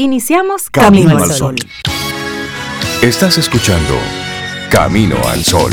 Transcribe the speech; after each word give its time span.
Iniciamos 0.00 0.70
Camino, 0.70 1.18
al 1.18 1.28
Sol. 1.32 1.56
Estás 3.02 3.36
escuchando 3.36 3.94
Camino 4.70 5.16
al 5.26 5.42
Sol. 5.42 5.72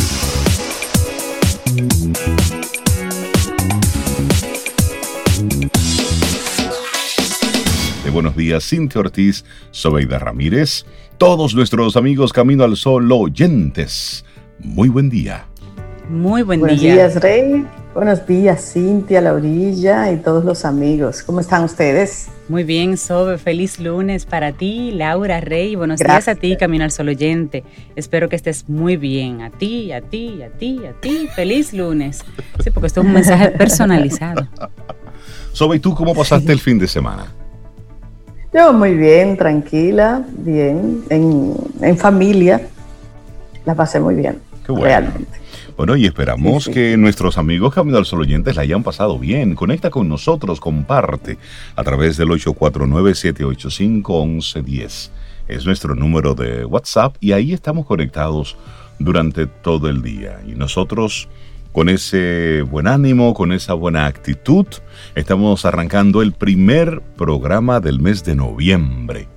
De 8.04 8.10
buenos 8.10 8.36
días, 8.36 8.68
Cintia 8.68 9.00
Ortiz, 9.00 9.46
Sobeida 9.70 10.18
Ramírez, 10.18 10.88
todos 11.20 11.54
nuestros 11.54 11.96
amigos 11.96 12.34
Camino 12.34 12.64
al 12.64 12.78
Sol 12.78 13.12
oyentes. 13.12 14.26
Muy 14.58 14.90
buen 14.90 15.12
día. 15.12 15.46
Muy 16.10 16.42
buen 16.42 16.62
Buenos 16.62 16.82
día. 16.82 16.94
días, 16.96 17.16
Rey. 17.22 17.64
Buenos 17.94 18.26
días, 18.26 18.74
Cintia, 18.74 19.22
Laurilla 19.22 20.12
y 20.12 20.18
todos 20.18 20.44
los 20.44 20.66
amigos. 20.66 21.22
¿Cómo 21.22 21.42
están 21.42 21.64
ustedes? 21.64 22.30
Muy 22.48 22.64
bien, 22.64 22.96
Sobe. 22.98 23.40
Feliz 23.40 23.80
lunes 23.80 24.26
para 24.28 24.52
ti, 24.52 24.92
Laura 24.92 25.42
Rey. 25.42 25.76
Buenos 25.76 26.00
Gracias. 26.00 26.26
días 26.26 26.38
a 26.38 26.40
ti, 26.40 26.58
Camino 26.58 26.84
al 26.84 26.92
Sol 26.92 27.10
oyente. 27.10 27.64
Espero 27.96 28.30
que 28.30 28.36
estés 28.36 28.70
muy 28.70 28.98
bien. 28.98 29.42
A 29.42 29.50
ti, 29.50 29.92
a 29.92 30.02
ti, 30.02 30.44
a 30.44 30.50
ti, 30.50 30.80
a 30.86 30.94
ti. 30.94 31.28
Feliz 31.36 31.74
lunes. 31.74 32.24
Sí, 32.64 32.70
porque 32.70 32.88
esto 32.88 33.02
es 33.02 33.08
un 33.08 33.14
mensaje 33.14 33.50
personalizado. 33.58 34.48
Sobe, 35.54 35.78
¿y 35.78 35.80
tú 35.80 35.96
cómo 35.96 36.14
pasaste 36.14 36.52
el 36.52 36.60
fin 36.60 36.78
de 36.78 36.88
semana? 36.88 37.26
Yo 38.54 38.72
muy 38.74 38.94
bien, 38.94 39.36
tranquila, 39.38 40.24
bien, 40.38 41.04
en, 41.10 41.56
en 41.82 41.98
familia. 41.98 42.62
La 43.66 43.74
pasé 43.74 44.00
muy 44.00 44.14
bien, 44.16 44.40
Qué 44.66 44.72
bueno. 44.72 44.86
realmente. 44.86 45.40
Bueno, 45.78 45.96
y 45.98 46.06
esperamos 46.06 46.70
que 46.70 46.96
nuestros 46.96 47.38
amigos 47.38 47.74
Camino 47.74 47.98
al 47.98 48.06
Sol 48.06 48.22
oyentes 48.22 48.56
la 48.56 48.62
hayan 48.62 48.82
pasado 48.82 49.20
bien. 49.20 49.56
Conecta 49.56 49.90
con 49.90 50.08
nosotros, 50.08 50.62
comparte 50.62 51.38
a 51.76 51.84
través 51.84 52.16
del 52.16 52.30
849-785-1110. 52.30 55.10
Es 55.50 55.66
nuestro 55.66 55.94
número 55.94 56.34
de 56.34 56.64
WhatsApp 56.64 57.18
y 57.20 57.34
ahí 57.34 57.52
estamos 57.52 57.86
conectados 57.86 58.56
durante 59.00 59.48
todo 59.48 59.90
el 59.90 60.02
día. 60.02 60.40
Y 60.48 60.52
nosotros, 60.52 61.28
con 61.74 61.90
ese 61.90 62.62
buen 62.62 62.88
ánimo, 62.88 63.34
con 63.34 63.52
esa 63.52 63.74
buena 63.74 64.06
actitud, 64.06 64.68
estamos 65.14 65.66
arrancando 65.66 66.22
el 66.22 66.32
primer 66.32 67.02
programa 67.18 67.82
del 67.82 68.00
mes 68.00 68.24
de 68.24 68.36
noviembre 68.36 69.28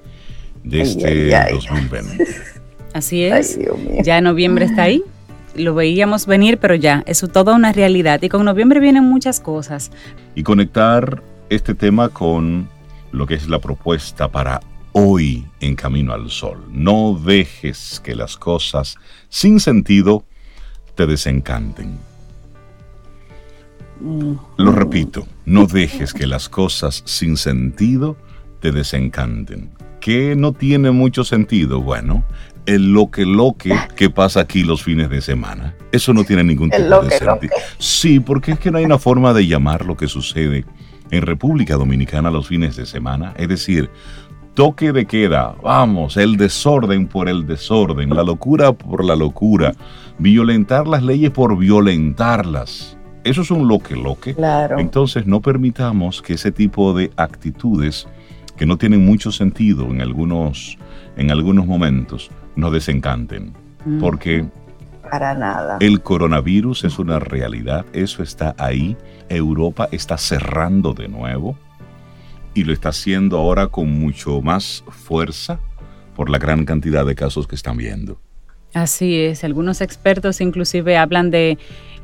de 0.62 0.83
Ay, 0.83 0.89
este 0.89 1.09
ay, 1.09 1.33
ay. 1.33 1.53
2020. 1.55 2.27
Así 2.95 3.25
Ay, 3.25 3.41
es. 3.41 3.59
Ya 4.05 4.21
noviembre 4.21 4.67
está 4.67 4.84
ahí. 4.84 5.03
Lo 5.59 5.75
veíamos 5.75 6.27
venir, 6.27 6.59
pero 6.59 6.75
ya, 6.75 7.03
eso 7.06 7.28
toda 7.28 7.55
una 7.55 7.73
realidad. 7.73 8.23
Y 8.23 8.28
con 8.28 8.45
noviembre 8.45 8.81
vienen 8.81 9.05
muchas 9.05 9.41
cosas. 9.41 9.91
y 10.34 10.42
conectar 10.42 11.23
este 11.50 11.75
tema 11.75 12.09
con 12.11 12.69
lo 13.12 13.27
que 13.27 13.34
es 13.34 13.48
la 13.48 13.59
propuesta 13.59 14.28
para 14.28 14.61
hoy 14.92 15.47
en 15.61 15.75
Camino 15.75 16.12
al 16.12 16.31
Sol. 16.31 16.65
No 16.70 17.19
dejes 17.25 18.00
que 18.05 18.15
las 18.15 18.37
cosas 18.37 18.97
sin 19.28 19.61
sentido 19.61 20.25
te 20.95 21.06
desencanten. 21.06 21.98
Mm, 24.00 24.33
Lo 24.59 24.72
repito, 24.72 25.27
no 25.45 25.67
dejes 25.67 26.12
que 26.12 26.27
las 26.27 26.48
cosas 26.48 27.03
sin 27.05 27.37
sentido 27.37 28.17
te 28.61 28.70
desencanten. 28.72 29.70
¿Qué 30.00 30.37
no 30.37 30.53
tiene 30.53 30.91
mucho 30.93 31.25
sentido? 31.25 31.81
Bueno, 31.81 32.25
el 32.69 32.93
lo 32.93 33.11
que 33.11 33.25
lo 33.25 33.57
que 33.57 34.11
pasa 34.11 34.41
aquí 34.41 34.63
los 34.63 34.83
fines 34.83 35.09
de 35.09 35.23
semana. 35.23 35.75
Eso 35.91 36.13
no 36.13 36.23
tiene 36.25 36.45
ningún 36.45 36.69
tipo 36.69 37.01
de 37.01 37.11
sentido. 37.11 37.55
Sí, 37.79 38.21
porque 38.21 38.53
es 38.53 38.59
que 38.59 38.71
no 38.71 38.77
hay 38.77 38.85
una 38.85 38.99
forma 38.99 39.33
de 39.33 39.47
llamar 39.47 39.87
lo 39.87 39.97
que 39.97 40.07
sucede 40.07 40.67
en 41.11 41.23
República 41.23 41.77
Dominicana 41.77 42.31
los 42.31 42.47
fines 42.47 42.77
de 42.77 42.85
semana. 42.85 43.33
Es 43.39 43.49
decir, 43.49 43.89
toque 44.53 44.93
de 44.93 45.07
queda, 45.07 45.55
vamos, 45.63 46.19
el 46.19 46.37
desorden 46.37 47.09
por 47.09 47.31
el 47.31 47.47
desorden, 47.47 48.11
la 48.11 48.23
locura 48.23 48.75
por 48.75 49.03
la 49.03 49.17
locura, 49.17 49.73
violentar 50.19 50.87
las 50.87 51.03
leyes 51.03 51.31
por 51.31 51.57
violentarlas. 51.57 52.99
Eso 53.25 53.41
es 53.41 53.51
un 53.51 53.67
lo 53.67 53.78
que 53.78 53.97
lo 53.97 54.21
que. 54.21 54.34
Claro. 54.34 54.78
Entonces 54.78 55.27
no 55.27 55.41
permitamos 55.41 56.21
que 56.21 56.34
ese 56.34 56.53
tipo 56.53 56.93
de 56.93 57.11
actitudes 57.17 58.07
que 58.59 58.67
no 58.67 58.77
tienen 58.77 59.07
mucho 59.07 59.33
sentido 59.33 59.87
en 59.87 60.03
algunos, 60.03 60.77
en 61.17 61.31
algunos 61.31 61.65
momentos 61.65 62.31
nos 62.59 62.73
desencanten. 62.73 63.55
Mm. 63.85 64.01
Porque 64.01 64.45
Para 65.11 65.35
nada. 65.35 65.79
el 65.81 66.03
coronavirus 66.03 66.85
es 66.85 66.99
una 66.99 67.19
realidad, 67.19 67.87
eso 67.93 68.23
está 68.23 68.55
ahí. 68.59 68.97
Europa 69.29 69.89
está 69.93 70.19
cerrando 70.19 70.93
de 70.93 71.09
nuevo 71.09 71.57
y 72.55 72.65
lo 72.65 72.73
está 72.73 72.91
haciendo 72.91 73.39
ahora 73.39 73.69
con 73.69 73.91
mucho 73.99 74.43
más 74.43 74.85
fuerza 74.89 75.61
por 76.17 76.29
la 76.31 76.39
gran 76.39 76.65
cantidad 76.65 77.07
de 77.07 77.15
casos 77.15 77.47
que 77.47 77.55
están 77.55 77.77
viendo. 77.77 78.21
Así 78.75 79.17
es, 79.17 79.45
algunos 79.45 79.81
expertos 79.81 80.41
inclusive 80.41 80.99
hablan 80.99 81.31
de 81.31 81.59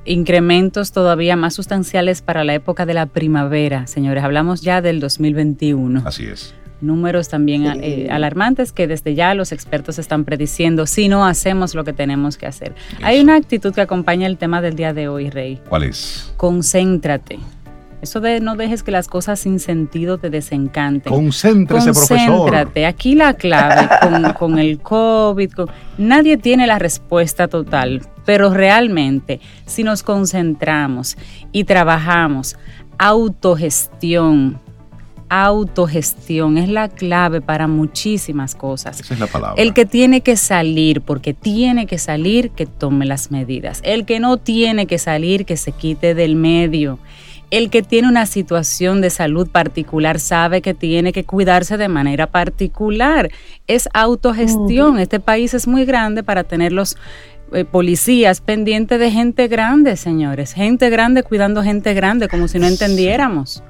incrementos 0.06 0.92
todavía 0.92 1.34
más 1.36 1.54
sustanciales 1.54 2.22
para 2.22 2.44
la 2.44 2.54
época 2.54 2.86
de 2.86 2.94
la 2.94 3.06
primavera, 3.06 3.86
señores. 3.86 4.22
Hablamos 4.22 4.62
ya 4.62 4.80
del 4.80 5.00
2021. 5.00 6.02
Así 6.04 6.26
es. 6.26 6.54
Números 6.84 7.28
también 7.28 7.62
Sí. 7.64 7.78
eh, 7.82 8.08
alarmantes 8.10 8.72
que 8.72 8.86
desde 8.86 9.14
ya 9.14 9.34
los 9.34 9.52
expertos 9.52 9.98
están 9.98 10.24
prediciendo 10.24 10.86
si 10.86 11.08
no 11.08 11.24
hacemos 11.26 11.74
lo 11.74 11.82
que 11.84 11.92
tenemos 11.92 12.36
que 12.36 12.46
hacer. 12.46 12.74
Hay 13.02 13.20
una 13.20 13.36
actitud 13.36 13.72
que 13.74 13.80
acompaña 13.80 14.26
el 14.26 14.36
tema 14.38 14.60
del 14.60 14.76
día 14.76 14.92
de 14.92 15.08
hoy, 15.08 15.30
Rey. 15.30 15.60
¿Cuál 15.68 15.84
es? 15.84 16.32
Concéntrate. 16.36 17.38
Eso 18.02 18.20
de 18.20 18.40
no 18.40 18.54
dejes 18.54 18.82
que 18.82 18.90
las 18.90 19.08
cosas 19.08 19.40
sin 19.40 19.58
sentido 19.60 20.18
te 20.18 20.28
desencanten. 20.28 21.10
Concéntrese, 21.10 21.92
profesor. 21.92 22.18
Concéntrate. 22.18 22.84
Aquí 22.84 23.14
la 23.14 23.32
clave 23.32 23.88
con, 24.02 24.32
con 24.34 24.58
el 24.58 24.78
COVID, 24.78 25.50
con- 25.52 25.70
nadie 25.96 26.36
tiene 26.36 26.66
la 26.66 26.78
respuesta 26.78 27.48
total, 27.48 28.02
pero 28.26 28.52
realmente 28.52 29.40
si 29.64 29.84
nos 29.84 30.02
concentramos 30.02 31.16
y 31.50 31.64
trabajamos, 31.64 32.56
autogestión, 32.98 34.60
autogestión 35.28 36.58
es 36.58 36.68
la 36.68 36.88
clave 36.88 37.40
para 37.40 37.66
muchísimas 37.66 38.54
cosas. 38.54 39.00
Esa 39.00 39.14
es 39.14 39.20
la 39.20 39.26
palabra. 39.26 39.60
El 39.62 39.74
que 39.74 39.86
tiene 39.86 40.20
que 40.20 40.36
salir, 40.36 41.00
porque 41.00 41.34
tiene 41.34 41.86
que 41.86 41.98
salir, 41.98 42.50
que 42.50 42.66
tome 42.66 43.06
las 43.06 43.30
medidas. 43.30 43.80
El 43.84 44.04
que 44.04 44.20
no 44.20 44.36
tiene 44.36 44.86
que 44.86 44.98
salir, 44.98 45.44
que 45.44 45.56
se 45.56 45.72
quite 45.72 46.14
del 46.14 46.36
medio. 46.36 46.98
El 47.50 47.70
que 47.70 47.82
tiene 47.82 48.08
una 48.08 48.26
situación 48.26 49.00
de 49.00 49.10
salud 49.10 49.48
particular 49.48 50.18
sabe 50.18 50.60
que 50.60 50.74
tiene 50.74 51.12
que 51.12 51.24
cuidarse 51.24 51.76
de 51.76 51.88
manera 51.88 52.26
particular. 52.26 53.30
Es 53.66 53.88
autogestión. 53.92 54.98
Este 54.98 55.20
país 55.20 55.54
es 55.54 55.68
muy 55.68 55.84
grande 55.84 56.22
para 56.22 56.44
tener 56.44 56.72
los 56.72 56.96
eh, 57.52 57.64
policías 57.64 58.40
pendientes 58.40 58.98
de 58.98 59.10
gente 59.10 59.46
grande, 59.46 59.96
señores. 59.96 60.52
Gente 60.52 60.90
grande 60.90 61.22
cuidando 61.22 61.62
gente 61.62 61.94
grande, 61.94 62.28
como 62.28 62.48
si 62.48 62.58
no 62.58 62.66
entendiéramos. 62.66 63.62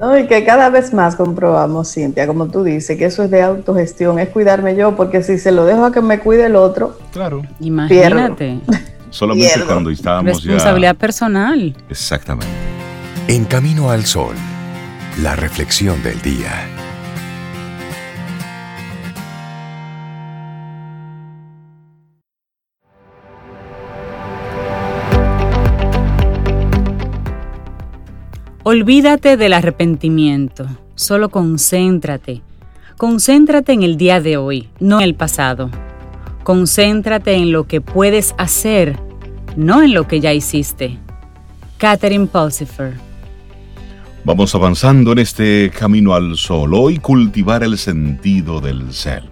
No, 0.00 0.16
y 0.16 0.26
que 0.28 0.44
cada 0.44 0.70
vez 0.70 0.94
más 0.94 1.16
comprobamos, 1.16 1.92
Cintia, 1.92 2.26
como 2.26 2.46
tú 2.46 2.62
dices, 2.62 2.96
que 2.96 3.06
eso 3.06 3.24
es 3.24 3.30
de 3.30 3.42
autogestión, 3.42 4.18
es 4.20 4.28
cuidarme 4.28 4.76
yo, 4.76 4.94
porque 4.94 5.22
si 5.24 5.38
se 5.38 5.50
lo 5.50 5.64
dejo 5.64 5.84
a 5.86 5.92
que 5.92 6.00
me 6.00 6.20
cuide 6.20 6.46
el 6.46 6.54
otro, 6.56 6.96
Claro. 7.12 7.42
Imagínate. 7.60 8.60
Solamente 9.10 9.48
Pierdo. 9.54 9.66
cuando 9.72 9.90
estábamos 9.90 10.44
Responsabilidad 10.44 10.92
ya. 10.94 10.98
personal. 10.98 11.76
Exactamente. 11.90 12.46
En 13.26 13.44
Camino 13.46 13.90
al 13.90 14.04
Sol, 14.06 14.34
la 15.22 15.34
reflexión 15.34 16.00
del 16.02 16.20
día. 16.22 16.52
Olvídate 28.70 29.38
del 29.38 29.54
arrepentimiento, 29.54 30.66
solo 30.94 31.30
concéntrate. 31.30 32.42
Concéntrate 32.98 33.72
en 33.72 33.82
el 33.82 33.96
día 33.96 34.20
de 34.20 34.36
hoy, 34.36 34.68
no 34.78 34.98
en 34.98 35.04
el 35.04 35.14
pasado. 35.14 35.70
Concéntrate 36.44 37.32
en 37.32 37.50
lo 37.50 37.66
que 37.66 37.80
puedes 37.80 38.34
hacer, 38.36 38.98
no 39.56 39.82
en 39.82 39.94
lo 39.94 40.06
que 40.06 40.20
ya 40.20 40.34
hiciste. 40.34 40.98
Catherine 41.78 42.26
Pulsifer. 42.26 42.92
Vamos 44.22 44.54
avanzando 44.54 45.12
en 45.12 45.20
este 45.20 45.70
camino 45.70 46.12
al 46.12 46.36
sol. 46.36 46.74
Hoy 46.74 46.98
cultivar 46.98 47.62
el 47.62 47.78
sentido 47.78 48.60
del 48.60 48.92
ser. 48.92 49.22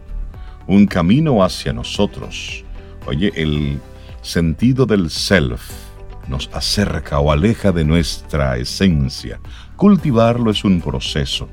Un 0.67 0.87
camino 0.87 1.45
hacia 1.45 1.75
nosotros. 1.75 2.65
Oye, 3.07 3.31
el 3.37 3.79
sentido 4.23 4.87
del 4.87 5.11
self 5.11 5.86
nos 6.29 6.51
acerca 6.53 7.19
o 7.19 7.31
aleja 7.33 7.73
de 7.73 7.85
nuestra 7.85 8.57
esencia. 8.57 9.41
Cultivarlo 9.77 10.51
es 10.51 10.65
un 10.65 10.81
proceso 10.81 11.49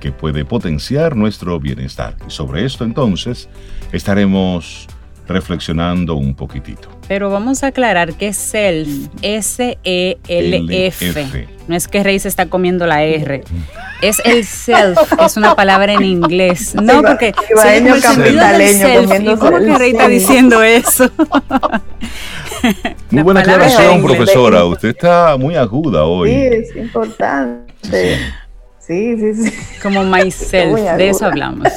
que 0.00 0.12
puede 0.12 0.44
potenciar 0.44 1.14
nuestro 1.16 1.60
bienestar. 1.60 2.16
Y 2.26 2.30
sobre 2.30 2.64
esto 2.64 2.84
entonces 2.84 3.48
estaremos 3.92 4.88
reflexionando 5.28 6.16
un 6.16 6.34
poquitito. 6.34 6.88
Pero 7.06 7.30
vamos 7.30 7.62
a 7.62 7.68
aclarar 7.68 8.14
que 8.14 8.32
self, 8.32 8.88
S-E-L-F. 9.22 9.86
No 11.68 11.76
es 11.76 11.86
que 11.88 12.02
Rey 12.02 12.18
se 12.18 12.28
está 12.28 12.46
comiendo 12.46 12.86
la 12.86 13.04
R. 13.04 13.44
Es 14.00 14.18
el 14.24 14.46
self, 14.46 14.98
que 15.14 15.26
es 15.26 15.36
una 15.36 15.54
palabra 15.54 15.92
en 15.92 16.02
inglés. 16.02 16.74
No, 16.74 17.02
porque 17.02 17.34
se 17.60 17.76
el 17.76 18.00
sentido 18.00 18.46
del 18.46 18.68
self. 18.68 19.38
¿Cómo 19.38 19.58
que 19.58 19.76
Rey 19.76 19.90
está 19.90 20.08
diciendo 20.08 20.62
eso? 20.62 21.10
Muy 23.10 23.22
buena 23.22 23.40
aclaración, 23.40 24.02
profesora. 24.02 24.64
Usted 24.64 24.90
está 24.90 25.36
muy 25.36 25.56
aguda 25.56 26.04
hoy. 26.04 26.30
Sí, 26.30 26.36
es 26.36 26.76
importante. 26.76 28.18
Sí, 28.78 29.16
sí, 29.18 29.34
sí. 29.34 29.52
Como 29.82 30.02
myself, 30.04 30.78
de 30.96 31.08
eso 31.08 31.26
hablamos. 31.26 31.68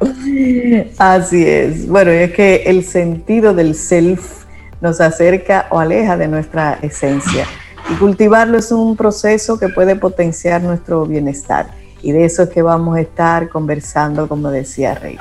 Así 0.98 1.44
es. 1.44 1.88
Bueno, 1.88 2.10
es 2.10 2.32
que 2.32 2.62
el 2.66 2.84
sentido 2.84 3.54
del 3.54 3.74
self 3.74 4.44
nos 4.80 5.00
acerca 5.00 5.66
o 5.70 5.78
aleja 5.78 6.16
de 6.16 6.28
nuestra 6.28 6.78
esencia. 6.82 7.46
Y 7.90 7.94
cultivarlo 7.94 8.58
es 8.58 8.70
un 8.72 8.96
proceso 8.96 9.58
que 9.58 9.68
puede 9.68 9.96
potenciar 9.96 10.62
nuestro 10.62 11.06
bienestar. 11.06 11.66
Y 12.02 12.12
de 12.12 12.24
eso 12.24 12.44
es 12.44 12.50
que 12.50 12.62
vamos 12.62 12.96
a 12.96 13.00
estar 13.00 13.48
conversando, 13.48 14.28
como 14.28 14.50
decía 14.50 14.94
Rey. 14.94 15.18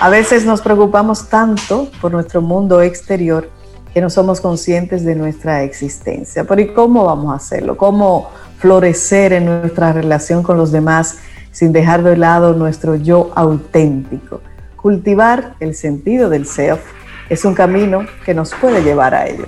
A 0.00 0.10
veces 0.10 0.44
nos 0.44 0.60
preocupamos 0.60 1.28
tanto 1.28 1.88
por 2.00 2.12
nuestro 2.12 2.40
mundo 2.42 2.82
exterior 2.82 3.48
que 3.94 4.00
no 4.00 4.10
somos 4.10 4.40
conscientes 4.40 5.04
de 5.04 5.14
nuestra 5.14 5.62
existencia. 5.62 6.44
Pero 6.44 6.60
¿y 6.60 6.74
cómo 6.74 7.04
vamos 7.04 7.32
a 7.32 7.36
hacerlo? 7.36 7.76
¿Cómo 7.76 8.28
florecer 8.58 9.32
en 9.34 9.44
nuestra 9.44 9.92
relación 9.92 10.42
con 10.42 10.56
los 10.56 10.72
demás 10.72 11.18
sin 11.52 11.72
dejar 11.72 12.02
de 12.02 12.16
lado 12.16 12.54
nuestro 12.54 12.96
yo 12.96 13.30
auténtico. 13.34 14.40
Cultivar 14.76 15.54
el 15.60 15.74
sentido 15.74 16.30
del 16.30 16.46
self 16.46 16.80
es 17.28 17.44
un 17.44 17.54
camino 17.54 18.06
que 18.24 18.34
nos 18.34 18.54
puede 18.54 18.82
llevar 18.82 19.14
a 19.14 19.28
ello. 19.28 19.46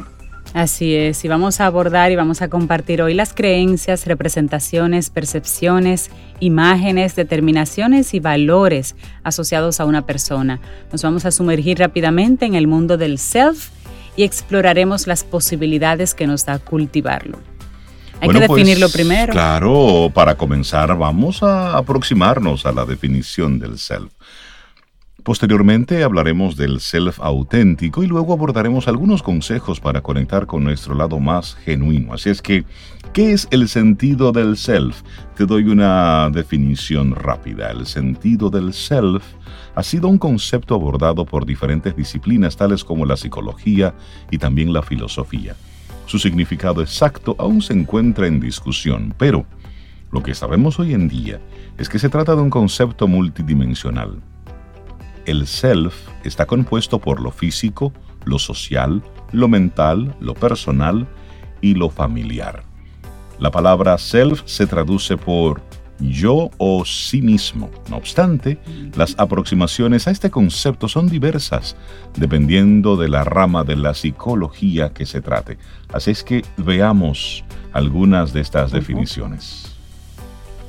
Así 0.54 0.94
es, 0.94 1.24
y 1.24 1.28
vamos 1.28 1.60
a 1.60 1.66
abordar 1.66 2.12
y 2.12 2.16
vamos 2.16 2.42
a 2.42 2.48
compartir 2.48 3.02
hoy 3.02 3.14
las 3.14 3.34
creencias, 3.34 4.06
representaciones, 4.06 5.10
percepciones, 5.10 6.10
imágenes, 6.40 7.16
determinaciones 7.16 8.14
y 8.14 8.20
valores 8.20 8.96
asociados 9.22 9.80
a 9.80 9.86
una 9.86 10.06
persona. 10.06 10.60
Nos 10.92 11.02
vamos 11.02 11.24
a 11.24 11.30
sumergir 11.30 11.78
rápidamente 11.78 12.46
en 12.46 12.54
el 12.54 12.68
mundo 12.68 12.96
del 12.96 13.18
self 13.18 13.70
y 14.16 14.24
exploraremos 14.24 15.06
las 15.06 15.24
posibilidades 15.24 16.14
que 16.14 16.26
nos 16.26 16.44
da 16.46 16.58
cultivarlo. 16.58 17.38
Hay 18.20 18.30
que 18.30 18.38
pues, 18.38 18.48
definirlo 18.48 18.88
primero. 18.88 19.32
Claro, 19.32 20.10
para 20.12 20.36
comenzar 20.36 20.96
vamos 20.96 21.42
a 21.42 21.76
aproximarnos 21.76 22.64
a 22.64 22.72
la 22.72 22.86
definición 22.86 23.58
del 23.58 23.78
self. 23.78 24.15
Posteriormente 25.26 26.04
hablaremos 26.04 26.56
del 26.56 26.78
self 26.78 27.18
auténtico 27.18 28.04
y 28.04 28.06
luego 28.06 28.32
abordaremos 28.32 28.86
algunos 28.86 29.24
consejos 29.24 29.80
para 29.80 30.00
conectar 30.00 30.46
con 30.46 30.62
nuestro 30.62 30.94
lado 30.94 31.18
más 31.18 31.56
genuino. 31.64 32.14
Así 32.14 32.30
es 32.30 32.40
que, 32.40 32.64
¿qué 33.12 33.32
es 33.32 33.48
el 33.50 33.68
sentido 33.68 34.30
del 34.30 34.56
self? 34.56 35.02
Te 35.36 35.44
doy 35.44 35.64
una 35.64 36.30
definición 36.30 37.16
rápida. 37.16 37.72
El 37.72 37.86
sentido 37.86 38.50
del 38.50 38.72
self 38.72 39.24
ha 39.74 39.82
sido 39.82 40.06
un 40.06 40.18
concepto 40.18 40.76
abordado 40.76 41.26
por 41.26 41.44
diferentes 41.44 41.96
disciplinas 41.96 42.56
tales 42.56 42.84
como 42.84 43.04
la 43.04 43.16
psicología 43.16 43.96
y 44.30 44.38
también 44.38 44.72
la 44.72 44.82
filosofía. 44.82 45.56
Su 46.06 46.20
significado 46.20 46.82
exacto 46.82 47.34
aún 47.40 47.62
se 47.62 47.72
encuentra 47.72 48.28
en 48.28 48.38
discusión, 48.38 49.12
pero 49.18 49.44
lo 50.12 50.22
que 50.22 50.36
sabemos 50.36 50.78
hoy 50.78 50.94
en 50.94 51.08
día 51.08 51.40
es 51.78 51.88
que 51.88 51.98
se 51.98 52.10
trata 52.10 52.36
de 52.36 52.42
un 52.42 52.50
concepto 52.50 53.08
multidimensional. 53.08 54.22
El 55.26 55.48
self 55.48 55.94
está 56.22 56.46
compuesto 56.46 57.00
por 57.00 57.20
lo 57.20 57.32
físico, 57.32 57.92
lo 58.24 58.38
social, 58.38 59.02
lo 59.32 59.48
mental, 59.48 60.16
lo 60.20 60.34
personal 60.34 61.08
y 61.60 61.74
lo 61.74 61.90
familiar. 61.90 62.62
La 63.40 63.50
palabra 63.50 63.98
self 63.98 64.42
se 64.44 64.68
traduce 64.68 65.16
por 65.16 65.60
yo 65.98 66.50
o 66.58 66.84
sí 66.84 67.22
mismo. 67.22 67.70
No 67.90 67.96
obstante, 67.96 68.58
las 68.94 69.16
aproximaciones 69.18 70.06
a 70.06 70.12
este 70.12 70.30
concepto 70.30 70.88
son 70.88 71.08
diversas, 71.08 71.76
dependiendo 72.16 72.96
de 72.96 73.08
la 73.08 73.24
rama 73.24 73.64
de 73.64 73.76
la 73.76 73.94
psicología 73.94 74.90
que 74.92 75.06
se 75.06 75.22
trate. 75.22 75.58
Así 75.92 76.12
es 76.12 76.22
que 76.22 76.44
veamos 76.56 77.44
algunas 77.72 78.32
de 78.32 78.42
estas 78.42 78.70
definiciones. 78.70 79.72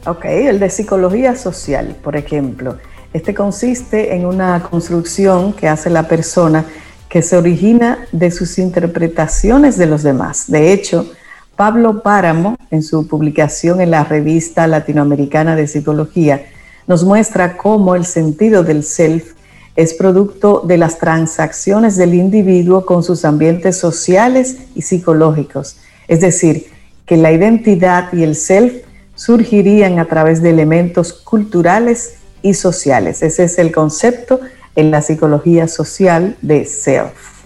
Ok, 0.08 0.26
el 0.26 0.60
de 0.60 0.70
psicología 0.70 1.36
social, 1.36 1.96
por 2.02 2.16
ejemplo. 2.16 2.78
Este 3.18 3.34
consiste 3.34 4.14
en 4.14 4.28
una 4.28 4.62
construcción 4.62 5.52
que 5.52 5.68
hace 5.68 5.90
la 5.90 6.08
persona 6.08 6.66
que 7.10 7.24
se 7.24 7.36
origina 7.36 8.06
de 8.12 8.30
sus 8.30 8.60
interpretaciones 8.60 9.76
de 9.76 9.88
los 9.88 10.04
demás. 10.04 10.44
De 10.52 10.72
hecho, 10.72 11.12
Pablo 11.56 12.04
Páramo, 12.04 12.58
en 12.70 12.84
su 12.84 13.08
publicación 13.08 13.82
en 13.82 13.90
la 13.90 14.04
revista 14.04 14.68
latinoamericana 14.68 15.56
de 15.56 15.66
psicología, 15.66 16.46
nos 16.86 17.04
muestra 17.04 17.58
cómo 17.58 17.96
el 17.96 18.06
sentido 18.06 18.64
del 18.64 18.84
self 18.84 19.34
es 19.76 19.96
producto 19.96 20.62
de 20.68 20.78
las 20.78 21.00
transacciones 21.00 21.98
del 21.98 22.14
individuo 22.14 22.86
con 22.86 23.02
sus 23.02 23.26
ambientes 23.26 23.80
sociales 23.80 24.58
y 24.76 24.84
psicológicos. 24.84 25.78
Es 26.08 26.22
decir, 26.22 26.68
que 27.08 27.18
la 27.18 27.32
identidad 27.32 28.14
y 28.14 28.22
el 28.22 28.36
self 28.36 28.76
surgirían 29.16 29.98
a 29.98 30.06
través 30.06 30.44
de 30.44 30.52
elementos 30.52 31.14
culturales 31.14 32.17
y 32.42 32.54
sociales. 32.54 33.22
Ese 33.24 33.46
es 33.46 33.58
el 33.58 33.72
concepto 33.72 34.40
en 34.76 34.92
la 34.92 35.02
psicología 35.02 35.68
social 35.68 36.36
de 36.42 36.66
self. 36.66 37.38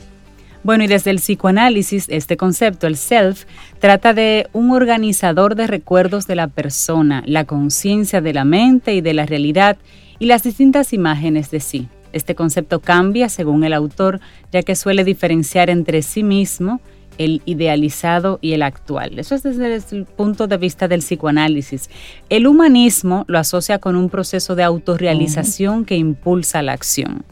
Bueno, 0.63 0.83
y 0.83 0.87
desde 0.87 1.09
el 1.09 1.17
psicoanálisis, 1.17 2.05
este 2.09 2.37
concepto, 2.37 2.85
el 2.85 2.95
self, 2.95 3.45
trata 3.79 4.13
de 4.13 4.47
un 4.53 4.69
organizador 4.69 5.55
de 5.55 5.65
recuerdos 5.65 6.27
de 6.27 6.35
la 6.35 6.47
persona, 6.47 7.23
la 7.25 7.45
conciencia 7.45 8.21
de 8.21 8.33
la 8.33 8.45
mente 8.45 8.93
y 8.93 9.01
de 9.01 9.15
la 9.15 9.25
realidad 9.25 9.77
y 10.19 10.27
las 10.27 10.43
distintas 10.43 10.93
imágenes 10.93 11.49
de 11.49 11.61
sí. 11.61 11.87
Este 12.13 12.35
concepto 12.35 12.79
cambia 12.79 13.27
según 13.27 13.63
el 13.63 13.73
autor, 13.73 14.19
ya 14.51 14.61
que 14.61 14.75
suele 14.75 15.03
diferenciar 15.03 15.71
entre 15.71 16.03
sí 16.03 16.21
mismo, 16.21 16.79
el 17.23 17.41
idealizado 17.45 18.39
y 18.41 18.53
el 18.53 18.63
actual. 18.63 19.19
Eso 19.19 19.35
es 19.35 19.43
desde 19.43 19.75
el 19.95 20.05
punto 20.05 20.47
de 20.47 20.57
vista 20.57 20.87
del 20.87 21.01
psicoanálisis. 21.01 21.89
El 22.29 22.47
humanismo 22.47 23.25
lo 23.27 23.37
asocia 23.37 23.79
con 23.79 23.95
un 23.95 24.09
proceso 24.09 24.55
de 24.55 24.63
autorrealización 24.63 25.85
que 25.85 25.95
impulsa 25.95 26.61
la 26.61 26.73
acción. 26.73 27.23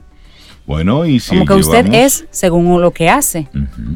Bueno, 0.68 1.04
y 1.08 1.20
si 1.20 1.30
Como 1.30 1.46
que 1.46 1.54
usted 1.54 1.92
es 1.92 2.28
según 2.30 2.80
lo 2.80 2.92
que 2.92 3.10
hace. 3.10 3.48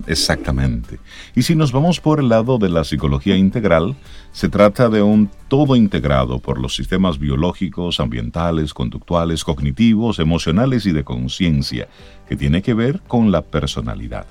exactamente. 0.07 0.99
Y 1.35 1.43
si 1.43 1.53
nos 1.53 1.71
vamos 1.71 1.99
por 1.99 2.19
el 2.19 2.29
lado 2.29 2.57
de 2.57 2.69
la 2.69 2.83
psicología 2.83 3.37
integral, 3.37 3.95
se 4.31 4.49
trata 4.49 4.89
de 4.89 5.03
un 5.03 5.29
todo 5.49 5.75
integrado 5.75 6.39
por 6.39 6.59
los 6.59 6.75
sistemas 6.75 7.19
biológicos, 7.19 7.99
ambientales, 7.99 8.73
conductuales, 8.73 9.43
cognitivos, 9.43 10.17
emocionales 10.17 10.87
y 10.87 10.93
de 10.93 11.03
conciencia, 11.03 11.87
que 12.27 12.35
tiene 12.35 12.63
que 12.63 12.73
ver 12.73 13.01
con 13.07 13.31
la 13.31 13.43
personalidad. 13.43 14.25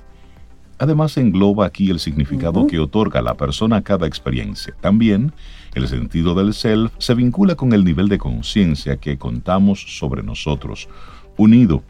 Además 0.83 1.15
engloba 1.15 1.65
aquí 1.65 1.89
el 1.91 2.01
significado 2.01 2.67
que 2.67 2.77
otorga 2.77 3.21
la 3.21 3.35
persona 3.35 3.77
a 3.77 3.83
cada 3.83 4.05
experiencia. 4.05 4.75
También 4.81 5.31
el 5.75 5.87
sentido 5.87 6.35
del 6.35 6.53
self 6.53 6.91
se 6.97 7.13
vincula 7.13 7.55
con 7.55 7.71
el 7.71 7.85
nivel 7.85 8.09
de 8.09 8.17
conciencia 8.17 8.97
que 8.97 9.17
contamos 9.17 9.97
sobre 9.97 10.23
nosotros, 10.23 10.89
unido 11.37 11.83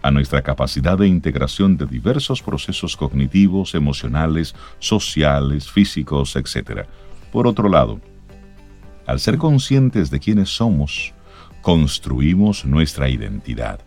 a 0.00 0.10
nuestra 0.10 0.40
capacidad 0.40 0.96
de 0.96 1.06
integración 1.06 1.76
de 1.76 1.84
diversos 1.84 2.40
procesos 2.40 2.96
cognitivos, 2.96 3.74
emocionales, 3.74 4.54
sociales, 4.78 5.70
físicos, 5.70 6.34
etc. 6.34 6.86
Por 7.30 7.46
otro 7.46 7.68
lado, 7.68 8.00
al 9.06 9.20
ser 9.20 9.36
conscientes 9.36 10.10
de 10.10 10.18
quiénes 10.18 10.48
somos, 10.48 11.12
construimos 11.60 12.64
nuestra 12.64 13.10
identidad. 13.10 13.80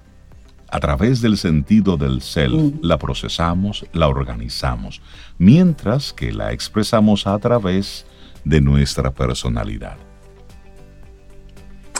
A 0.74 0.80
través 0.80 1.22
del 1.22 1.38
sentido 1.38 1.98
del 1.98 2.20
self 2.24 2.56
mm. 2.56 2.80
la 2.82 2.98
procesamos, 2.98 3.86
la 3.94 4.08
organizamos, 4.08 5.04
mientras 5.38 6.12
que 6.12 6.32
la 6.32 6.52
expresamos 6.52 7.28
a 7.28 7.38
través 7.38 8.08
de 8.44 8.60
nuestra 8.60 9.12
personalidad. 9.12 9.98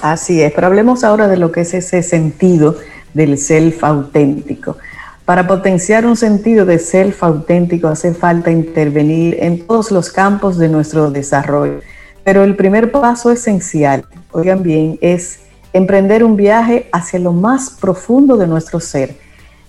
Así 0.02 0.42
es, 0.42 0.52
pero 0.54 0.66
hablemos 0.66 1.04
ahora 1.04 1.28
de 1.28 1.38
lo 1.38 1.52
que 1.52 1.62
es 1.62 1.76
ese 1.76 2.02
sentido 2.02 2.76
del 3.14 3.38
self 3.38 3.84
auténtico. 3.84 4.78
Para 5.24 5.46
potenciar 5.46 6.08
un 6.08 6.16
sentido 6.16 6.66
de 6.66 6.80
self 6.80 7.24
auténtico 7.24 7.90
hace 7.90 8.16
falta 8.16 8.50
intervenir 8.50 9.38
en 9.40 9.68
todos 9.68 9.92
los 9.92 10.10
campos 10.10 10.58
de 10.58 10.70
nuestro 10.70 11.12
desarrollo. 11.12 11.82
Pero 12.24 12.44
el 12.44 12.56
primer 12.56 12.92
paso 12.92 13.30
esencial, 13.30 14.06
oigan 14.32 14.64
bien, 14.64 14.98
es 15.00 15.42
emprender 15.74 16.24
un 16.24 16.38
viaje 16.38 16.88
hacia 16.92 17.20
lo 17.20 17.34
más 17.34 17.72
profundo 17.72 18.38
de 18.38 18.48
nuestro 18.48 18.80
ser. 18.80 19.18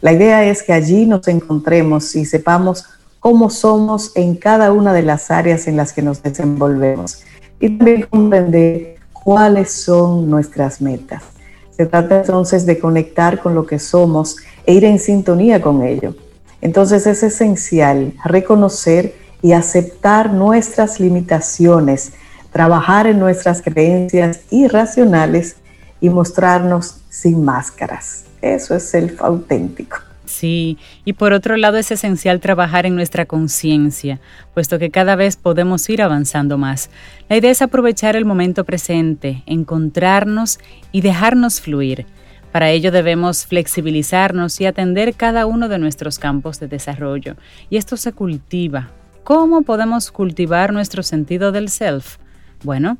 La 0.00 0.12
idea 0.12 0.44
es 0.44 0.62
que 0.62 0.73
allí 0.73 1.06
nos 1.06 1.26
encontremos 1.28 2.14
y 2.14 2.26
sepamos 2.26 2.84
cómo 3.20 3.49
somos 3.49 4.12
en 4.14 4.37
cada 4.37 4.70
una 4.70 4.92
de 4.92 5.02
las 5.02 5.30
áreas 5.30 5.66
en 5.66 5.78
las 5.78 5.94
que 5.94 6.02
nos 6.02 6.23
desenvolvemos 6.23 7.23
y 7.58 7.70
también 7.70 8.02
comprender 8.02 8.96
cuáles 9.12 9.73
son 9.73 10.28
nuestras 10.28 10.82
metas. 10.82 11.23
Se 11.70 11.87
trata 11.87 12.20
entonces 12.20 12.66
de 12.66 12.78
conectar 12.78 13.40
con 13.40 13.54
lo 13.54 13.64
que 13.64 13.78
somos 13.78 14.37
e 14.66 14.75
ir 14.75 14.84
en 14.84 14.99
sintonía 14.99 15.62
con 15.62 15.82
ello. 15.82 16.14
Entonces 16.61 17.06
es 17.06 17.23
esencial 17.23 18.12
reconocer 18.25 19.14
y 19.40 19.52
aceptar 19.52 20.32
nuestras 20.32 21.00
limitaciones, 21.00 22.12
trabajar 22.52 23.06
en 23.06 23.18
nuestras 23.18 23.62
creencias 23.62 24.40
irracionales 24.50 25.56
y 26.04 26.11
mostrarnos 26.11 26.96
sin 27.08 27.42
máscaras. 27.46 28.26
Eso 28.42 28.75
es 28.75 28.82
self 28.82 29.23
auténtico. 29.23 29.96
Sí, 30.26 30.76
y 31.06 31.14
por 31.14 31.32
otro 31.32 31.56
lado 31.56 31.78
es 31.78 31.90
esencial 31.90 32.40
trabajar 32.40 32.84
en 32.84 32.94
nuestra 32.94 33.25
conciencia, 33.25 34.20
puesto 34.52 34.78
que 34.78 34.90
cada 34.90 35.16
vez 35.16 35.37
podemos 35.37 35.88
ir 35.88 36.02
avanzando 36.02 36.58
más. 36.58 36.90
La 37.30 37.38
idea 37.38 37.50
es 37.50 37.62
aprovechar 37.62 38.16
el 38.16 38.26
momento 38.26 38.64
presente, 38.64 39.42
encontrarnos 39.46 40.58
y 40.92 41.00
dejarnos 41.00 41.62
fluir. 41.62 42.04
Para 42.52 42.68
ello 42.68 42.92
debemos 42.92 43.46
flexibilizarnos 43.46 44.61
y 44.61 44.66
atender 44.66 45.14
cada 45.14 45.46
uno 45.46 45.70
de 45.70 45.78
nuestros 45.78 46.18
campos 46.18 46.61
de 46.61 46.68
desarrollo. 46.68 47.37
Y 47.70 47.78
esto 47.78 47.96
se 47.96 48.12
cultiva. 48.12 48.90
¿Cómo 49.23 49.62
podemos 49.62 50.11
cultivar 50.11 50.70
nuestro 50.75 51.02
sentido 51.02 51.50
del 51.50 51.70
self? 51.70 52.18
Bueno, 52.62 52.99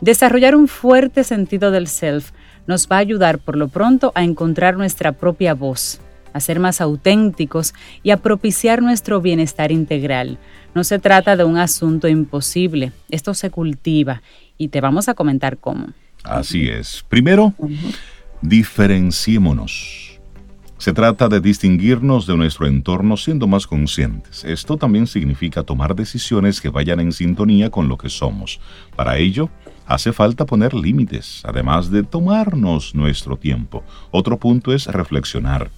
desarrollar 0.00 0.54
un 0.54 0.68
fuerte 0.68 1.24
sentido 1.24 1.72
del 1.72 1.88
self 1.88 2.30
nos 2.66 2.88
va 2.88 2.96
a 2.96 3.00
ayudar 3.00 3.38
por 3.38 3.56
lo 3.56 3.68
pronto 3.68 4.12
a 4.14 4.24
encontrar 4.24 4.76
nuestra 4.76 5.12
propia 5.12 5.54
voz, 5.54 6.00
a 6.32 6.40
ser 6.40 6.60
más 6.60 6.80
auténticos 6.80 7.74
y 8.02 8.10
a 8.10 8.18
propiciar 8.18 8.82
nuestro 8.82 9.20
bienestar 9.20 9.72
integral. 9.72 10.38
No 10.74 10.84
se 10.84 10.98
trata 10.98 11.36
de 11.36 11.44
un 11.44 11.56
asunto 11.56 12.08
imposible, 12.08 12.92
esto 13.10 13.34
se 13.34 13.50
cultiva 13.50 14.22
y 14.58 14.68
te 14.68 14.80
vamos 14.80 15.08
a 15.08 15.14
comentar 15.14 15.58
cómo. 15.58 15.88
Así 16.22 16.68
es. 16.68 17.04
Primero, 17.08 17.54
diferenciémonos. 18.42 20.06
Se 20.78 20.92
trata 20.92 21.28
de 21.28 21.40
distinguirnos 21.40 22.26
de 22.26 22.36
nuestro 22.36 22.66
entorno 22.66 23.16
siendo 23.16 23.46
más 23.46 23.66
conscientes. 23.66 24.44
Esto 24.44 24.76
también 24.76 25.06
significa 25.06 25.62
tomar 25.62 25.94
decisiones 25.94 26.60
que 26.60 26.68
vayan 26.68 27.00
en 27.00 27.12
sintonía 27.12 27.70
con 27.70 27.88
lo 27.88 27.96
que 27.96 28.10
somos. 28.10 28.60
Para 28.94 29.16
ello, 29.16 29.48
hace 29.86 30.12
falta 30.12 30.44
poner 30.44 30.74
límites, 30.74 31.42
además 31.44 31.90
de 31.90 32.02
tomarnos 32.02 32.94
nuestro 32.94 33.36
tiempo. 33.36 33.82
Otro 34.10 34.38
punto 34.38 34.72
es 34.72 34.86
reflexionar. 34.86 35.70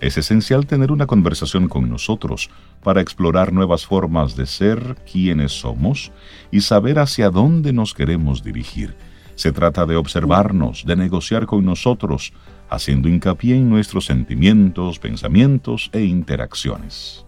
Es 0.00 0.16
esencial 0.16 0.66
tener 0.66 0.92
una 0.92 1.06
conversación 1.06 1.68
con 1.68 1.88
nosotros 1.88 2.50
para 2.84 3.00
explorar 3.00 3.52
nuevas 3.52 3.84
formas 3.84 4.36
de 4.36 4.46
ser 4.46 4.96
quienes 5.10 5.52
somos 5.52 6.12
y 6.52 6.60
saber 6.60 7.00
hacia 7.00 7.30
dónde 7.30 7.72
nos 7.72 7.94
queremos 7.94 8.44
dirigir. 8.44 8.94
Se 9.34 9.50
trata 9.52 9.86
de 9.86 9.96
observarnos, 9.96 10.84
de 10.86 10.96
negociar 10.96 11.46
con 11.46 11.64
nosotros, 11.64 12.32
haciendo 12.70 13.08
hincapié 13.08 13.56
en 13.56 13.68
nuestros 13.68 14.06
sentimientos, 14.06 14.98
pensamientos 14.98 15.90
e 15.92 16.02
interacciones. 16.04 17.24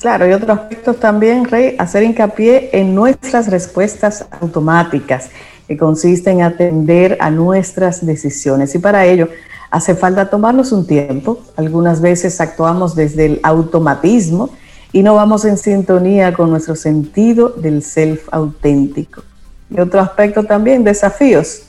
Claro, 0.00 0.26
y 0.26 0.32
otro 0.32 0.54
aspecto 0.54 0.94
también, 0.94 1.44
Rey, 1.44 1.76
hacer 1.78 2.02
hincapié 2.02 2.70
en 2.72 2.94
nuestras 2.94 3.48
respuestas 3.48 4.24
automáticas, 4.40 5.28
que 5.68 5.76
consiste 5.76 6.30
en 6.30 6.40
atender 6.40 7.18
a 7.20 7.30
nuestras 7.30 8.04
decisiones. 8.04 8.74
Y 8.74 8.78
para 8.78 9.04
ello 9.04 9.28
hace 9.70 9.94
falta 9.94 10.30
tomarnos 10.30 10.72
un 10.72 10.86
tiempo. 10.86 11.40
Algunas 11.54 12.00
veces 12.00 12.40
actuamos 12.40 12.96
desde 12.96 13.26
el 13.26 13.40
automatismo 13.42 14.48
y 14.90 15.02
no 15.02 15.16
vamos 15.16 15.44
en 15.44 15.58
sintonía 15.58 16.32
con 16.32 16.48
nuestro 16.48 16.76
sentido 16.76 17.50
del 17.50 17.82
self 17.82 18.26
auténtico. 18.32 19.22
Y 19.68 19.80
otro 19.80 20.00
aspecto 20.00 20.44
también, 20.44 20.82
desafíos, 20.82 21.64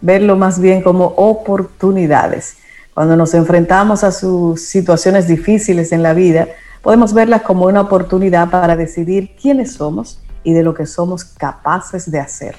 verlo 0.00 0.36
más 0.36 0.60
bien 0.60 0.82
como 0.82 1.06
oportunidades. 1.16 2.58
Cuando 2.94 3.16
nos 3.16 3.34
enfrentamos 3.34 4.04
a 4.04 4.12
sus 4.12 4.62
situaciones 4.62 5.26
difíciles 5.26 5.90
en 5.90 6.04
la 6.04 6.14
vida, 6.14 6.46
podemos 6.82 7.14
verlas 7.14 7.42
como 7.42 7.66
una 7.66 7.80
oportunidad 7.80 8.50
para 8.50 8.76
decidir 8.76 9.34
quiénes 9.40 9.74
somos 9.74 10.20
y 10.44 10.52
de 10.52 10.62
lo 10.62 10.74
que 10.74 10.86
somos 10.86 11.24
capaces 11.24 12.10
de 12.10 12.18
hacer. 12.18 12.56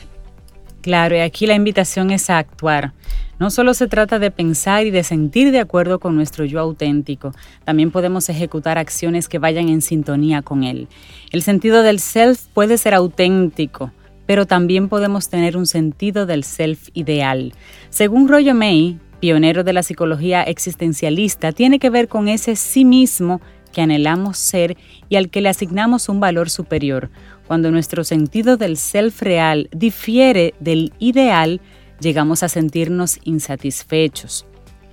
Claro, 0.81 1.15
y 1.15 1.19
aquí 1.19 1.45
la 1.45 1.55
invitación 1.55 2.11
es 2.11 2.29
a 2.29 2.37
actuar. 2.37 2.93
No 3.39 3.49
solo 3.49 3.73
se 3.73 3.87
trata 3.87 4.19
de 4.19 4.31
pensar 4.31 4.85
y 4.85 4.91
de 4.91 5.03
sentir 5.03 5.51
de 5.51 5.59
acuerdo 5.59 5.99
con 5.99 6.15
nuestro 6.15 6.45
yo 6.45 6.59
auténtico, 6.59 7.31
también 7.65 7.91
podemos 7.91 8.29
ejecutar 8.29 8.77
acciones 8.77 9.27
que 9.27 9.39
vayan 9.39 9.69
en 9.69 9.81
sintonía 9.81 10.41
con 10.41 10.63
él. 10.63 10.87
El 11.31 11.41
sentido 11.41 11.83
del 11.83 11.99
self 11.99 12.45
puede 12.53 12.77
ser 12.77 12.93
auténtico, 12.93 13.91
pero 14.25 14.45
también 14.45 14.87
podemos 14.87 15.29
tener 15.29 15.57
un 15.57 15.65
sentido 15.65 16.25
del 16.25 16.43
self 16.43 16.89
ideal. 16.93 17.53
Según 17.89 18.27
Roger 18.27 18.53
May, 18.53 18.99
pionero 19.19 19.63
de 19.63 19.73
la 19.73 19.83
psicología 19.83 20.43
existencialista, 20.43 21.53
tiene 21.53 21.79
que 21.79 21.89
ver 21.89 22.07
con 22.07 22.27
ese 22.27 22.55
sí 22.55 22.85
mismo 22.85 23.41
que 23.73 23.81
anhelamos 23.81 24.37
ser 24.37 24.77
y 25.09 25.17
al 25.17 25.29
que 25.29 25.41
le 25.41 25.49
asignamos 25.49 26.07
un 26.07 26.21
valor 26.21 26.49
superior. 26.49 27.09
Cuando 27.47 27.71
nuestro 27.71 28.05
sentido 28.05 28.55
del 28.55 28.77
self 28.77 29.21
real 29.21 29.67
difiere 29.73 30.53
del 30.61 30.93
ideal, 30.99 31.59
llegamos 31.99 32.43
a 32.43 32.47
sentirnos 32.47 33.19
insatisfechos. 33.25 34.45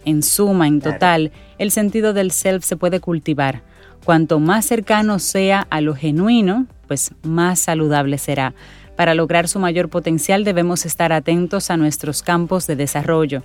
En 0.04 0.24
suma, 0.24 0.66
en 0.66 0.80
total, 0.80 1.30
el 1.58 1.70
sentido 1.70 2.12
del 2.12 2.32
self 2.32 2.64
se 2.64 2.76
puede 2.76 2.98
cultivar. 2.98 3.62
Cuanto 4.04 4.40
más 4.40 4.64
cercano 4.64 5.18
sea 5.18 5.66
a 5.70 5.80
lo 5.80 5.94
genuino, 5.94 6.66
pues 6.88 7.12
más 7.22 7.60
saludable 7.60 8.18
será. 8.18 8.54
Para 8.96 9.14
lograr 9.14 9.46
su 9.46 9.58
mayor 9.58 9.88
potencial 9.88 10.42
debemos 10.44 10.84
estar 10.86 11.12
atentos 11.12 11.70
a 11.70 11.76
nuestros 11.76 12.22
campos 12.22 12.66
de 12.66 12.76
desarrollo. 12.76 13.42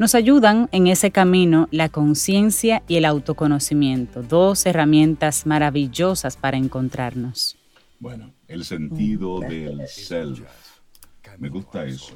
Nos 0.00 0.14
ayudan 0.14 0.70
en 0.72 0.86
ese 0.86 1.10
camino 1.10 1.68
la 1.72 1.90
conciencia 1.90 2.82
y 2.88 2.96
el 2.96 3.04
autoconocimiento, 3.04 4.22
dos 4.22 4.64
herramientas 4.64 5.44
maravillosas 5.44 6.38
para 6.38 6.56
encontrarnos. 6.56 7.58
Bueno, 7.98 8.32
el 8.48 8.64
sentido 8.64 9.40
del 9.40 9.82
self. 9.88 10.40
Me 11.36 11.50
gusta 11.50 11.84
eso. 11.84 12.14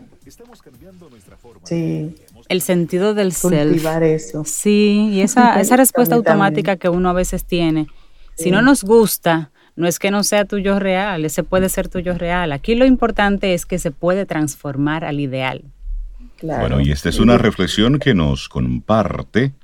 Sí. 1.65 2.15
El 2.49 2.61
sentido 2.63 3.13
del 3.13 3.35
Cultivar 3.35 4.01
self. 4.03 4.05
eso. 4.15 4.45
Sí, 4.47 5.11
y 5.13 5.21
esa, 5.21 5.61
esa 5.61 5.77
respuesta 5.77 6.15
automática 6.15 6.77
que 6.77 6.89
uno 6.89 7.11
a 7.11 7.13
veces 7.13 7.45
tiene. 7.45 7.87
Si 8.35 8.45
Sí. 8.45 8.51
no 8.51 8.63
nos 8.63 8.83
gusta, 8.83 9.51
no 9.77 9.87
es 9.87 9.99
que 9.99 10.11
no 10.11 10.23
sea 10.25 10.47
tuyo 10.47 10.79
real, 10.79 11.27
ese 11.27 11.43
puede 11.43 11.69
ser 11.69 11.89
tuyo 11.91 12.15
real. 12.17 12.53
Aquí 12.53 12.77
lo 12.77 12.87
importante 12.87 13.53
es 13.53 13.67
que 13.67 13.79
se 13.79 13.91
puede 13.91 14.25
transformar 14.25 15.05
al 15.05 15.21
ideal. 15.21 15.65
Claro. 16.45 16.61
Bueno, 16.61 16.81
y 16.83 16.93
esta 16.93 17.09
es 17.09 17.19
una 17.21 17.39
reflexión 17.39 17.99
que 17.99 18.13
nos 18.13 18.51
comparte 18.51 19.55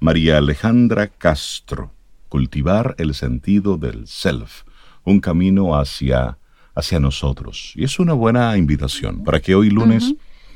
María 0.00 0.38
Alejandra 0.38 1.06
Castro. 1.06 1.92
Cultivar 2.28 2.96
el 2.98 3.14
sentido 3.14 3.76
del 3.76 4.08
self, 4.08 4.62
un 5.04 5.20
camino 5.20 5.78
hacia, 5.78 6.38
hacia 6.74 6.98
nosotros. 6.98 7.72
Y 7.76 7.84
es 7.84 8.00
una 8.00 8.12
buena 8.12 8.56
invitación 8.56 9.22
para 9.22 9.38
que 9.38 9.54
hoy 9.54 9.70
lunes 9.70 10.14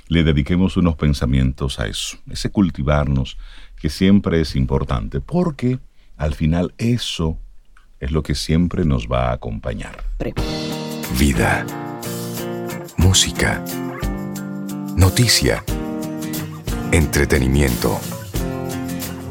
le 0.08 0.24
dediquemos 0.24 0.76
unos 0.76 0.96
pensamientos 0.96 1.78
a 1.78 1.86
eso, 1.86 2.18
ese 2.28 2.50
cultivarnos 2.50 3.38
que 3.76 3.90
siempre 3.90 4.40
es 4.40 4.56
importante, 4.56 5.20
porque 5.20 5.78
al 6.16 6.34
final 6.34 6.74
eso 6.78 7.38
es 8.00 8.10
lo 8.10 8.24
que 8.24 8.34
siempre 8.34 8.84
nos 8.84 9.06
va 9.06 9.28
a 9.28 9.34
acompañar. 9.34 10.02
Vida. 11.16 11.64
Música. 12.98 13.62
Noticia. 15.00 15.64
Entretenimiento. 16.92 17.98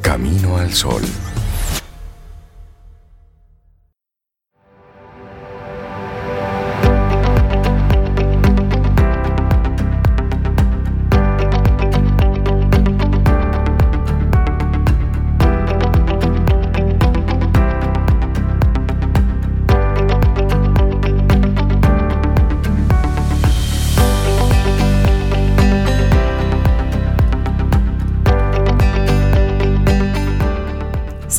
Camino 0.01 0.57
al 0.57 0.73
sol. 0.73 1.03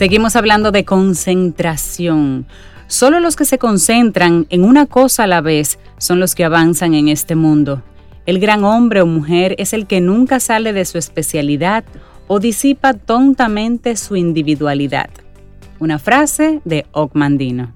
Seguimos 0.00 0.34
hablando 0.34 0.72
de 0.72 0.86
concentración. 0.86 2.46
Solo 2.86 3.20
los 3.20 3.36
que 3.36 3.44
se 3.44 3.58
concentran 3.58 4.46
en 4.48 4.64
una 4.64 4.86
cosa 4.86 5.24
a 5.24 5.26
la 5.26 5.42
vez 5.42 5.78
son 5.98 6.20
los 6.20 6.34
que 6.34 6.42
avanzan 6.42 6.94
en 6.94 7.08
este 7.08 7.34
mundo. 7.34 7.82
El 8.24 8.38
gran 8.38 8.64
hombre 8.64 9.02
o 9.02 9.06
mujer 9.06 9.54
es 9.58 9.74
el 9.74 9.86
que 9.86 10.00
nunca 10.00 10.40
sale 10.40 10.72
de 10.72 10.86
su 10.86 10.96
especialidad 10.96 11.84
o 12.28 12.40
disipa 12.40 12.94
tontamente 12.94 13.94
su 13.94 14.16
individualidad. 14.16 15.10
Una 15.80 15.98
frase 15.98 16.62
de 16.64 16.86
Ogmandino. 16.92 17.70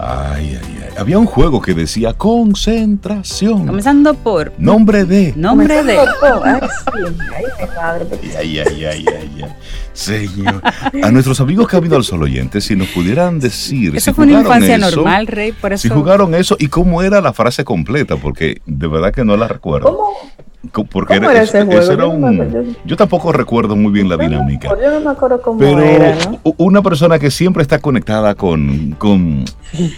Ay, 0.00 0.58
ay, 0.60 0.78
ay. 0.82 0.94
había 0.98 1.16
un 1.16 1.26
juego 1.26 1.62
que 1.62 1.74
decía 1.74 2.12
concentración. 2.12 3.68
Comenzando 3.68 4.14
por 4.14 4.52
Nombre 4.58 5.04
de. 5.04 5.32
nombre 5.36 5.84
de. 5.84 5.96
Ay, 8.36 8.58
ay, 8.58 8.58
ay, 8.58 8.84
ay, 8.84 9.04
ay. 9.06 9.44
Señor. 9.92 10.62
A 11.02 11.10
nuestros 11.10 11.40
amigos 11.40 11.68
Camino 11.68 11.96
al 11.96 12.04
Sol 12.04 12.22
oyentes, 12.22 12.64
si 12.64 12.76
nos 12.76 12.88
pudieran 12.88 13.38
decir. 13.40 13.94
Eso 13.96 14.10
si 14.10 14.14
fue 14.14 14.26
una 14.26 14.40
infancia 14.40 14.76
eso, 14.76 14.96
normal, 14.96 15.26
Rey, 15.26 15.52
por 15.52 15.72
eso. 15.72 15.82
Si 15.82 15.88
jugaron 15.88 16.34
eso 16.34 16.56
y 16.58 16.68
cómo 16.68 17.02
era 17.02 17.20
la 17.20 17.32
frase 17.32 17.64
completa, 17.64 18.16
porque 18.16 18.60
de 18.66 18.86
verdad 18.88 19.12
que 19.12 19.24
no 19.24 19.36
la 19.36 19.48
recuerdo. 19.48 19.96
¿Cómo? 20.70 20.86
Porque 20.90 21.16
cómo 21.18 21.30
era, 21.30 21.42
eso- 21.42 21.58
ese 21.58 21.66
juego? 21.66 21.80
eso 21.82 21.92
era 21.92 22.06
un- 22.06 22.76
yo 22.84 22.96
tampoco 22.96 23.32
recuerdo 23.32 23.74
muy 23.74 23.90
bien 23.92 24.08
la 24.08 24.16
dinámica. 24.16 24.68
Yo 24.80 24.92
no 24.92 25.00
me 25.00 25.10
acuerdo 25.10 25.42
cómo 25.42 25.58
Pero 25.58 25.80
era, 25.80 26.16
¿no? 26.24 26.40
una 26.56 26.82
persona 26.82 27.18
que 27.18 27.30
siempre 27.32 27.62
está 27.62 27.80
conectada 27.80 28.34
con, 28.36 28.92
con, 28.92 29.44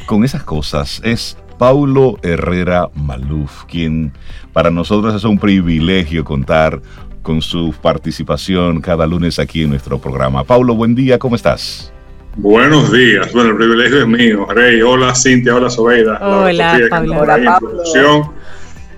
con 0.07 0.25
esas 0.25 0.43
cosas 0.43 1.03
es 1.05 1.37
Paulo 1.59 2.19
Herrera 2.23 2.89
Maluf, 2.95 3.65
quien 3.67 4.13
para 4.55 4.71
nosotros 4.71 5.15
es 5.15 5.25
un 5.25 5.39
privilegio 5.39 6.25
contar 6.25 6.81
con 7.25 7.43
su 7.43 7.75
participación 7.83 8.81
cada 8.83 9.07
lunes 9.07 9.41
aquí 9.41 9.63
en 9.63 9.71
nuestro 9.71 9.99
programa. 9.99 10.45
Paulo, 10.45 10.75
buen 10.75 10.95
día, 10.95 11.19
¿cómo 11.19 11.35
estás? 11.35 11.91
Buenos 12.37 12.93
días. 12.93 13.33
Bueno, 13.33 13.51
el 13.51 13.57
privilegio 13.57 14.01
es 14.03 14.07
mío. 14.07 14.47
Rey, 14.51 14.83
hola 14.83 15.15
Cintia, 15.15 15.57
hola 15.57 15.71
Sobeida. 15.71 16.19
Hola, 16.21 16.79
Pablo. 16.91 17.21
Hola, 17.21 17.59
Pablo. 17.61 18.35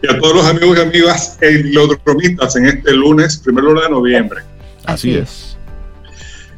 Y 0.02 0.12
a 0.12 0.18
todos 0.18 0.36
los 0.36 0.46
amigos 0.46 0.76
y 0.76 0.80
amigas 0.80 1.38
enlodromitas 1.40 2.56
en 2.56 2.66
este 2.66 2.92
lunes, 2.92 3.38
primer 3.38 3.64
lunes 3.64 3.84
de 3.84 3.90
noviembre. 3.90 4.40
Así 4.84 5.12
Así 5.12 5.14
es. 5.14 5.58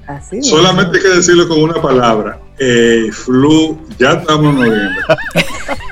Así 0.07 0.39
es. 0.39 0.49
Solamente 0.49 0.97
hay 0.97 1.03
que 1.03 1.11
decirlo 1.11 1.49
con 1.49 1.63
una 1.63 1.81
palabra. 1.83 2.41
Eh, 2.59 3.11
flu, 3.13 3.79
ya 3.99 4.15
estamos 4.15 4.55
en 4.55 4.57
noviembre. 4.57 5.03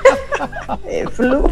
Eh, 0.85 1.05
flu. 1.11 1.49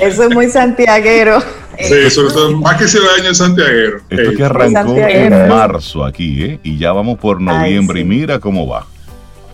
Eso 0.00 0.24
es 0.24 0.34
muy 0.34 0.50
santiaguero. 0.50 1.42
Sí, 1.78 2.10
sobre 2.10 2.32
todo, 2.32 2.56
más 2.58 2.76
que 2.76 2.88
se 2.88 2.98
año 2.98 3.28
en 3.28 3.34
Santiago. 3.34 3.98
Esto 4.08 4.36
que 4.36 4.44
arrancó 4.44 4.96
en 4.96 5.48
marzo 5.48 6.04
aquí, 6.04 6.42
¿eh? 6.42 6.60
Y 6.62 6.78
ya 6.78 6.92
vamos 6.92 7.18
por 7.18 7.40
noviembre 7.40 8.00
sí. 8.00 8.06
y 8.06 8.08
mira 8.08 8.40
cómo 8.40 8.66
va. 8.66 8.86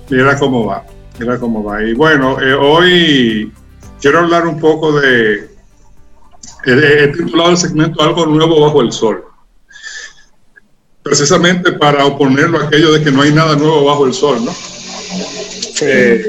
Mira 0.09 0.39
cómo 0.39 0.65
va, 0.65 0.85
mira 1.19 1.39
cómo 1.39 1.63
va. 1.65 1.83
Y 1.83 1.95
bueno, 1.95 2.41
eh, 2.41 2.55
hoy 2.55 3.53
quiero 4.01 4.21
hablar 4.21 4.47
un 4.47 4.59
poco 4.59 4.99
de. 4.99 5.51
He, 6.67 7.05
he 7.05 7.09
titulado 7.09 7.51
el 7.51 7.57
segmento 7.59 8.03
Algo 8.03 8.27
Nuevo 8.27 8.61
Bajo 8.61 8.81
el 8.81 8.93
Sol. 8.93 9.25
Precisamente 11.03 11.73
para 11.73 12.07
oponerlo 12.07 12.59
a 12.59 12.65
aquello 12.65 12.93
de 12.93 13.05
que 13.05 13.11
no 13.11 13.21
hay 13.21 13.33
nada 13.33 13.57
nuevo 13.57 13.85
bajo 13.85 14.07
el 14.07 14.15
sol, 14.15 14.43
¿no? 14.43 14.53
Eh, 15.83 16.23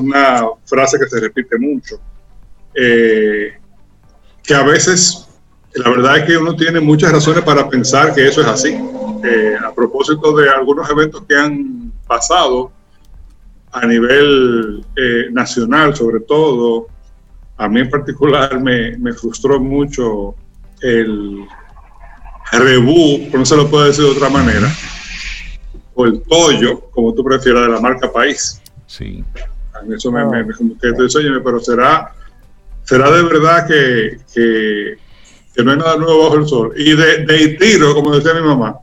una, 0.00 0.44
frase 0.64 0.98
que 0.98 1.08
se 1.08 1.20
repite 1.20 1.58
mucho. 1.58 2.00
Eh, 2.74 3.52
que 4.42 4.54
a 4.54 4.62
veces, 4.62 5.28
la 5.74 5.90
verdad 5.90 6.18
es 6.18 6.24
que 6.24 6.36
uno 6.36 6.56
tiene 6.56 6.80
muchas 6.80 7.12
razones 7.12 7.44
para 7.44 7.68
pensar 7.68 8.14
que 8.14 8.26
eso 8.26 8.40
es 8.40 8.46
así. 8.46 8.78
Eh, 9.24 9.56
a 9.62 9.72
propósito 9.74 10.34
de 10.34 10.48
algunos 10.48 10.88
eventos 10.90 11.24
que 11.28 11.36
han 11.36 11.92
pasado 12.06 12.72
a 13.72 13.86
nivel 13.86 14.84
eh, 14.96 15.26
nacional, 15.30 15.94
sobre 15.94 16.20
todo, 16.20 16.88
a 17.56 17.68
mí 17.68 17.80
en 17.80 17.90
particular 17.90 18.58
me, 18.60 18.96
me 18.98 19.12
frustró 19.12 19.60
mucho 19.60 20.34
el 20.80 21.44
rebú, 22.52 23.28
no 23.32 23.44
se 23.44 23.56
lo 23.56 23.70
puedo 23.70 23.84
decir 23.84 24.04
de 24.04 24.10
otra 24.10 24.28
manera, 24.28 24.68
o 25.94 26.06
el 26.06 26.22
tollo, 26.22 26.80
como 26.90 27.14
tú 27.14 27.22
prefieras, 27.22 27.62
de 27.62 27.68
la 27.68 27.80
marca 27.80 28.10
País. 28.10 28.59
Sí. 28.90 29.24
A 29.72 29.82
mí 29.82 29.94
eso 29.94 30.10
me, 30.10 30.24
me- 30.24 30.42
me- 30.44 30.52
como 30.54 30.76
que 30.76 30.92
tú 30.92 31.04
dices, 31.04 31.14
"Óyeme, 31.16 31.40
pero 31.40 31.60
será, 31.60 32.12
será 32.82 33.08
de 33.12 33.22
verdad 33.22 33.66
que, 33.68 34.18
que, 34.34 34.96
que 35.54 35.62
no 35.64 35.70
hay 35.70 35.78
nada 35.78 35.96
nuevo 35.96 36.24
bajo 36.24 36.34
el 36.36 36.48
sol. 36.48 36.72
Y 36.76 36.96
de, 36.96 37.24
de 37.24 37.48
tiro, 37.60 37.94
como 37.94 38.14
decía 38.16 38.34
mi 38.34 38.42
mamá, 38.46 38.74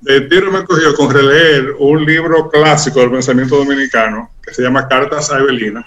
de 0.00 0.22
tiro 0.22 0.50
me 0.50 0.64
cogió 0.64 0.94
con 0.94 1.12
releer 1.12 1.74
un 1.78 2.02
libro 2.06 2.48
clásico 2.48 3.00
del 3.00 3.10
pensamiento 3.10 3.56
dominicano 3.58 4.30
que 4.42 4.54
se 4.54 4.62
llama 4.62 4.88
Cartas 4.88 5.30
a 5.30 5.38
Evelina, 5.38 5.84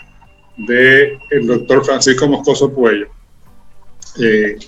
de 0.56 1.18
el 1.32 1.48
doctor 1.48 1.84
Francisco 1.84 2.28
Moscoso 2.28 2.72
Puello. 2.72 3.08
Eh, 4.20 4.60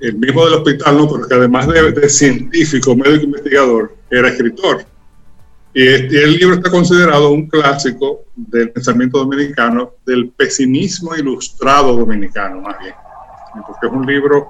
el 0.00 0.14
mismo 0.14 0.46
del 0.46 0.54
hospital, 0.54 0.96
¿no? 0.96 1.08
Porque 1.08 1.34
además 1.34 1.68
de, 1.68 1.92
de 1.92 2.08
científico, 2.08 2.96
médico 2.96 3.24
investigador, 3.24 3.94
era 4.10 4.28
escritor. 4.28 4.82
Este- 5.78 6.24
el 6.24 6.38
libro 6.38 6.54
está 6.54 6.70
considerado 6.70 7.32
un 7.32 7.48
clásico 7.48 8.24
del 8.34 8.70
pensamiento 8.70 9.18
dominicano, 9.18 9.96
del 10.06 10.30
pesimismo 10.30 11.14
ilustrado 11.14 11.94
dominicano, 11.94 12.62
más 12.62 12.78
bien. 12.78 12.94
Porque 13.66 13.86
es 13.86 13.92
un 13.92 14.06
libro, 14.06 14.48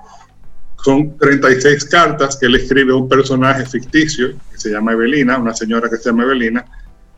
son 0.84 1.18
36 1.18 1.84
cartas 1.86 2.36
que 2.36 2.46
él 2.46 2.54
escribe 2.54 2.92
a 2.92 2.96
un 2.96 3.08
personaje 3.08 3.66
ficticio 3.66 4.34
que 4.52 4.56
se 4.56 4.70
llama 4.70 4.92
Evelina, 4.92 5.36
una 5.36 5.52
señora 5.52 5.90
que 5.90 5.96
se 5.96 6.10
llama 6.10 6.22
Evelina, 6.22 6.64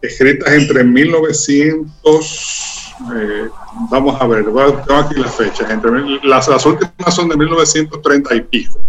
escritas 0.00 0.54
entre 0.54 0.84
1900, 0.84 2.94
eh, 3.14 3.48
vamos 3.90 4.18
a 4.22 4.26
ver, 4.26 4.46
tengo 4.46 4.62
aquí 4.62 5.20
las 5.20 5.36
fechas, 5.36 5.70
entre, 5.70 5.90
las 6.22 6.48
últimas 6.64 7.14
son 7.14 7.28
de 7.28 7.36
1930 7.36 8.34
y 8.36 8.40
pico, 8.40 8.80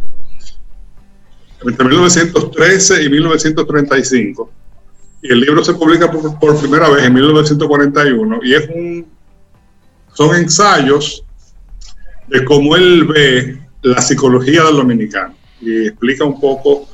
entre 1.62 1.86
1913 1.86 3.04
y 3.04 3.10
1935 3.10 4.59
y 5.22 5.32
el 5.34 5.42
libro 5.42 5.64
se 5.64 5.74
publica 5.74 6.10
por, 6.12 6.40
por 6.40 6.60
primera 6.60 6.90
vez 6.90 7.04
en 7.06 7.14
1941 7.14 8.40
y 8.44 8.54
es 8.54 8.70
un 8.70 9.06
son 10.14 10.36
ensayos 10.36 11.24
de 12.28 12.44
cómo 12.46 12.76
él 12.76 13.06
ve 13.06 13.60
la 13.82 14.02
psicología 14.02 14.64
del 14.64 14.76
dominicano 14.78 15.34
y 15.62 15.88
explica 15.88 16.24
un 16.26 16.40
poco 16.40 16.88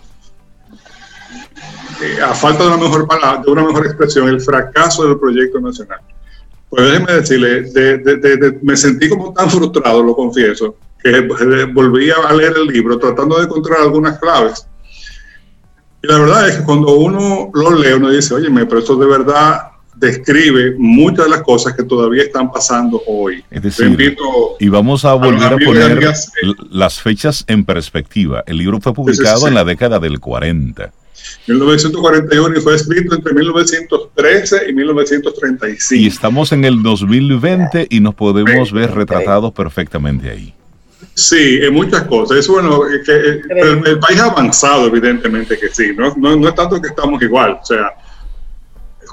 eh, 2.02 2.22
a 2.22 2.34
falta 2.36 2.64
de 2.64 2.70
una 2.70 2.78
mejor 2.78 3.08
palabra, 3.08 3.42
de 3.44 3.52
una 3.52 3.64
mejor 3.64 3.86
expresión 3.86 4.28
el 4.28 4.42
fracaso 4.42 5.08
del 5.08 5.18
proyecto 5.20 5.60
nacional. 5.60 6.00
Pues 6.70 6.84
déjeme 6.92 7.14
decirle 7.14 7.62
de- 7.62 7.98
de- 8.00 8.18
de- 8.38 8.60
me 8.62 8.76
sentí 8.76 9.08
como 9.08 9.34
tan 9.34 9.50
frustrado 9.50 10.04
lo 10.04 10.16
confieso 10.16 10.76
que 11.02 11.10
eh, 11.18 11.66
volví 11.74 12.10
a 12.12 12.34
leer 12.34 12.54
el 12.58 12.68
libro 12.68 12.98
tratando 12.98 13.38
de 13.38 13.46
encontrar 13.46 13.82
algunas 13.82 14.20
claves 14.20 14.68
y 16.06 16.12
la 16.12 16.20
verdad 16.20 16.50
es 16.50 16.58
que 16.58 16.63
cuando 16.63 16.94
uno 16.94 17.50
lo 17.54 17.76
lee, 17.76 17.94
uno 17.94 18.12
dice, 18.12 18.36
oye, 18.36 18.50
pero 18.52 18.80
esto 18.80 18.96
de 18.96 19.08
verdad 19.08 19.72
describe 19.96 20.76
muchas 20.78 21.26
de 21.26 21.32
las 21.32 21.41
cosas 21.41 21.74
que 21.74 21.84
todavía 21.84 22.24
están 22.24 22.52
pasando 22.52 23.02
hoy. 23.08 23.44
Es 23.50 23.63
decir, 23.63 23.88
invito, 23.88 24.24
Y 24.60 24.70
vamos 24.70 25.04
a 25.04 25.13
volver 25.13 25.54
a 25.54 25.56
y 25.60 25.65
poner 25.65 25.91
amigas, 25.94 26.32
eh. 26.44 26.52
las 26.70 27.02
fechas 27.02 27.44
en 27.48 27.65
perspectiva. 27.65 28.44
El 28.46 28.58
libro 28.58 28.80
fue 28.82 28.94
publicado 28.94 29.39
sí. 29.41 29.48
en 29.48 29.56
la 29.56 29.63
década 29.63 30.00
del 30.00 30.20
40. 30.20 30.91
1941 31.48 32.58
y 32.58 32.62
fue 32.62 32.76
escrito 32.76 33.15
entre 33.15 33.34
1913 33.34 34.70
y 34.70 34.74
1935. 34.74 36.04
Y 36.04 36.08
estamos 36.08 36.52
en 36.52 36.65
el 36.65 36.84
2020 36.84 37.88
y 37.89 38.00
nos 38.00 38.13
podemos 38.13 38.72
ver 38.72 38.91
retratados 38.91 39.54
perfectamente 39.54 40.30
ahí. 40.30 40.54
Sí, 41.15 41.60
en 41.62 41.73
muchas 41.73 42.04
cosas. 42.04 42.39
Eso, 42.39 42.54
bueno, 42.54 42.82
que, 43.06 43.12
eh, 43.12 43.41
el 43.86 43.99
país 43.99 44.19
ha 44.19 44.25
avanzado, 44.25 44.88
evidentemente 44.88 45.58
que 45.58 45.69
sí. 45.69 45.93
No, 45.95 46.13
no, 46.17 46.36
no 46.36 46.49
es 46.49 46.56
tanto 46.56 46.82
que 46.82 46.89
estamos 46.89 47.21
igual. 47.21 47.58
O 47.62 47.65
sea, 47.65 47.93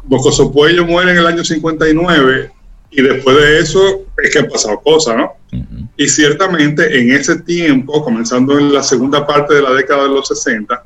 Bocoso 0.04 0.50
Puello 0.50 0.84
muere 0.84 1.12
en 1.12 1.18
el 1.18 1.26
año 1.26 1.44
59 1.44 2.50
y 2.90 3.02
después 3.02 3.36
de 3.36 3.58
eso 3.60 4.02
es 4.20 4.32
que 4.32 4.40
han 4.40 4.48
pasado 4.48 4.80
cosas, 4.80 5.16
¿no? 5.16 5.32
Y 5.96 6.08
ciertamente 6.08 6.98
en 6.98 7.12
ese 7.12 7.40
tiempo, 7.42 8.02
comenzando 8.02 8.58
en 8.58 8.74
la 8.74 8.82
segunda 8.82 9.24
parte 9.24 9.54
de 9.54 9.62
la 9.62 9.70
década 9.70 10.02
de 10.02 10.08
los 10.08 10.26
60, 10.26 10.84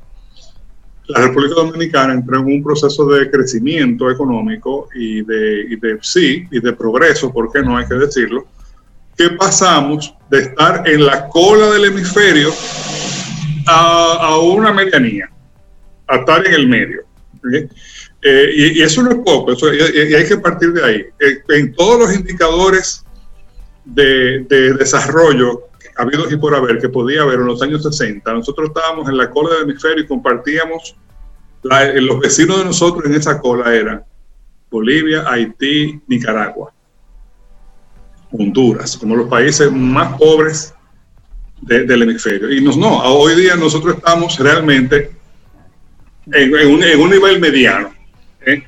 la 1.08 1.20
República 1.20 1.54
Dominicana 1.54 2.12
entró 2.12 2.40
en 2.40 2.46
un 2.46 2.62
proceso 2.62 3.06
de 3.06 3.30
crecimiento 3.30 4.10
económico 4.10 4.88
y 4.94 5.22
de, 5.22 5.66
y 5.70 5.76
de 5.76 5.98
sí, 6.02 6.46
y 6.50 6.60
de 6.60 6.72
progreso, 6.74 7.32
¿por 7.32 7.50
qué 7.50 7.62
no 7.62 7.76
hay 7.76 7.86
que 7.86 7.94
decirlo? 7.94 8.46
Que 9.16 9.30
pasamos 9.30 10.14
de 10.30 10.40
estar 10.42 10.88
en 10.88 11.06
la 11.06 11.28
cola 11.28 11.70
del 11.70 11.86
hemisferio 11.86 12.50
a, 13.66 14.18
a 14.20 14.38
una 14.38 14.72
medianía, 14.72 15.30
a 16.06 16.16
estar 16.16 16.46
en 16.46 16.54
el 16.54 16.66
medio. 16.68 17.02
¿ok? 17.38 17.70
Eh, 18.22 18.50
y, 18.54 18.78
y 18.78 18.82
eso 18.82 19.02
no 19.02 19.10
es 19.10 19.18
poco, 19.24 19.52
eso- 19.52 19.72
y, 19.72 19.78
y 19.78 20.14
hay 20.14 20.26
que 20.26 20.36
partir 20.38 20.72
de 20.72 20.84
ahí. 20.84 21.04
Eh, 21.20 21.42
en 21.50 21.74
todos 21.74 21.98
los 22.00 22.14
indicadores 22.14 23.04
de, 23.84 24.40
de 24.48 24.74
desarrollo 24.74 25.62
habidos 25.98 26.30
y 26.32 26.36
por 26.36 26.54
haber 26.54 26.78
que 26.78 26.88
podía 26.90 27.22
haber 27.22 27.38
en 27.40 27.46
los 27.46 27.62
años 27.62 27.82
60, 27.82 28.30
nosotros 28.34 28.68
estábamos 28.68 29.08
en 29.08 29.16
la 29.16 29.30
cola 29.30 29.54
del 29.54 29.62
hemisferio 29.70 30.04
y 30.04 30.06
compartíamos, 30.06 30.94
la- 31.62 31.86
eh, 31.88 32.00
los 32.02 32.18
vecinos 32.20 32.58
de 32.58 32.64
nosotros 32.66 33.06
en 33.06 33.14
esa 33.14 33.40
cola 33.40 33.74
eran 33.74 34.04
Bolivia, 34.70 35.24
Haití, 35.26 36.00
Nicaragua, 36.06 36.72
Honduras, 38.32 38.96
como 38.96 39.16
los 39.16 39.28
países 39.28 39.70
más 39.72 40.18
pobres 40.18 40.74
de- 41.62 41.84
del 41.84 42.02
hemisferio. 42.02 42.52
Y 42.52 42.60
nos, 42.60 42.76
no, 42.76 42.98
hoy 43.02 43.34
día 43.34 43.56
nosotros 43.56 43.96
estamos 43.96 44.38
realmente 44.38 45.12
en, 46.32 46.54
en 46.54 46.68
un, 46.74 46.82
en 46.82 47.00
un 47.00 47.10
nivel 47.10 47.40
mediano. 47.40 47.90
¿eh? 48.44 48.62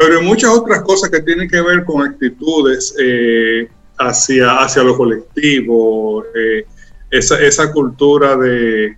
pero 0.00 0.18
hay 0.18 0.24
muchas 0.24 0.50
otras 0.50 0.80
cosas 0.82 1.10
que 1.10 1.20
tienen 1.20 1.48
que 1.48 1.60
ver 1.60 1.84
con 1.84 2.02
actitudes 2.06 2.94
eh, 2.98 3.68
hacia, 3.98 4.56
hacia 4.58 4.82
lo 4.82 4.96
colectivo, 4.96 6.24
eh, 6.34 6.64
esa, 7.10 7.38
esa, 7.38 7.70
cultura 7.70 8.34
de, 8.36 8.96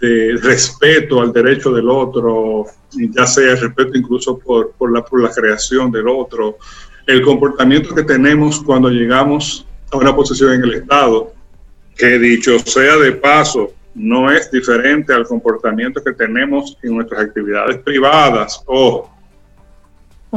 de, 0.00 0.38
respeto 0.42 1.20
al 1.20 1.34
derecho 1.34 1.70
del 1.70 1.90
otro, 1.90 2.64
ya 2.92 3.26
sea 3.26 3.52
el 3.52 3.60
respeto 3.60 3.90
incluso 3.94 4.38
por, 4.38 4.72
por, 4.72 4.90
la, 4.90 5.04
por 5.04 5.20
la 5.20 5.30
creación 5.30 5.90
del 5.90 6.08
otro, 6.08 6.56
el 7.06 7.22
comportamiento 7.22 7.94
que 7.94 8.02
tenemos 8.02 8.60
cuando 8.60 8.90
llegamos 8.90 9.66
a 9.92 9.96
una 9.96 10.14
posición 10.14 10.54
en 10.54 10.64
el 10.64 10.74
Estado, 10.74 11.32
que 11.96 12.18
dicho 12.18 12.58
sea 12.58 12.96
de 12.96 13.12
paso, 13.12 13.72
no 13.94 14.30
es 14.30 14.50
diferente 14.50 15.14
al 15.14 15.26
comportamiento 15.26 16.02
que 16.02 16.12
tenemos 16.12 16.76
en 16.82 16.96
nuestras 16.96 17.22
actividades 17.22 17.78
privadas. 17.78 18.62
Ojo, 18.66 19.10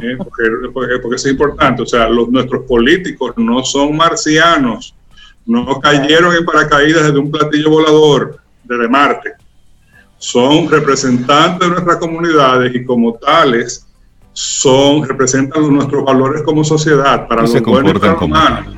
¿eh? 0.01 0.15
porque, 0.17 0.99
porque, 1.01 1.15
es 1.15 1.25
importante. 1.25 1.81
O 1.81 1.85
sea, 1.85 2.07
los, 2.07 2.29
nuestros 2.29 2.63
políticos 2.65 3.33
no 3.35 3.63
son 3.63 3.97
marcianos, 3.97 4.95
no 5.45 5.79
cayeron 5.81 6.35
en 6.35 6.45
paracaídas 6.45 7.07
desde 7.07 7.19
un 7.19 7.31
platillo 7.31 7.71
volador 7.71 8.39
desde 8.63 8.87
Marte. 8.87 9.33
Son 10.17 10.69
representantes 10.69 11.67
de 11.67 11.73
nuestras 11.73 11.97
comunidades 11.97 12.75
y 12.75 12.83
como 12.85 13.15
tales 13.15 13.88
son 14.39 15.05
representan 15.05 15.73
nuestros 15.73 16.05
valores 16.05 16.43
como 16.43 16.63
sociedad 16.63 17.27
para 17.27 17.41
los 17.41 17.53
los 17.53 18.29
malos. 18.29 18.73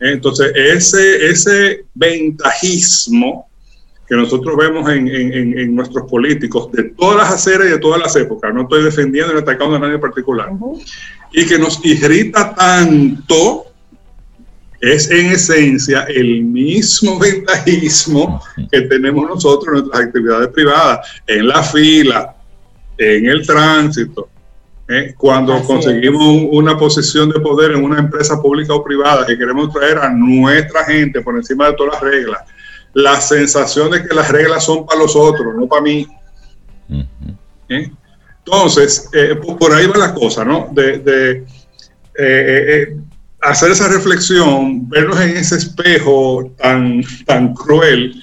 Entonces, 0.00 0.52
ese, 0.54 1.26
ese 1.30 1.84
ventajismo 1.94 3.46
que 4.08 4.16
nosotros 4.16 4.56
vemos 4.56 4.88
en, 4.90 5.06
en, 5.08 5.58
en, 5.58 5.74
nuestros 5.74 6.10
políticos 6.10 6.72
de 6.72 6.84
todas 6.84 7.18
las 7.18 7.34
aceras 7.34 7.66
y 7.66 7.70
de 7.72 7.78
todas 7.78 8.00
las 8.00 8.16
épocas, 8.16 8.54
no 8.54 8.62
estoy 8.62 8.84
defendiendo 8.84 9.34
ni 9.34 9.40
atacando 9.40 9.76
a 9.76 9.78
nadie 9.78 9.94
en 9.94 10.00
particular, 10.00 10.50
y 11.30 11.44
que 11.44 11.58
nos 11.58 11.84
irrita 11.84 12.54
tanto, 12.54 13.66
es 14.80 15.10
en 15.10 15.26
esencia 15.26 16.04
el 16.04 16.42
mismo 16.42 17.18
ventajismo 17.20 18.42
que 18.72 18.80
tenemos 18.82 19.28
nosotros 19.28 19.66
en 19.68 19.80
nuestras 19.80 20.06
actividades 20.06 20.48
privadas, 20.48 21.06
en 21.26 21.48
la 21.48 21.62
fila, 21.62 22.34
en 22.96 23.26
el 23.26 23.46
tránsito, 23.46 24.30
¿eh? 24.88 25.14
cuando 25.16 25.62
conseguimos 25.62 26.48
una 26.50 26.76
posición 26.76 27.30
de 27.30 27.40
poder 27.40 27.72
en 27.72 27.84
una 27.84 27.98
empresa 27.98 28.40
pública 28.40 28.74
o 28.74 28.84
privada 28.84 29.26
que 29.26 29.38
queremos 29.38 29.72
traer 29.72 29.98
a 29.98 30.10
nuestra 30.10 30.84
gente 30.84 31.20
por 31.20 31.36
encima 31.36 31.68
de 31.68 31.74
todas 31.74 31.94
las 31.94 32.02
reglas 32.02 32.40
la 32.94 33.20
sensación 33.20 33.90
de 33.90 34.06
que 34.06 34.14
las 34.14 34.30
reglas 34.30 34.64
son 34.64 34.86
para 34.86 35.00
los 35.00 35.14
otros, 35.14 35.54
no 35.54 35.66
para 35.66 35.82
mí. 35.82 36.06
¿Eh? 37.68 37.90
Entonces, 38.38 39.08
eh, 39.12 39.34
por 39.36 39.72
ahí 39.72 39.86
va 39.86 39.98
la 39.98 40.14
cosa, 40.14 40.44
¿no? 40.44 40.68
De, 40.72 41.44
eh, 42.16 42.96
hacer 43.42 43.72
esa 43.72 43.88
reflexión, 43.88 44.88
vernos 44.88 45.20
en 45.20 45.36
ese 45.36 45.56
espejo 45.56 46.52
tan, 46.56 47.02
tan 47.26 47.52
cruel 47.52 48.22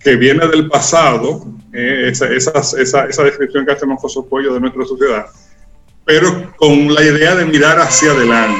que 0.00 0.16
viene 0.16 0.46
del 0.48 0.68
pasado, 0.68 1.46
esa, 1.72 2.26
esa, 2.28 2.50
esa, 2.80 3.24
descripción 3.24 3.64
que 3.64 3.72
hacemos 3.72 4.00
José 4.00 4.20
Pollo 4.28 4.54
de 4.54 4.60
nuestra 4.60 4.84
sociedad, 4.84 5.26
pero 6.04 6.52
con 6.56 6.92
la 6.92 7.02
idea 7.02 7.34
de 7.34 7.44
mirar 7.44 7.78
hacia 7.78 8.12
adelante 8.12 8.58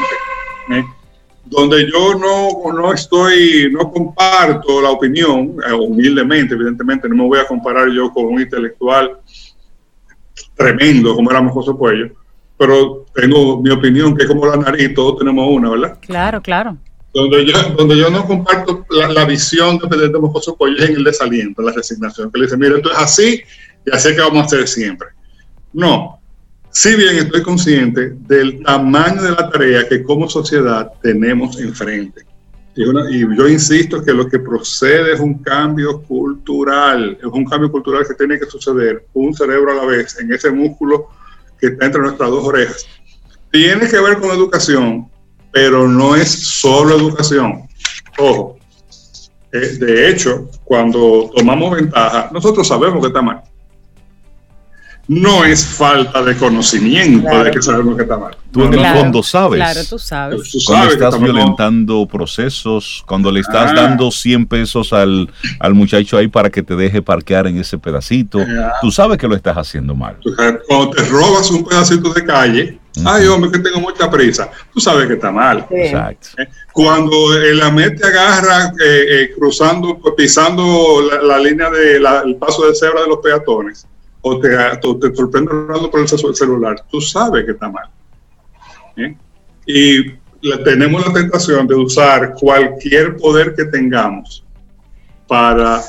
donde 1.53 1.91
yo 1.91 2.15
no, 2.15 2.73
no 2.73 2.93
estoy, 2.93 3.71
no 3.71 3.91
comparto 3.91 4.81
la 4.81 4.91
opinión, 4.91 5.57
eh, 5.69 5.73
humildemente, 5.73 6.55
evidentemente, 6.55 7.09
no 7.09 7.17
me 7.17 7.27
voy 7.27 7.39
a 7.39 7.47
comparar 7.47 7.89
yo 7.91 8.11
con 8.11 8.25
un 8.25 8.41
intelectual 8.41 9.19
tremendo 10.57 11.15
como 11.15 11.31
éramos 11.31 11.53
José 11.53 11.73
Puello, 11.75 12.11
pero 12.57 13.05
tengo 13.15 13.61
mi 13.61 13.71
opinión, 13.71 14.17
que 14.17 14.23
es 14.23 14.29
como 14.29 14.47
la 14.47 14.57
nariz, 14.57 14.95
todos 14.95 15.19
tenemos 15.19 15.47
una, 15.49 15.71
¿verdad? 15.71 15.99
Claro, 16.01 16.41
claro. 16.41 16.79
Donde 17.13 17.45
yo, 17.45 17.53
donde 17.77 17.99
yo 17.99 18.09
no 18.09 18.25
comparto 18.25 18.87
la, 18.89 19.25
visión 19.27 19.79
de, 19.79 20.09
de, 20.09 20.19
José 20.19 20.53
Puello 20.57 20.77
es 20.79 20.89
en 20.89 20.97
el 20.97 21.05
desaliento, 21.05 21.61
la 21.61 21.73
resignación, 21.73 22.31
que 22.33 22.39
le 22.39 22.47
dice, 22.47 22.57
mira, 22.57 22.77
esto 22.77 22.91
es 22.91 22.99
así 22.99 23.43
y 23.85 23.91
así 23.95 24.09
es 24.09 24.15
que 24.15 24.23
vamos 24.23 24.45
a 24.45 24.47
hacer 24.47 24.67
siempre. 24.67 25.09
No, 25.75 26.22
si 26.73 26.97
bien 26.97 27.17
estoy 27.17 27.43
consciente 27.43 28.15
del 28.21 28.63
tamaño 28.63 29.23
de 29.23 29.31
la 29.33 29.51
tarea 29.51 29.87
que 29.87 30.03
como 30.03 30.29
sociedad 30.29 30.91
tenemos 31.03 31.61
enfrente. 31.61 32.25
Y, 32.75 33.37
yo 33.37 33.49
insisto 33.49 34.03
que 34.03 34.15
lo 34.15 34.27
que 34.27 34.39
procede 34.39 35.13
es 35.13 35.21
un 35.21 35.35
cambio 35.43 36.01
cultural, 36.03 37.19
es 37.21 37.27
un 37.27 37.45
cambio 37.45 37.71
cultural 37.71 38.07
que 38.09 38.15
tiene 38.15 38.39
que 38.39 38.47
suceder 38.47 39.05
un 39.13 39.35
cerebro 39.35 39.73
a 39.73 39.75
la 39.75 39.85
vez 39.85 40.19
en 40.19 40.33
ese 40.33 40.51
músculo 40.51 41.09
que 41.61 41.67
está 41.67 41.85
entre 41.85 42.01
nuestras 42.01 42.31
dos 42.31 42.45
orejas. 42.47 42.87
Tiene 43.51 43.87
que 43.87 44.01
ver 44.01 44.19
con 44.19 44.31
educación, 44.31 45.07
pero 45.53 45.87
no 45.87 46.17
es 46.17 46.31
solo 46.31 46.97
educación. 46.97 47.69
Ojo, 48.19 48.57
eh, 49.53 49.77
de 49.79 50.09
hecho, 50.09 50.49
cuando 50.65 51.31
tomamos 51.37 51.77
ventaja, 51.77 52.31
nosotros 52.33 52.67
sabemos 52.67 53.03
que 53.03 53.09
está 53.09 53.21
no 55.09 55.45
es 55.45 55.65
falta 55.65 56.23
de 56.23 56.37
conocimiento 56.37 57.43
de 57.43 57.51
que 57.51 57.61
sabemos 57.61 57.97
que 57.97 58.03
está 58.03 58.17
mal. 58.17 58.37
Tú 58.53 58.65
en 58.65 58.75
el 58.75 58.95
fondo 58.95 59.23
sabes. 59.23 59.59
Claro, 59.59 59.81
tú 59.89 59.99
sabes. 59.99 60.65
cuando 60.67 60.93
estás 60.93 61.21
violentando 61.21 62.07
procesos, 62.07 63.03
cuando 63.07 63.31
le 63.31 63.41
estás 63.41 63.73
ah. 63.73 63.75
dando 63.75 64.11
100 64.11 64.47
pesos 64.47 64.93
al, 64.93 65.31
al, 65.59 65.75
muchacho 65.75 66.17
ahí 66.19 66.29
para 66.29 66.51
que 66.51 66.63
te 66.63 66.77
deje 66.77 67.03
parquear 67.03 67.47
en 67.47 67.59
ese 67.59 67.79
pedacito, 67.79 68.39
tú 68.81 68.91
sabes 68.91 69.19
que 69.19 69.27
lo 69.27 69.35
estás 69.35 69.57
haciendo 69.57 69.95
mal. 69.95 70.17
Cuando 70.69 70.91
te 70.91 71.03
robas 71.05 71.51
un 71.51 71.65
pedacito 71.65 72.13
de 72.13 72.25
calle, 72.25 72.79
ay 73.05 73.27
hombre, 73.27 73.51
que 73.51 73.59
tengo 73.59 73.81
mucha 73.81 74.11
prisa, 74.11 74.51
tú 74.73 74.81
sabes 74.81 75.07
que 75.09 75.15
está 75.15 75.33
mal. 75.33 75.67
Exacto. 75.71 76.29
Eh, 76.39 76.49
cuando 76.73 77.35
el 77.35 77.61
AMET 77.61 78.01
te 78.01 78.07
agarra 78.07 78.73
eh, 78.85 79.05
eh, 79.09 79.31
cruzando, 79.37 80.01
pisando 80.17 81.03
la, 81.23 81.39
línea 81.39 81.71
del 81.71 82.03
de 82.03 82.35
paso 82.39 82.67
de 82.67 82.75
cebra 82.75 83.03
de 83.03 83.09
los 83.09 83.19
peatones, 83.19 83.87
o 84.23 84.39
te, 84.39 84.49
te 84.49 85.17
sorprende 85.17 85.51
hablando 85.53 85.91
por 85.91 86.01
el 86.01 86.09
celular, 86.09 86.83
tú 86.91 87.01
sabes 87.01 87.45
que 87.45 87.51
está 87.51 87.69
mal. 87.69 87.89
¿eh? 88.97 89.17
Y 89.67 90.13
tenemos 90.65 91.07
la 91.07 91.13
tentación 91.13 91.67
de 91.67 91.75
usar 91.75 92.35
cualquier 92.35 93.17
poder 93.17 93.55
que 93.55 93.65
tengamos 93.65 94.45
para, 95.27 95.83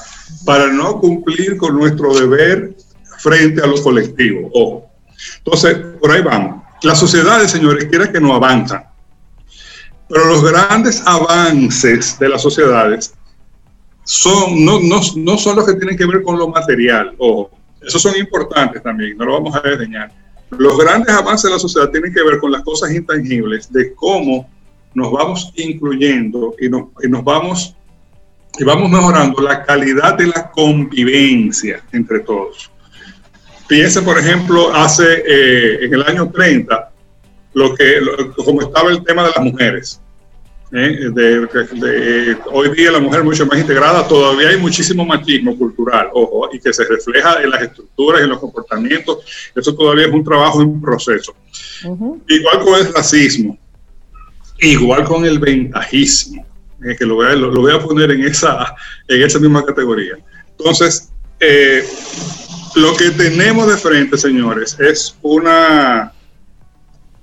para 0.45 0.67
no 0.67 0.99
cumplir 0.99 1.57
con 1.57 1.75
nuestro 1.75 2.13
deber 2.13 2.75
frente 3.19 3.61
a 3.61 3.67
lo 3.67 3.81
colectivo. 3.81 4.49
Ojo. 4.53 4.89
Entonces, 5.37 5.77
por 5.99 6.11
ahí 6.11 6.21
vamos. 6.21 6.63
Las 6.81 6.99
sociedades, 6.99 7.51
señores, 7.51 7.85
quieren 7.85 8.11
que 8.11 8.19
no 8.19 8.33
avanzan. 8.33 8.83
Pero 10.09 10.25
los 10.25 10.43
grandes 10.43 11.01
avances 11.05 12.17
de 12.19 12.29
las 12.29 12.41
sociedades 12.41 13.13
son, 14.03 14.65
no, 14.65 14.79
no, 14.79 14.99
no 15.15 15.37
son 15.37 15.55
los 15.55 15.65
que 15.65 15.75
tienen 15.75 15.97
que 15.97 16.05
ver 16.05 16.23
con 16.23 16.37
lo 16.37 16.47
material. 16.49 17.15
Ojo 17.17 17.62
esos 17.85 18.01
son 18.01 18.15
importantes 18.17 18.81
también, 18.81 19.17
no 19.17 19.25
lo 19.25 19.33
vamos 19.33 19.55
a 19.55 19.61
desdeñar. 19.61 20.11
Los 20.51 20.77
grandes 20.77 21.13
avances 21.13 21.49
de 21.49 21.55
la 21.55 21.59
sociedad 21.59 21.89
tienen 21.89 22.13
que 22.13 22.23
ver 22.23 22.39
con 22.39 22.51
las 22.51 22.61
cosas 22.61 22.91
intangibles, 22.91 23.71
de 23.71 23.93
cómo 23.95 24.49
nos 24.93 25.11
vamos 25.11 25.51
incluyendo 25.55 26.55
y 26.59 26.69
nos, 26.69 26.89
y 27.03 27.07
nos 27.07 27.23
vamos 27.23 27.75
y 28.57 28.63
vamos 28.63 28.89
mejorando 28.89 29.41
la 29.41 29.63
calidad 29.63 30.15
de 30.15 30.27
la 30.27 30.51
convivencia 30.51 31.83
entre 31.91 32.19
todos. 32.19 32.69
Piense, 33.67 34.01
por 34.03 34.19
ejemplo, 34.19 34.71
hace 34.73 35.23
eh, 35.25 35.85
en 35.85 35.93
el 35.93 36.03
año 36.03 36.29
30, 36.29 36.91
lo 37.53 37.73
que, 37.73 37.99
como 38.45 38.61
estaba 38.61 38.91
el 38.91 39.03
tema 39.03 39.23
de 39.23 39.29
las 39.29 39.43
mujeres. 39.43 40.01
¿Eh? 40.73 41.11
de, 41.13 42.37
hoy 42.51 42.75
día 42.75 42.91
la 42.91 42.99
mujer 42.99 43.23
mucho 43.23 43.45
más 43.45 43.59
integrada, 43.59 44.07
todavía 44.07 44.49
hay 44.49 44.57
muchísimo 44.57 45.05
machismo 45.05 45.55
cultural, 45.57 46.09
ojo, 46.13 46.49
y 46.51 46.59
que 46.59 46.73
se 46.73 46.83
refleja 46.85 47.41
en 47.41 47.51
las 47.51 47.61
estructuras 47.61 48.21
y 48.21 48.23
en 48.23 48.29
los 48.31 48.39
comportamientos, 48.39 49.19
eso 49.55 49.75
todavía 49.75 50.07
es 50.07 50.13
un 50.13 50.23
trabajo 50.23 50.61
en 50.61 50.81
proceso. 50.81 51.35
Igual 52.27 52.59
con 52.63 52.79
el 52.79 52.93
racismo, 52.93 53.57
igual 54.59 55.03
con 55.03 55.25
el 55.25 55.39
ventajismo, 55.39 56.45
eh, 56.83 56.95
que 56.97 57.05
lo 57.05 57.15
voy, 57.15 57.27
a, 57.27 57.35
lo, 57.35 57.51
voy, 57.51 57.73
a, 57.73 57.79
poner 57.79 58.11
en 58.11 58.23
esa, 58.23 58.75
en 59.07 59.21
esa 59.21 59.39
misma 59.39 59.63
categoría. 59.63 60.15
Entonces, 60.57 61.11
eh, 61.39 61.85
lo 62.75 62.95
que 62.95 63.11
tenemos 63.11 63.67
de 63.67 63.77
frente, 63.77 64.17
señores, 64.17 64.77
es 64.79 65.15
una, 65.21 66.11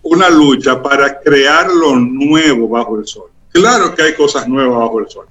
una 0.03 0.31
lucha 0.31 0.81
para 0.81 1.21
crear 1.21 1.69
lo 1.69 1.97
nuevo 1.97 2.69
bajo 2.69 2.99
el 2.99 3.07
sol. 3.07 3.31
Claro 3.53 3.95
que 3.95 4.03
hay 4.03 4.15
cosas 4.15 4.49
nuevas 4.49 4.79
bajo 4.79 5.01
el 5.01 5.09
sol. 5.09 5.27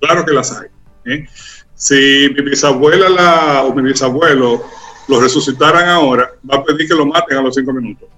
Claro 0.00 0.24
que 0.24 0.32
las 0.32 0.52
hay. 0.52 0.68
¿eh? 1.06 1.26
Si 1.74 2.28
mi 2.34 2.42
bisabuela 2.42 3.08
la, 3.08 3.62
o 3.64 3.74
mi 3.74 3.82
bisabuelo 3.82 4.62
lo 5.08 5.20
resucitaran 5.20 5.88
ahora, 5.88 6.30
va 6.48 6.56
a 6.56 6.64
pedir 6.64 6.88
que 6.88 6.94
lo 6.94 7.06
maten 7.06 7.38
a 7.38 7.42
los 7.42 7.54
cinco 7.54 7.72
minutos. 7.72 8.08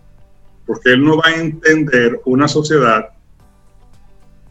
Porque 0.66 0.92
él 0.92 1.04
no 1.04 1.16
va 1.16 1.28
a 1.28 1.36
entender 1.36 2.20
una 2.24 2.48
sociedad, 2.48 3.10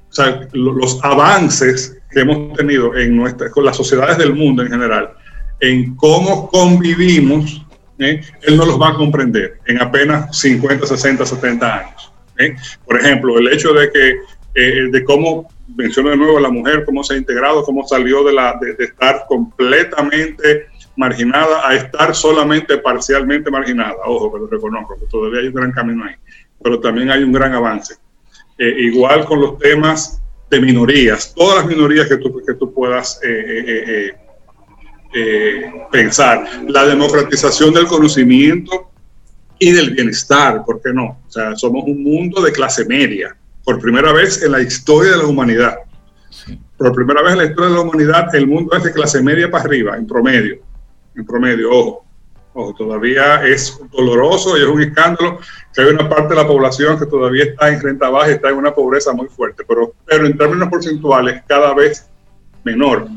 o 0.10 0.14
sea, 0.14 0.48
los 0.54 1.00
avances 1.04 1.98
que 2.12 2.22
hemos 2.22 2.58
tenido 2.58 2.96
en 2.96 3.16
nuestra, 3.16 3.52
con 3.52 3.66
las 3.66 3.78
sociedades 3.78 4.18
del 4.18 4.34
mundo 4.34 4.64
en 4.64 4.70
general, 4.70 5.14
en 5.60 5.96
cómo 5.96 6.50
convivimos 6.50 7.62
¿eh? 8.00 8.22
él 8.42 8.58
no 8.58 8.66
los 8.66 8.82
va 8.82 8.90
a 8.90 8.96
comprender 8.96 9.60
en 9.68 9.82
apenas 9.82 10.38
50, 10.38 10.86
60, 10.88 11.26
70 11.26 11.78
años. 11.78 12.12
¿eh? 12.38 12.56
Por 12.86 13.00
ejemplo, 13.00 13.38
el 13.38 13.50
hecho 13.50 13.74
de 13.74 13.92
que, 13.92 14.16
eh, 14.60 14.90
de 14.92 15.04
cómo, 15.04 15.48
menciono 15.76 16.10
de 16.10 16.18
nuevo 16.18 16.40
la 16.40 16.50
mujer, 16.50 16.84
cómo 16.86 17.04
se 17.04 17.14
ha 17.14 17.18
integrado, 17.18 17.64
cómo 17.64 17.88
salió 17.88 18.24
de, 18.24 18.34
la, 18.34 18.60
de, 18.60 18.84
estar 18.84 19.26
completamente 19.28 20.68
marginada 20.96 21.68
a 21.68 21.76
estar 21.76 22.14
solamente 22.14 22.78
parcialmente 22.78 23.50
marginada. 23.50 23.96
Ojo, 24.06 24.32
pero 24.32 24.48
reconozco 24.48 24.96
que 25.00 25.06
todavía 25.06 25.42
hay 25.42 25.48
un 25.48 25.54
gran 25.54 25.72
camino 25.72 26.04
ahí, 26.04 26.16
pero 26.62 26.80
también 26.80 27.10
hay 27.10 27.24
un 27.24 27.32
gran 27.32 27.54
avance. 27.54 27.96
igual 28.58 29.26
con 29.26 29.40
los 29.40 29.58
temas 29.60 30.22
de 30.50 30.60
minorías, 30.60 31.34
todas 31.34 31.58
las 31.58 31.68
minorías 31.68 32.08
que 32.08 32.18
tú, 32.18 32.42
que 32.46 32.56
tú 32.56 32.74
puedas 32.74 33.20
eh, 33.24 34.14
eh, 35.12 35.72
pensar, 35.92 36.46
la 36.68 36.86
democratización 36.86 37.74
del 37.74 37.88
conocimiento 37.88 38.92
y 39.58 39.72
del 39.72 39.92
bienestar, 39.92 40.64
¿por 40.64 40.80
qué 40.82 40.94
no? 40.94 41.20
O 41.28 41.32
sea, 41.32 41.56
somos 41.56 41.84
un 41.86 42.04
mundo 42.04 42.42
de 42.42 42.52
clase 42.52 42.86
media, 42.86 43.36
por 43.70 43.80
primera 43.80 44.12
vez 44.12 44.42
en 44.42 44.52
la 44.52 44.62
historia 44.62 45.12
de 45.12 45.18
la 45.20 45.28
humanidad. 45.28 45.78
Por 46.76 46.92
primera 46.92 47.22
vez 47.22 47.34
en 47.34 47.38
la 47.38 47.46
historia 47.46 47.70
de 47.70 47.76
la 47.76 47.82
humanidad, 47.82 48.36
el 48.36 48.48
mundo 48.48 48.76
es 48.76 48.84
de 48.84 48.92
clase 48.92 49.22
media 49.22 49.52
para 49.52 49.66
arriba, 49.66 49.96
en 49.96 50.08
promedio. 50.08 50.58
En 51.16 51.24
promedio, 51.24 51.70
ojo. 51.72 52.06
Ojo, 52.56 52.74
todavía 52.76 53.46
es 53.46 53.80
doloroso 53.92 54.58
y 54.58 54.64
es 54.64 54.68
un 54.68 54.82
escándalo 54.82 55.38
que 55.72 55.82
hay 55.84 55.90
una 55.90 56.10
parte 56.10 56.30
de 56.30 56.42
la 56.42 56.48
población 56.48 56.98
que 56.98 57.06
todavía 57.06 57.44
está 57.44 57.70
en 57.70 57.80
renta 57.80 58.10
baja 58.10 58.30
y 58.30 58.34
está 58.34 58.50
en 58.50 58.58
una 58.58 58.74
pobreza 58.74 59.14
muy 59.14 59.28
fuerte, 59.28 59.64
pero, 59.68 59.94
pero 60.04 60.26
en 60.26 60.36
términos 60.36 60.68
porcentuales 60.68 61.44
cada 61.48 61.72
vez 61.76 62.10
menor 62.64 63.08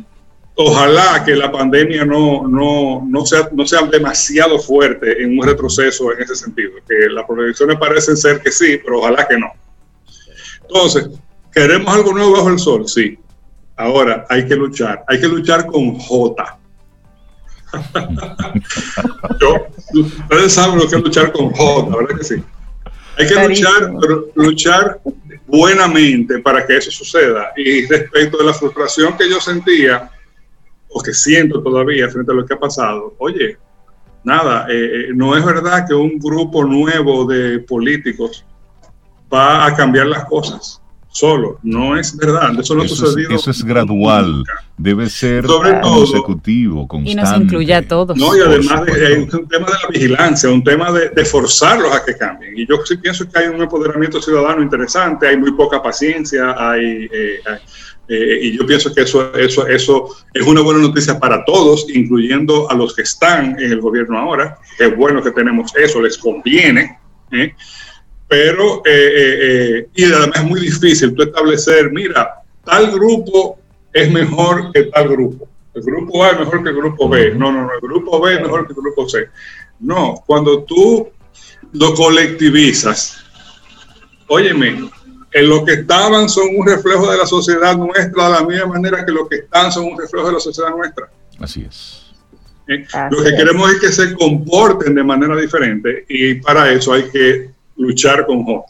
ojalá 0.54 1.24
que 1.24 1.34
la 1.34 1.50
pandemia 1.50 2.04
no, 2.04 2.46
no, 2.46 3.06
no, 3.08 3.24
sea, 3.24 3.48
no 3.52 3.64
sea 3.64 3.84
demasiado 3.86 4.58
fuerte 4.58 5.22
en 5.22 5.38
un 5.38 5.46
retroceso 5.46 6.12
en 6.12 6.20
ese 6.20 6.36
sentido, 6.36 6.72
que 6.86 7.08
las 7.08 7.24
proyecciones 7.24 7.78
parecen 7.78 8.18
ser 8.18 8.42
que 8.42 8.52
sí, 8.52 8.78
pero 8.84 8.98
ojalá 8.98 9.26
que 9.26 9.38
no. 9.38 9.50
Entonces, 10.74 11.10
¿queremos 11.52 11.94
algo 11.94 12.14
nuevo 12.14 12.32
bajo 12.32 12.48
el 12.48 12.58
sol? 12.58 12.88
Sí. 12.88 13.18
Ahora 13.76 14.24
hay 14.30 14.46
que 14.46 14.56
luchar, 14.56 15.04
hay 15.06 15.20
que 15.20 15.28
luchar 15.28 15.66
con 15.66 15.98
J. 15.98 16.58
Yo, 19.40 19.66
ustedes 19.94 20.52
saben 20.52 20.78
lo 20.78 20.88
que 20.88 20.96
es 20.96 21.02
luchar 21.02 21.32
con 21.32 21.50
J, 21.50 21.96
¿verdad 21.96 22.16
que 22.16 22.24
sí? 22.24 22.42
Hay 23.18 23.26
que 23.26 23.48
luchar, 23.48 23.92
pero 24.00 24.28
luchar 24.34 25.00
buenamente 25.46 26.38
para 26.38 26.66
que 26.66 26.78
eso 26.78 26.90
suceda. 26.90 27.52
Y 27.56 27.86
respecto 27.86 28.38
de 28.38 28.44
la 28.44 28.54
frustración 28.54 29.16
que 29.18 29.28
yo 29.28 29.40
sentía, 29.40 30.10
o 30.88 31.02
que 31.02 31.12
siento 31.12 31.62
todavía 31.62 32.08
frente 32.08 32.32
a 32.32 32.34
lo 32.34 32.46
que 32.46 32.54
ha 32.54 32.58
pasado, 32.58 33.14
oye, 33.18 33.58
nada, 34.24 34.66
eh, 34.70 34.74
eh, 34.74 35.08
no 35.14 35.36
es 35.36 35.44
verdad 35.44 35.86
que 35.86 35.94
un 35.94 36.18
grupo 36.18 36.64
nuevo 36.64 37.26
de 37.26 37.58
políticos 37.58 38.46
va 39.32 39.66
a 39.66 39.74
cambiar 39.74 40.06
las 40.06 40.24
cosas 40.26 40.82
solo, 41.12 41.58
no 41.62 41.98
es 41.98 42.16
verdad, 42.16 42.58
eso 42.58 42.74
no 42.74 42.82
ha 42.82 42.88
sucedido. 42.88 43.34
Es, 43.34 43.42
eso 43.42 43.50
es 43.50 43.62
gradual, 43.62 44.44
debe 44.78 45.10
ser 45.10 45.44
consecutivo, 45.44 46.88
constante. 46.88 47.12
Y 47.12 47.14
nos 47.14 47.40
incluye 47.42 47.74
a 47.74 47.86
todos. 47.86 48.16
No, 48.16 48.34
y 48.34 48.40
además 48.40 48.82
es 48.88 49.34
un 49.34 49.46
tema 49.46 49.66
de 49.66 49.72
la 49.72 49.88
vigilancia, 49.90 50.50
un 50.50 50.64
tema 50.64 50.90
de, 50.90 51.24
forzarlos 51.26 51.94
a 51.94 52.02
que 52.02 52.16
cambien. 52.16 52.58
Y 52.58 52.66
yo 52.66 52.76
sí 52.84 52.96
pienso 52.96 53.28
que 53.28 53.38
hay 53.38 53.48
un 53.48 53.60
empoderamiento 53.60 54.22
ciudadano 54.22 54.62
interesante, 54.62 55.28
hay 55.28 55.36
muy 55.36 55.52
poca 55.52 55.82
paciencia, 55.82 56.54
hay, 56.58 57.08
eh, 57.12 57.40
hay 57.44 57.58
eh, 58.08 58.38
y 58.42 58.58
yo 58.58 58.66
pienso 58.66 58.92
que 58.92 59.02
eso, 59.02 59.32
eso, 59.34 59.66
eso 59.66 60.08
es 60.34 60.46
una 60.46 60.60
buena 60.60 60.80
noticia 60.80 61.18
para 61.18 61.44
todos, 61.44 61.86
incluyendo 61.94 62.70
a 62.70 62.74
los 62.74 62.94
que 62.94 63.02
están 63.02 63.58
en 63.60 63.72
el 63.72 63.80
gobierno 63.80 64.18
ahora. 64.18 64.58
Es 64.78 64.96
bueno 64.96 65.22
que 65.22 65.30
tenemos 65.30 65.74
eso, 65.76 66.00
les 66.00 66.18
conviene. 66.18 66.98
¿eh? 67.30 67.54
Pero, 68.32 68.80
eh, 68.86 69.88
y 69.94 70.04
además 70.04 70.38
es 70.38 70.44
muy 70.44 70.60
difícil 70.60 71.14
tú 71.14 71.22
establecer, 71.22 71.92
mira, 71.92 72.36
tal 72.64 72.90
grupo 72.90 73.58
es 73.92 74.10
mejor 74.10 74.72
que 74.72 74.84
tal 74.84 75.10
grupo. 75.10 75.46
El 75.74 75.82
grupo 75.82 76.24
A 76.24 76.30
es 76.30 76.38
mejor 76.38 76.62
que 76.62 76.70
el 76.70 76.76
grupo 76.76 77.10
B. 77.10 77.34
No, 77.34 77.52
no, 77.52 77.66
no, 77.66 77.74
el 77.74 77.80
grupo 77.82 78.22
B 78.22 78.32
es 78.32 78.40
mejor 78.40 78.66
que 78.66 78.72
el 78.72 78.76
grupo 78.76 79.06
C. 79.06 79.28
No, 79.80 80.24
cuando 80.26 80.62
tú 80.62 81.10
lo 81.74 81.92
colectivizas, 81.92 83.22
óyeme, 84.28 84.90
en 85.30 85.48
lo 85.50 85.62
que 85.66 85.74
estaban 85.74 86.26
son 86.30 86.56
un 86.56 86.66
reflejo 86.66 87.10
de 87.10 87.18
la 87.18 87.26
sociedad 87.26 87.76
nuestra, 87.76 88.28
de 88.28 88.32
la 88.32 88.44
misma 88.44 88.66
manera 88.66 89.04
que 89.04 89.12
lo 89.12 89.28
que 89.28 89.36
están 89.36 89.70
son 89.70 89.92
un 89.92 89.98
reflejo 89.98 90.28
de 90.28 90.32
la 90.32 90.40
sociedad 90.40 90.70
nuestra. 90.70 91.10
Así 91.38 91.66
es. 91.68 92.06
¿Eh? 92.66 92.82
Lo 93.10 93.22
que 93.22 93.36
queremos 93.36 93.70
es 93.72 93.78
que 93.78 93.92
se 93.92 94.14
comporten 94.14 94.94
de 94.94 95.04
manera 95.04 95.36
diferente 95.36 96.06
y 96.08 96.36
para 96.36 96.72
eso 96.72 96.94
hay 96.94 97.10
que 97.10 97.51
luchar 97.82 98.26
con 98.26 98.44
J. 98.44 98.64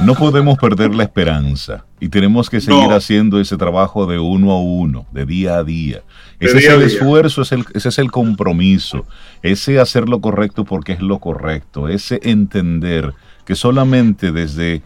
No 0.00 0.14
podemos 0.14 0.56
perder 0.58 0.94
la 0.94 1.02
esperanza 1.02 1.84
y 2.00 2.08
tenemos 2.08 2.48
que 2.48 2.60
seguir 2.60 2.90
haciendo 2.90 3.38
ese 3.38 3.56
trabajo 3.58 4.06
de 4.06 4.18
uno 4.18 4.50
a 4.52 4.60
uno, 4.60 5.06
de 5.12 5.26
día 5.26 5.56
a 5.56 5.64
día. 5.64 6.02
Ese 6.40 6.58
es 6.58 6.68
el 6.68 6.82
esfuerzo, 6.82 7.42
ese 7.42 7.88
es 7.88 7.98
el 7.98 8.10
compromiso, 8.10 9.06
ese 9.42 9.78
hacer 9.78 10.08
lo 10.08 10.20
correcto 10.20 10.64
porque 10.64 10.92
es 10.92 11.00
lo 11.00 11.18
correcto, 11.18 11.88
ese 11.88 12.18
entender 12.22 13.12
que 13.44 13.54
solamente 13.54 14.32
desde 14.32 14.82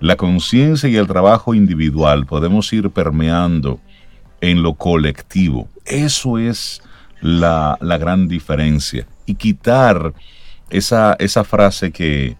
la 0.00 0.16
conciencia 0.16 0.88
y 0.88 0.96
el 0.96 1.06
trabajo 1.06 1.54
individual 1.54 2.26
podemos 2.26 2.72
ir 2.72 2.90
permeando 2.90 3.80
en 4.40 4.62
lo 4.62 4.74
colectivo. 4.74 5.68
Eso 5.86 6.38
es 6.38 6.82
la, 7.22 7.78
gran 7.80 8.28
diferencia. 8.28 9.06
Y 9.24 9.36
quitar 9.36 10.12
esa, 10.72 11.14
esa 11.18 11.44
frase 11.44 11.92
que, 11.92 12.36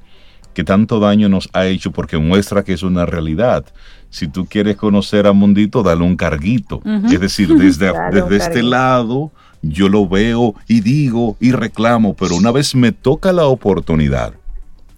que 0.55 0.65
tanto 0.65 0.99
daño 0.99 1.29
nos 1.29 1.49
ha 1.53 1.67
hecho 1.67 1.93
porque 1.93 2.19
muestra 2.19 2.65
que 2.65 2.73
es 2.73 2.83
una 2.83 3.07
realidad. 3.07 3.65
Si 4.11 4.29
tú 4.29 4.47
quieres 4.47 4.77
conocer 4.77 5.27
a 5.27 5.33
Mundito, 5.33 5.83
dale 5.83 6.03
un 6.03 6.17
carguito. 6.17 6.83
Es 7.11 7.21
decir, 7.21 7.55
desde, 7.57 7.93
desde 8.13 8.37
este 8.37 8.63
lado 8.63 9.31
yo 9.63 9.89
lo 9.89 10.09
veo 10.09 10.55
y 10.67 10.81
digo 10.81 11.37
y 11.39 11.53
reclamo, 11.53 12.15
pero 12.15 12.35
una 12.35 12.51
vez 12.51 12.75
me 12.75 12.91
toca 12.91 13.33
la 13.33 13.45
oportunidad 13.47 14.35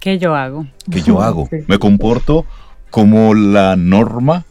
¿Qué 0.04 0.18
yo 0.18 0.34
hago? 0.34 0.66
¿Qué 0.90 1.00
yo 1.00 1.22
hago? 1.22 1.48
Me 1.66 1.78
comporto 1.78 2.44
como 2.90 3.32
la 3.32 3.74
norma. 3.74 4.44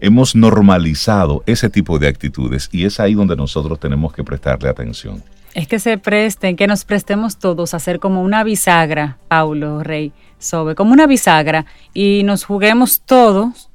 Hemos 0.00 0.34
normalizado 0.34 1.44
ese 1.46 1.70
tipo 1.70 2.00
de 2.00 2.08
actitudes 2.08 2.68
y 2.72 2.84
es 2.84 2.98
ahí 2.98 3.14
donde 3.14 3.36
nosotros 3.36 3.78
tenemos 3.78 4.12
que 4.12 4.24
prestarle 4.24 4.68
atención. 4.68 5.22
Es 5.58 5.66
que 5.66 5.80
se 5.80 5.98
presten, 5.98 6.54
que 6.54 6.68
nos 6.68 6.84
prestemos 6.84 7.36
todos 7.36 7.74
a 7.74 7.78
hacer 7.78 7.98
como 7.98 8.22
una 8.22 8.44
bisagra, 8.44 9.18
Paulo 9.26 9.82
Rey 9.82 10.12
Sobe, 10.38 10.76
como 10.76 10.92
una 10.92 11.08
bisagra 11.08 11.66
y 11.92 12.22
nos 12.22 12.44
juguemos 12.44 13.00
todos 13.00 13.68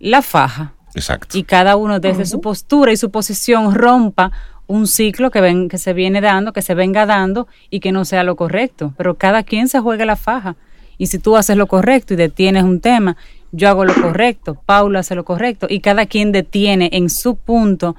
la 0.00 0.22
faja. 0.22 0.72
Exacto. 0.94 1.36
Y 1.36 1.42
cada 1.42 1.76
uno 1.76 2.00
desde 2.00 2.24
su 2.24 2.40
postura 2.40 2.90
y 2.90 2.96
su 2.96 3.10
posición 3.10 3.74
rompa 3.74 4.32
un 4.66 4.86
ciclo 4.86 5.30
que, 5.30 5.42
ven, 5.42 5.68
que 5.68 5.76
se 5.76 5.92
viene 5.92 6.22
dando, 6.22 6.54
que 6.54 6.62
se 6.62 6.74
venga 6.74 7.04
dando 7.04 7.48
y 7.68 7.80
que 7.80 7.92
no 7.92 8.06
sea 8.06 8.22
lo 8.22 8.34
correcto. 8.34 8.94
Pero 8.96 9.16
cada 9.16 9.42
quien 9.42 9.68
se 9.68 9.78
juega 9.80 10.06
la 10.06 10.16
faja. 10.16 10.56
Y 10.96 11.08
si 11.08 11.18
tú 11.18 11.36
haces 11.36 11.58
lo 11.58 11.66
correcto 11.66 12.14
y 12.14 12.16
detienes 12.16 12.62
un 12.62 12.80
tema, 12.80 13.18
yo 13.52 13.68
hago 13.68 13.84
lo 13.84 13.92
correcto, 13.92 14.54
Paula 14.64 15.00
hace 15.00 15.14
lo 15.14 15.26
correcto 15.26 15.66
y 15.68 15.80
cada 15.80 16.06
quien 16.06 16.32
detiene 16.32 16.88
en 16.94 17.10
su 17.10 17.36
punto, 17.36 17.94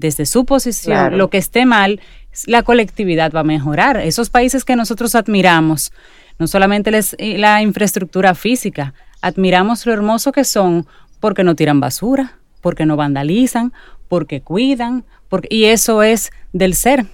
desde 0.00 0.24
su 0.26 0.46
posición, 0.46 1.18
lo 1.18 1.28
que 1.28 1.38
esté 1.38 1.66
mal, 1.66 2.00
la 2.46 2.62
colectividad 2.62 3.32
va 3.32 3.40
a 3.40 3.44
mejorar. 3.44 3.98
Esos 3.98 4.30
países 4.30 4.64
que 4.64 4.76
nosotros 4.76 5.14
admiramos, 5.14 5.92
no 6.38 6.46
solamente 6.46 6.90
les, 6.90 7.16
la 7.18 7.62
infraestructura 7.62 8.34
física, 8.34 8.94
admiramos 9.20 9.84
lo 9.86 9.92
hermoso 9.92 10.32
que 10.32 10.44
son 10.44 10.86
porque 11.20 11.44
no 11.44 11.54
tiran 11.54 11.80
basura, 11.80 12.38
porque 12.60 12.86
no 12.86 12.96
vandalizan, 12.96 13.72
porque 14.08 14.40
cuidan, 14.40 15.04
y 15.48 15.64
eso 15.64 16.02
es 16.02 16.30
del 16.52 16.74
ser, 16.74 17.06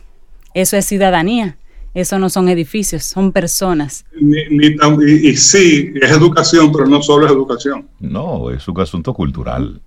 eso 0.54 0.76
es 0.76 0.86
ciudadanía, 0.86 1.58
eso 1.92 2.18
no 2.18 2.30
son 2.30 2.48
edificios, 2.48 3.04
son 3.04 3.32
personas. 3.32 4.04
y, 4.20 5.36
sí, 5.36 5.92
es 6.00 6.10
educación, 6.10 6.72
pero 6.72 6.86
no 6.86 7.02
solo 7.02 7.26
es 7.26 7.32
educación. 7.32 7.88
No, 8.00 8.50
es 8.50 8.66
un 8.68 8.80
asunto 8.80 9.12
cultural. 9.12 9.80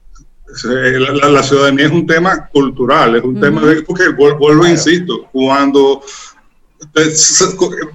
La, 1.31 1.43
ciudadanía 1.43 1.85
es 1.85 1.91
un 1.91 2.07
tema 2.07 2.47
cultural, 2.47 3.15
es 3.15 3.23
un 3.23 3.39
tema 3.39 3.61
de, 3.61 3.83
porque 3.83 4.09
vuelvo, 4.09 4.67
insisto, 4.67 5.27
cuando 5.31 6.01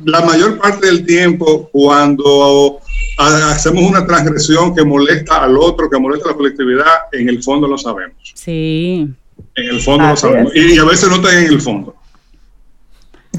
la 0.05 0.21
mayor 0.21 0.59
parte 0.59 0.87
del 0.87 1.05
tiempo, 1.05 1.69
cuando 1.73 2.81
hacemos 3.19 3.83
una 3.83 4.07
transgresión 4.07 4.75
que 4.75 4.85
molesta 4.85 5.43
al 5.43 5.57
otro, 5.57 5.89
que 5.91 5.99
molesta 5.99 6.29
a 6.29 6.33
la 6.33 6.37
colectividad, 6.37 6.93
en 7.13 7.29
el 7.29 7.43
fondo 7.43 7.67
lo 7.67 7.79
sabemos. 7.79 8.17
Sí. 8.35 9.09
En 9.55 9.69
el 9.69 9.81
fondo 9.81 10.09
lo 10.09 10.17
sabemos. 10.17 10.55
Y, 10.55 10.79
a 10.79 10.85
veces 10.85 11.09
no 11.09 11.17
está 11.17 11.39
en 11.39 11.47
el 11.47 11.61
fondo. 11.61 11.97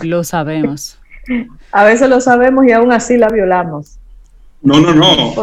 Lo 0.02 0.24
sabemos. 0.24 0.98
A 1.72 1.84
veces 1.84 2.08
lo 2.08 2.22
sabemos 2.22 2.66
y 2.66 2.72
aún 2.72 2.94
así 2.94 3.18
la 3.18 3.28
violamos. 3.28 3.98
No, 4.62 4.80
no, 4.80 4.94
no. 4.94 5.34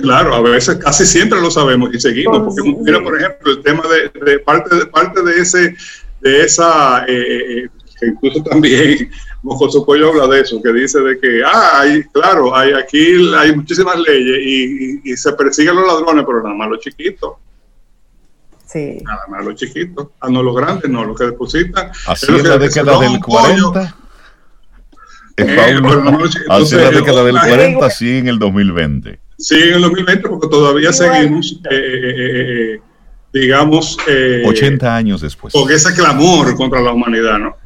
claro, 0.00 0.34
a 0.34 0.40
veces 0.40 0.76
casi 0.76 1.04
siempre 1.04 1.40
lo 1.40 1.50
sabemos 1.50 1.90
y 1.92 2.00
seguimos. 2.00 2.54
Porque 2.54 2.76
mira, 2.80 3.02
por 3.02 3.18
ejemplo, 3.18 3.52
el 3.52 3.62
tema 3.62 3.82
de, 3.88 4.38
parte 4.38 4.74
de 4.74 4.86
parte 4.86 5.22
de 5.22 5.38
ese 5.38 5.76
de 6.20 6.42
esa 6.42 7.04
eh, 7.06 7.12
eh, 7.12 7.64
eh, 7.64 7.68
que 7.98 8.06
incluso 8.06 8.42
también 8.42 9.10
Mocoso 9.42 9.84
Pollo 9.84 10.10
habla 10.10 10.26
de 10.26 10.42
eso, 10.42 10.60
que 10.62 10.72
dice 10.72 11.00
de 11.00 11.18
que, 11.18 11.42
ah, 11.44 11.80
hay, 11.80 12.02
claro, 12.04 12.54
hay, 12.54 12.72
aquí 12.72 13.32
hay 13.34 13.56
muchísimas 13.56 13.98
leyes 13.98 15.02
y, 15.04 15.16
se 15.16 15.32
persiguen 15.32 15.76
los 15.76 15.86
ladrones, 15.86 16.24
pero 16.26 16.42
nada 16.42 16.54
más 16.54 16.70
los 16.70 16.80
chiquitos. 16.80 17.34
Sí. 18.66 18.98
Nada 19.02 19.22
más 19.28 19.44
los 19.44 19.54
chiquitos. 19.56 20.08
Ah, 20.20 20.28
no 20.28 20.42
los 20.42 20.54
grandes, 20.54 20.90
no, 20.90 21.04
los 21.04 21.18
que 21.18 21.24
depositan. 21.24 21.90
Así 22.06 22.26
en 22.30 22.48
la 22.48 22.58
década 22.58 23.00
del 23.00 23.18
40. 23.18 23.96
Eh, 25.42 25.80
así 26.48 26.74
en 26.74 26.82
la 26.82 26.90
década 26.90 27.24
del 27.24 27.38
40, 27.38 27.90
sí 27.90 28.18
en 28.18 28.28
el 28.28 28.38
2020. 28.38 29.18
Sí, 29.40 29.54
en 29.54 29.74
el 29.74 29.80
2020, 29.82 30.28
porque 30.28 30.48
todavía 30.48 30.92
seguimos, 30.92 31.58
eh, 31.70 31.74
eh, 31.74 32.74
eh, 32.74 32.80
digamos... 33.32 33.96
80 34.44 34.96
años 34.96 35.22
después. 35.22 35.54
Con 35.54 35.70
ese 35.70 35.94
clamor 35.94 36.54
contra 36.56 36.80
la 36.80 36.92
humanidad, 36.92 37.38
¿no? 37.38 37.56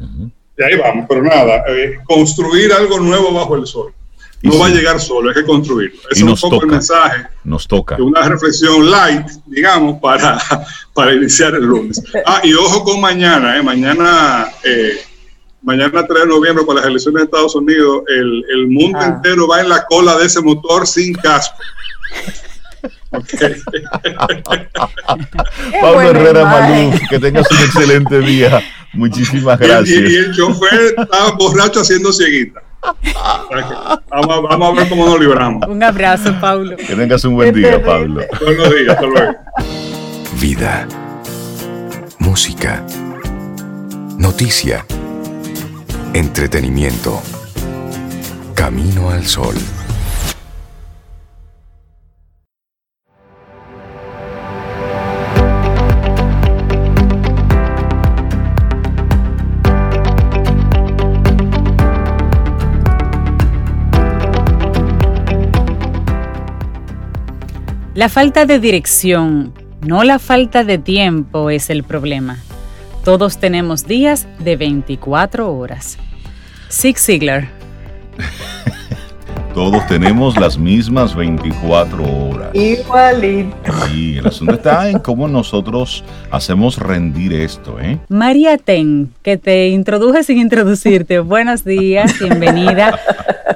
Y 0.56 0.62
ahí 0.62 0.78
vamos, 0.78 1.06
pero 1.08 1.22
nada, 1.22 1.64
construir 2.06 2.72
algo 2.72 3.00
nuevo 3.00 3.32
bajo 3.32 3.56
el 3.56 3.66
sol. 3.66 3.92
No 4.42 4.58
va 4.58 4.66
a 4.66 4.70
llegar 4.70 5.00
solo, 5.00 5.30
hay 5.30 5.34
que 5.34 5.44
construirlo. 5.44 5.98
Ese 6.10 6.22
es 6.24 6.42
un 6.42 6.50
poco 6.50 6.64
el 6.64 6.70
mensaje. 6.70 7.24
Nos 7.44 7.66
toca. 7.66 7.96
Una 7.96 8.28
reflexión 8.28 8.88
light, 8.90 9.26
digamos, 9.46 9.98
para, 10.00 10.38
para 10.94 11.14
iniciar 11.14 11.54
el 11.54 11.64
lunes. 11.64 12.00
Ah, 12.26 12.40
y 12.44 12.52
ojo 12.52 12.84
con 12.84 13.00
mañana, 13.00 13.56
¿eh? 13.56 13.62
Mañana 13.62 14.46
mañana 15.64 16.07
3 16.07 16.22
de 16.22 16.29
noviembre 16.29 16.64
para 16.64 16.81
las 16.81 16.88
elecciones 16.88 17.20
de 17.20 17.24
Estados 17.24 17.57
Unidos, 17.57 18.03
el, 18.09 18.44
el 18.55 18.68
mundo 18.68 18.98
ah. 19.00 19.07
entero 19.07 19.48
va 19.48 19.61
en 19.61 19.70
la 19.70 19.85
cola 19.87 20.16
de 20.18 20.27
ese 20.27 20.40
motor 20.40 20.87
sin 20.87 21.14
casco. 21.14 21.57
Pablo 25.81 26.03
Herrera 26.03 26.44
Malú, 26.44 26.92
que 27.09 27.18
tengas 27.18 27.50
un 27.50 27.57
excelente 27.59 28.20
día. 28.20 28.62
Muchísimas 28.92 29.59
gracias. 29.59 29.88
Y, 29.88 30.16
el 30.16 30.33
chofer 30.35 30.94
estaba 30.98 31.31
borracho 31.33 31.81
haciendo 31.81 32.12
cieguita. 32.12 32.61
Vamos, 34.11 34.42
vamos, 34.42 34.68
a 34.68 34.72
ver 34.81 34.87
cómo 34.88 35.07
nos 35.07 35.18
libramos. 35.18 35.66
Un 35.66 35.83
abrazo, 35.83 36.38
Pablo. 36.40 36.77
Que 36.77 36.94
tengas 36.94 37.24
un 37.24 37.35
buen 37.35 37.53
día, 37.55 37.83
Pablo. 37.83 38.22
Buenos 38.40 38.70
días, 38.70 38.90
hasta 38.90 39.07
luego. 39.07 39.35
Vida. 40.40 40.87
Música. 42.18 42.85
Noticia 44.18 44.85
Entretenimiento. 46.14 47.20
Camino 48.55 49.11
al 49.11 49.27
sol. 49.27 49.57
La 67.96 68.09
falta 68.09 68.46
de 68.46 68.61
dirección, 68.61 69.53
no 69.81 70.05
la 70.05 70.20
falta 70.20 70.62
de 70.62 70.79
tiempo 70.79 71.50
es 71.50 71.70
el 71.70 71.83
problema. 71.83 72.38
Todos 73.04 73.36
tenemos 73.36 73.86
días 73.86 74.26
de 74.38 74.56
24 74.56 75.54
horas. 75.54 75.98
Zig 76.70 76.98
Ziglar. 76.98 77.48
Todos 79.54 79.86
tenemos 79.86 80.38
las 80.38 80.56
mismas 80.56 81.14
24 81.14 82.02
horas. 82.02 82.54
Igualito. 82.54 83.54
Y 83.94 84.16
el 84.16 84.26
asunto 84.26 84.54
está 84.54 84.88
en 84.88 85.00
cómo 85.00 85.28
nosotros 85.28 86.02
hacemos 86.30 86.78
rendir 86.78 87.34
esto, 87.34 87.78
¿eh? 87.78 87.98
María 88.08 88.56
Ten, 88.56 89.12
que 89.22 89.36
te 89.36 89.68
introduje 89.68 90.24
sin 90.24 90.38
introducirte. 90.38 91.18
Buenos 91.18 91.62
días, 91.62 92.18
bienvenida. 92.18 92.98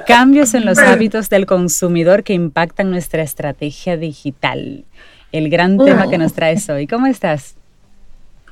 Cambios 0.05 0.53
en 0.53 0.63
los 0.63 0.77
hábitos 0.77 1.27
del 1.29 1.47
consumidor 1.47 2.21
que 2.21 2.33
impactan 2.33 2.91
nuestra 2.91 3.23
estrategia 3.23 3.97
digital. 3.97 4.85
El 5.31 5.49
gran 5.49 5.79
tema 5.79 6.07
que 6.07 6.19
nos 6.19 6.33
traes 6.33 6.69
hoy. 6.69 6.85
¿Cómo 6.85 7.07
estás? 7.07 7.58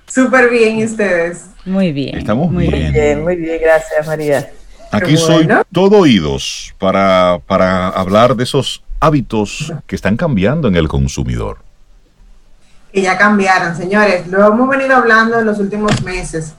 Súper 0.08 0.50
bien, 0.50 0.80
¿y 0.80 0.86
ustedes? 0.86 1.48
Muy 1.66 1.92
bien. 1.92 2.18
Estamos 2.18 2.52
muy 2.52 2.68
bien. 2.68 3.24
Muy 3.24 3.36
bien, 3.36 3.60
gracias 3.62 4.08
María. 4.08 4.50
Aquí 4.92 5.18
soy 5.18 5.48
todo 5.72 6.00
oídos 6.00 6.74
para, 6.80 7.40
para 7.46 7.90
hablar 7.90 8.36
de 8.36 8.46
esos 8.46 8.84
hábitos 9.00 9.74
que 9.86 9.96
están 9.96 10.16
cambiando 10.16 10.68
en 10.70 10.76
el 10.76 10.88
consumidor. 10.88 11.58
Que 12.94 13.02
ya 13.02 13.18
cambiaron, 13.18 13.76
señores. 13.76 14.28
Lo 14.28 14.48
hemos 14.48 14.70
venido 14.70 14.96
hablando 14.96 15.40
en 15.40 15.46
los 15.46 15.60
últimos 15.60 16.02
meses. 16.04 16.54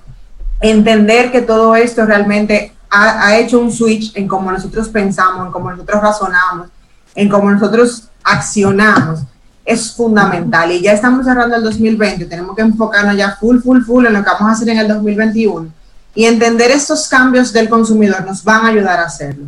Entender 0.60 1.32
que 1.32 1.40
todo 1.40 1.74
esto 1.74 2.04
realmente 2.04 2.72
ha, 2.90 3.26
ha 3.26 3.38
hecho 3.38 3.58
un 3.58 3.72
switch 3.72 4.14
en 4.14 4.28
cómo 4.28 4.52
nosotros 4.52 4.88
pensamos, 4.88 5.46
en 5.46 5.52
cómo 5.52 5.70
nosotros 5.70 6.02
razonamos, 6.02 6.68
en 7.14 7.28
cómo 7.28 7.50
nosotros 7.50 8.08
accionamos 8.22 9.22
es 9.68 9.92
fundamental. 9.92 10.72
Y 10.72 10.80
ya 10.80 10.92
estamos 10.92 11.26
cerrando 11.26 11.54
el 11.54 11.62
2020, 11.62 12.24
tenemos 12.24 12.56
que 12.56 12.62
enfocarnos 12.62 13.14
ya 13.14 13.36
full, 13.36 13.60
full, 13.60 13.82
full 13.82 14.06
en 14.06 14.14
lo 14.14 14.24
que 14.24 14.30
vamos 14.30 14.48
a 14.48 14.52
hacer 14.52 14.70
en 14.70 14.78
el 14.78 14.88
2021. 14.88 15.68
Y 16.14 16.24
entender 16.24 16.70
estos 16.70 17.06
cambios 17.06 17.52
del 17.52 17.68
consumidor 17.68 18.24
nos 18.24 18.42
van 18.42 18.64
a 18.64 18.68
ayudar 18.70 18.98
a 18.98 19.04
hacerlo. 19.04 19.44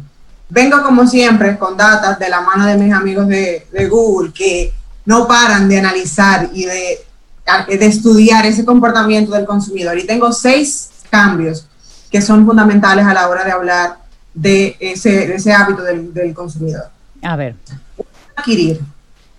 Vengo 0.50 0.82
como 0.82 1.06
siempre 1.06 1.56
con 1.56 1.74
datos 1.74 2.18
de 2.18 2.28
la 2.28 2.42
mano 2.42 2.66
de 2.66 2.76
mis 2.76 2.92
amigos 2.92 3.28
de, 3.28 3.66
Google 3.90 4.30
que 4.30 4.74
no 5.06 5.26
paran 5.26 5.66
de 5.70 5.78
analizar 5.78 6.50
y 6.52 6.66
de, 6.66 6.98
de, 7.68 7.86
estudiar 7.86 8.44
ese 8.44 8.66
comportamiento 8.66 9.32
del 9.32 9.46
consumidor. 9.46 9.98
Y 9.98 10.06
tengo 10.06 10.32
seis 10.32 10.90
cambios 11.08 11.66
que 12.10 12.20
son 12.20 12.44
fundamentales 12.44 13.06
a 13.06 13.14
la 13.14 13.26
hora 13.26 13.42
de 13.42 13.52
hablar 13.52 13.96
de 14.34 14.76
ese, 14.80 15.34
ese 15.34 15.50
hábito 15.54 15.82
del, 15.82 16.12
del 16.12 16.34
consumidor. 16.34 16.90
A 17.22 17.36
ver. 17.36 17.56
Adquirir 18.36 18.80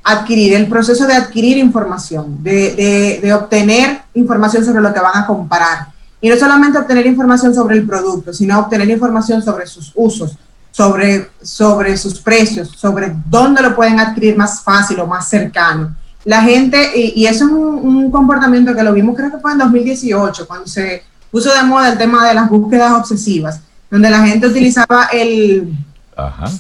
adquirir, 0.04 0.54
el 0.54 0.68
proceso 0.68 1.06
de 1.06 1.14
adquirir 1.14 1.58
información, 1.58 2.44
de, 2.44 3.20
de, 3.22 3.34
obtener 3.34 4.02
información 4.14 4.66
sobre 4.66 4.82
lo 4.82 4.94
que 4.94 5.00
van 5.00 5.18
a 5.18 5.26
comparar. 5.26 5.88
Y 6.20 6.30
no 6.30 6.38
solamente 6.38 6.78
obtener 6.78 7.06
información 7.06 7.54
sobre 7.54 7.78
el 7.78 7.86
producto, 7.86 8.34
sino 8.34 8.60
obtener 8.60 8.90
información 8.90 9.42
sobre 9.42 9.66
sus 9.68 9.92
usos, 9.96 10.38
sobre, 10.72 11.30
sobre 11.42 11.98
sus 11.98 12.20
precios, 12.20 12.70
sobre 12.70 13.14
dónde 13.30 13.62
lo 13.62 13.76
pueden 13.76 14.00
adquirir 14.00 14.38
más 14.38 14.64
fácil 14.64 15.00
o 15.00 15.08
más 15.08 15.28
cercano. 15.28 15.96
La 16.24 16.42
gente, 16.42 16.92
y, 16.96 17.26
eso 17.26 17.46
es 17.46 17.52
un, 17.52 18.12
comportamiento 18.12 18.76
que 18.76 18.84
lo 18.84 18.94
vimos 18.94 19.16
creo 19.16 19.32
que 19.32 19.40
fue 19.40 19.54
en 19.54 19.58
2018, 19.60 20.48
cuando 20.48 20.68
se 20.68 21.04
puso 21.32 21.54
de 21.54 21.64
moda 21.64 21.92
el 21.92 21.98
tema 21.98 22.28
de 22.28 22.36
las 22.36 22.50
búsquedas 22.50 22.92
obsesivas, 22.94 23.62
donde 23.90 24.10
la 24.10 24.26
gente 24.26 24.48
utilizaba 24.48 25.06
el, 25.12 25.74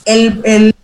el, 0.05 0.41
el 0.43 0.75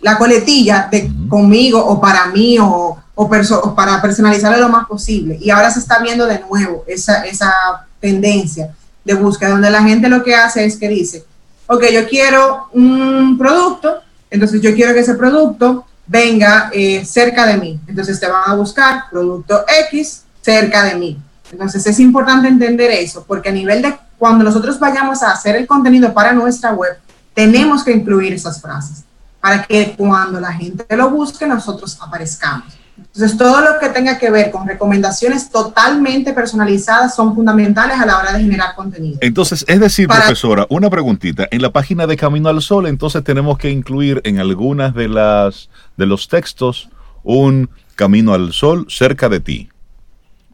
la 0.00 0.18
coletilla 0.18 0.88
de 0.90 1.10
conmigo 1.28 1.84
o 1.84 2.00
para 2.00 2.26
mí 2.26 2.58
o, 2.58 2.98
o, 3.14 3.74
para 3.74 4.00
personalizarlo 4.00 4.58
lo 4.58 4.68
más 4.68 4.86
posible. 4.86 5.38
Y 5.40 5.50
ahora 5.50 5.70
se 5.70 5.80
está 5.80 5.98
viendo 6.02 6.26
de 6.26 6.40
nuevo 6.40 6.84
esa, 6.86 7.24
esa 7.24 7.52
tendencia 8.00 8.74
de 9.04 9.14
búsqueda, 9.14 9.50
donde 9.50 9.70
la 9.70 9.82
gente 9.82 10.08
lo 10.08 10.22
que 10.22 10.34
hace 10.34 10.64
es 10.64 10.76
que 10.76 10.88
dice, 10.88 11.24
ok, 11.66 11.84
yo 11.92 12.08
quiero 12.08 12.68
un 12.72 13.36
producto, 13.38 14.00
entonces 14.30 14.60
yo 14.60 14.74
quiero 14.74 14.94
que 14.94 15.00
ese 15.00 15.14
producto 15.14 15.84
venga 16.06 16.70
eh, 16.72 17.04
cerca 17.04 17.46
de 17.46 17.56
mí. 17.56 17.80
Entonces 17.86 18.18
te 18.18 18.26
van 18.26 18.50
a 18.50 18.54
buscar 18.54 19.04
producto 19.10 19.64
X 19.90 20.24
cerca 20.40 20.84
de 20.84 20.94
mí. 20.94 21.18
Entonces 21.52 21.86
es 21.86 22.00
importante 22.00 22.48
entender 22.48 22.90
eso, 22.90 23.24
porque 23.26 23.48
a 23.48 23.52
nivel 23.52 23.82
de 23.82 23.96
cuando 24.18 24.44
nosotros 24.44 24.78
vayamos 24.78 25.22
a 25.22 25.32
hacer 25.32 25.56
el 25.56 25.66
contenido 25.66 26.12
para 26.12 26.32
nuestra 26.32 26.72
web, 26.72 26.98
tenemos 27.34 27.82
que 27.82 27.92
incluir 27.92 28.32
esas 28.32 28.60
frases 28.60 29.04
para 29.40 29.64
que 29.64 29.94
cuando 29.96 30.40
la 30.40 30.52
gente 30.52 30.84
lo 30.96 31.10
busque 31.10 31.46
nosotros 31.46 31.98
aparezcamos. 32.00 32.80
Entonces, 33.12 33.36
todo 33.36 33.60
lo 33.60 33.78
que 33.80 33.88
tenga 33.88 34.18
que 34.18 34.30
ver 34.30 34.50
con 34.50 34.68
recomendaciones 34.68 35.50
totalmente 35.50 36.32
personalizadas 36.32 37.14
son 37.16 37.34
fundamentales 37.34 37.98
a 37.98 38.06
la 38.06 38.18
hora 38.18 38.32
de 38.32 38.40
generar 38.40 38.74
contenido. 38.74 39.18
Entonces, 39.20 39.64
es 39.66 39.80
decir, 39.80 40.06
profesora, 40.06 40.66
una 40.68 40.90
preguntita. 40.90 41.48
En 41.50 41.62
la 41.62 41.72
página 41.72 42.06
de 42.06 42.16
Camino 42.16 42.48
al 42.48 42.62
Sol, 42.62 42.86
entonces 42.86 43.24
tenemos 43.24 43.58
que 43.58 43.70
incluir 43.70 44.20
en 44.24 44.38
algunas 44.38 44.94
de 44.94 45.08
las 45.08 45.70
de 45.96 46.06
los 46.06 46.28
textos 46.28 46.88
un 47.22 47.70
Camino 47.96 48.32
al 48.32 48.52
Sol 48.52 48.86
cerca 48.88 49.28
de 49.28 49.40
ti. 49.40 49.70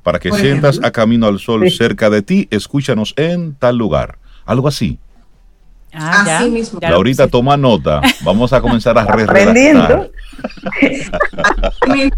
Para 0.02 0.18
que 0.18 0.32
sientas 0.32 0.80
a 0.82 0.92
Camino 0.92 1.26
al 1.26 1.40
Sol 1.40 1.70
cerca 1.70 2.10
de 2.10 2.22
ti, 2.22 2.48
escúchanos 2.50 3.12
en 3.16 3.54
tal 3.54 3.76
lugar. 3.76 4.18
Algo 4.44 4.68
así. 4.68 4.98
Ah, 5.98 6.38
Así 6.38 6.50
mismo. 6.50 6.78
Laurita, 6.80 7.26
toma 7.26 7.56
nota. 7.56 8.02
Vamos 8.22 8.52
a 8.52 8.60
comenzar 8.60 8.98
a 8.98 9.04
redactar. 9.16 10.10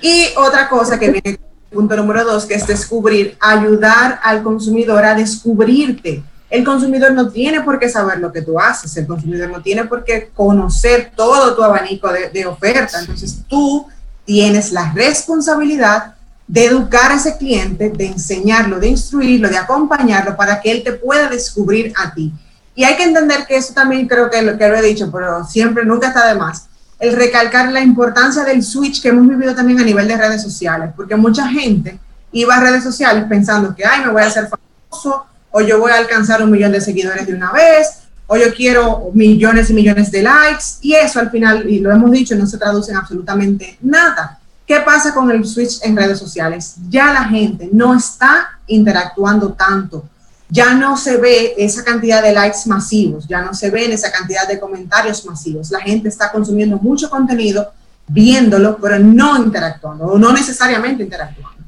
y 0.00 0.26
otra 0.36 0.68
cosa 0.68 0.98
que 0.98 1.10
viene, 1.10 1.38
punto 1.70 1.94
número 1.96 2.24
dos, 2.24 2.46
que 2.46 2.54
es 2.54 2.66
descubrir, 2.66 3.36
ayudar 3.40 4.18
al 4.22 4.42
consumidor 4.42 5.04
a 5.04 5.14
descubrirte. 5.14 6.22
El 6.48 6.64
consumidor 6.64 7.12
no 7.12 7.30
tiene 7.30 7.60
por 7.60 7.78
qué 7.78 7.88
saber 7.88 8.18
lo 8.18 8.32
que 8.32 8.40
tú 8.40 8.58
haces, 8.58 8.96
el 8.96 9.06
consumidor 9.06 9.50
no 9.50 9.60
tiene 9.60 9.84
por 9.84 10.04
qué 10.04 10.30
conocer 10.32 11.12
todo 11.14 11.54
tu 11.54 11.62
abanico 11.62 12.10
de, 12.12 12.30
de 12.30 12.46
oferta. 12.46 13.00
Entonces 13.00 13.42
tú 13.48 13.86
tienes 14.24 14.72
la 14.72 14.90
responsabilidad 14.92 16.14
de 16.46 16.66
educar 16.66 17.10
a 17.10 17.16
ese 17.16 17.36
cliente, 17.36 17.90
de 17.90 18.06
enseñarlo, 18.06 18.78
de 18.78 18.88
instruirlo, 18.88 19.48
de 19.48 19.56
acompañarlo 19.56 20.36
para 20.36 20.60
que 20.60 20.70
él 20.70 20.82
te 20.82 20.92
pueda 20.92 21.28
descubrir 21.28 21.92
a 21.96 22.14
ti. 22.14 22.32
Y 22.74 22.84
hay 22.84 22.96
que 22.96 23.04
entender 23.04 23.46
que 23.46 23.56
eso 23.56 23.72
también 23.72 24.08
creo 24.08 24.30
que 24.30 24.42
lo, 24.42 24.58
que 24.58 24.64
he 24.64 24.82
dicho, 24.82 25.10
pero 25.12 25.44
siempre, 25.44 25.84
nunca 25.84 26.08
está 26.08 26.26
de 26.28 26.34
más, 26.34 26.66
el 26.98 27.14
recalcar 27.14 27.70
la 27.70 27.80
importancia 27.80 28.44
del 28.44 28.62
switch 28.62 29.00
que 29.00 29.08
hemos 29.08 29.28
vivido 29.28 29.54
también 29.54 29.80
a 29.80 29.84
nivel 29.84 30.08
de 30.08 30.16
redes 30.16 30.42
sociales, 30.42 30.90
porque 30.96 31.16
mucha 31.16 31.46
gente 31.48 31.98
iba 32.32 32.56
a 32.56 32.60
redes 32.60 32.82
sociales 32.82 33.24
pensando 33.28 33.74
que, 33.74 33.84
ay, 33.84 34.04
me 34.04 34.12
voy 34.12 34.22
a 34.22 34.26
hacer 34.26 34.48
famoso, 34.48 35.26
o 35.50 35.60
yo 35.60 35.78
voy 35.78 35.92
a 35.92 35.98
alcanzar 35.98 36.42
un 36.42 36.50
millón 36.50 36.72
de 36.72 36.80
seguidores 36.80 37.26
de 37.26 37.34
una 37.34 37.52
vez, 37.52 38.04
o 38.26 38.36
yo 38.36 38.52
quiero 38.54 39.10
millones 39.12 39.70
y 39.70 39.74
millones 39.74 40.10
de 40.10 40.22
likes, 40.22 40.64
y 40.80 40.94
eso 40.94 41.20
al 41.20 41.30
final, 41.30 41.68
y 41.68 41.78
lo 41.78 41.92
hemos 41.92 42.10
dicho, 42.10 42.34
no 42.34 42.46
se 42.46 42.58
traduce 42.58 42.90
en 42.90 42.96
absolutamente 42.96 43.78
nada. 43.82 44.40
¿Qué 44.66 44.80
pasa 44.80 45.12
con 45.12 45.30
el 45.30 45.46
switch 45.46 45.82
en 45.82 45.96
redes 45.96 46.18
sociales? 46.18 46.76
Ya 46.88 47.12
la 47.12 47.24
gente 47.24 47.68
no 47.70 47.94
está 47.94 48.58
interactuando 48.66 49.52
tanto, 49.52 50.08
ya 50.54 50.72
no 50.72 50.96
se 50.96 51.16
ve 51.16 51.54
esa 51.58 51.82
cantidad 51.82 52.22
de 52.22 52.32
likes 52.32 52.60
masivos, 52.66 53.26
ya 53.26 53.42
no 53.42 53.52
se 53.54 53.70
ven 53.70 53.90
esa 53.90 54.12
cantidad 54.12 54.46
de 54.46 54.60
comentarios 54.60 55.24
masivos. 55.26 55.72
La 55.72 55.80
gente 55.80 56.08
está 56.08 56.30
consumiendo 56.30 56.76
mucho 56.76 57.10
contenido, 57.10 57.72
viéndolo, 58.06 58.78
pero 58.80 59.00
no 59.00 59.36
interactuando, 59.36 60.04
o 60.04 60.16
no 60.16 60.32
necesariamente 60.32 61.02
interactuando. 61.02 61.58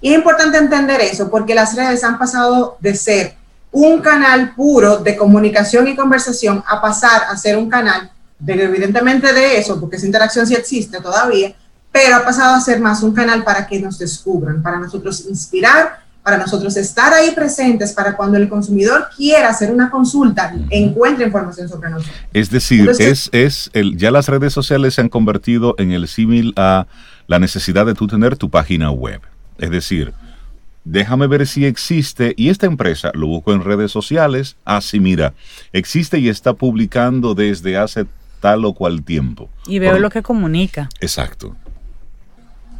Y 0.00 0.10
es 0.10 0.16
importante 0.16 0.58
entender 0.58 1.00
eso 1.02 1.30
porque 1.30 1.54
las 1.54 1.76
redes 1.76 2.02
han 2.02 2.18
pasado 2.18 2.78
de 2.80 2.96
ser 2.96 3.36
un 3.70 4.00
canal 4.00 4.56
puro 4.56 4.96
de 4.96 5.16
comunicación 5.16 5.86
y 5.86 5.94
conversación 5.94 6.64
a 6.66 6.80
pasar 6.80 7.22
a 7.30 7.36
ser 7.36 7.56
un 7.56 7.70
canal 7.70 8.10
de 8.40 8.54
evidentemente 8.54 9.32
de 9.32 9.58
eso, 9.58 9.78
porque 9.78 9.98
esa 9.98 10.06
interacción 10.06 10.48
sí 10.48 10.54
existe 10.54 11.00
todavía, 11.00 11.54
pero 11.92 12.16
ha 12.16 12.24
pasado 12.24 12.56
a 12.56 12.60
ser 12.60 12.80
más 12.80 13.04
un 13.04 13.14
canal 13.14 13.44
para 13.44 13.68
que 13.68 13.78
nos 13.78 14.00
descubran, 14.00 14.60
para 14.60 14.80
nosotros 14.80 15.26
inspirar, 15.28 16.01
para 16.22 16.38
nosotros 16.38 16.76
estar 16.76 17.12
ahí 17.12 17.32
presentes, 17.32 17.92
para 17.92 18.16
cuando 18.16 18.36
el 18.36 18.48
consumidor 18.48 19.08
quiera 19.16 19.48
hacer 19.48 19.72
una 19.72 19.90
consulta, 19.90 20.54
encuentre 20.70 21.26
información 21.26 21.68
sobre 21.68 21.90
nosotros. 21.90 22.16
Es 22.32 22.50
decir, 22.50 22.90
es, 22.98 23.28
es 23.32 23.70
el, 23.72 23.96
ya 23.96 24.10
las 24.10 24.28
redes 24.28 24.52
sociales 24.52 24.94
se 24.94 25.00
han 25.00 25.08
convertido 25.08 25.74
en 25.78 25.90
el 25.90 26.06
símil 26.06 26.52
a 26.56 26.86
la 27.26 27.38
necesidad 27.38 27.86
de 27.86 27.94
tú 27.94 28.06
tener 28.06 28.36
tu 28.36 28.50
página 28.50 28.90
web. 28.90 29.20
Es 29.58 29.70
decir, 29.70 30.12
déjame 30.84 31.26
ver 31.26 31.46
si 31.46 31.64
existe, 31.64 32.34
y 32.36 32.50
esta 32.50 32.66
empresa 32.66 33.10
lo 33.14 33.26
busco 33.26 33.52
en 33.52 33.64
redes 33.64 33.90
sociales, 33.90 34.56
así 34.64 34.98
ah, 34.98 35.00
mira, 35.00 35.34
existe 35.72 36.18
y 36.18 36.28
está 36.28 36.52
publicando 36.52 37.34
desde 37.34 37.76
hace 37.76 38.06
tal 38.40 38.64
o 38.64 38.74
cual 38.74 39.02
tiempo. 39.02 39.48
Y 39.66 39.78
veo 39.78 39.98
lo 39.98 40.10
que 40.10 40.22
comunica. 40.22 40.88
Exacto. 41.00 41.56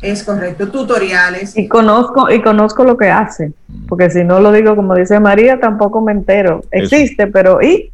Es 0.02 0.24
correcto, 0.24 0.68
tutoriales. 0.68 1.56
Y 1.56 1.68
conozco, 1.68 2.28
y 2.28 2.42
conozco 2.42 2.82
lo 2.82 2.96
que 2.96 3.08
hace, 3.08 3.52
porque 3.88 4.10
si 4.10 4.24
no 4.24 4.40
lo 4.40 4.50
digo 4.50 4.74
como 4.74 4.96
dice 4.96 5.20
María, 5.20 5.60
tampoco 5.60 6.00
me 6.00 6.12
entero. 6.12 6.62
Existe, 6.72 7.28
pero 7.28 7.62
¿y? 7.62 7.92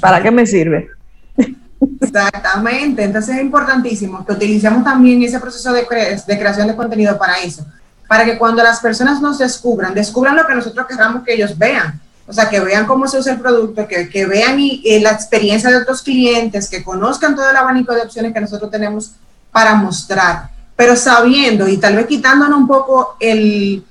¿Para 0.00 0.22
qué 0.22 0.30
me 0.30 0.46
sirve? 0.46 0.88
Exactamente, 2.00 3.04
entonces 3.04 3.36
es 3.36 3.42
importantísimo 3.42 4.24
que 4.24 4.32
utilicemos 4.32 4.82
también 4.82 5.22
ese 5.22 5.38
proceso 5.38 5.72
de, 5.72 5.82
de 6.26 6.38
creación 6.38 6.66
de 6.66 6.76
contenido 6.76 7.18
para 7.18 7.38
eso, 7.40 7.66
para 8.08 8.24
que 8.24 8.38
cuando 8.38 8.62
las 8.62 8.80
personas 8.80 9.20
nos 9.20 9.38
descubran, 9.38 9.92
descubran 9.92 10.36
lo 10.36 10.46
que 10.46 10.54
nosotros 10.54 10.86
queramos 10.86 11.24
que 11.24 11.34
ellos 11.34 11.56
vean. 11.58 12.00
O 12.26 12.32
sea, 12.32 12.48
que 12.48 12.58
vean 12.58 12.86
cómo 12.86 13.06
se 13.06 13.18
usa 13.18 13.34
el 13.34 13.40
producto, 13.40 13.86
que, 13.86 14.08
que 14.08 14.24
vean 14.24 14.58
y, 14.58 14.98
la 15.00 15.10
experiencia 15.10 15.68
de 15.68 15.76
otros 15.76 16.00
clientes, 16.00 16.70
que 16.70 16.82
conozcan 16.82 17.36
todo 17.36 17.50
el 17.50 17.56
abanico 17.56 17.92
de 17.92 18.00
opciones 18.00 18.32
que 18.32 18.40
nosotros 18.40 18.70
tenemos 18.70 19.12
para 19.52 19.74
mostrar 19.74 20.53
pero 20.76 20.96
sabiendo 20.96 21.68
y 21.68 21.76
tal 21.76 21.96
vez 21.96 22.06
quitándonos 22.06 22.58
un 22.58 22.66
poco 22.66 23.16
el, 23.20 23.84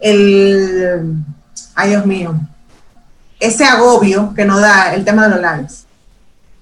el, 0.00 1.14
ay 1.74 1.90
Dios 1.90 2.06
mío, 2.06 2.34
ese 3.40 3.64
agobio 3.64 4.32
que 4.34 4.44
nos 4.44 4.60
da 4.60 4.94
el 4.94 5.04
tema 5.04 5.24
de 5.24 5.30
los 5.30 5.40
likes. 5.40 5.74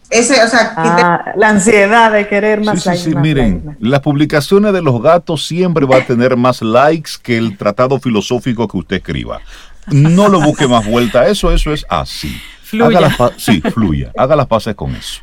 Ese, 0.08 0.42
o 0.42 0.48
sea, 0.48 0.72
ah, 0.76 1.32
la 1.36 1.48
ansiedad 1.48 2.12
de 2.12 2.28
querer 2.28 2.62
más 2.62 2.80
sí, 2.80 2.90
sí, 2.90 3.10
sí, 3.10 3.14
miren, 3.16 3.76
las 3.80 4.00
publicaciones 4.00 4.72
de 4.72 4.80
los 4.80 5.02
gatos 5.02 5.44
siempre 5.44 5.84
va 5.84 5.96
a 5.96 6.06
tener 6.06 6.36
más 6.36 6.62
likes 6.62 7.12
que 7.20 7.36
el 7.36 7.58
tratado 7.58 7.98
filosófico 7.98 8.68
que 8.68 8.76
usted 8.76 8.96
escriba. 8.96 9.40
No 9.88 10.28
lo 10.28 10.40
busque 10.40 10.68
más 10.68 10.86
vuelta, 10.86 11.26
eso, 11.26 11.50
eso 11.50 11.72
es 11.72 11.84
así. 11.88 12.40
Fluya. 12.62 13.16
sí, 13.36 13.60
fluya. 13.60 14.12
Haga 14.16 14.36
las 14.36 14.46
paces 14.46 14.74
con 14.76 14.94
eso. 14.94 15.22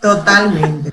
Totalmente. 0.00 0.92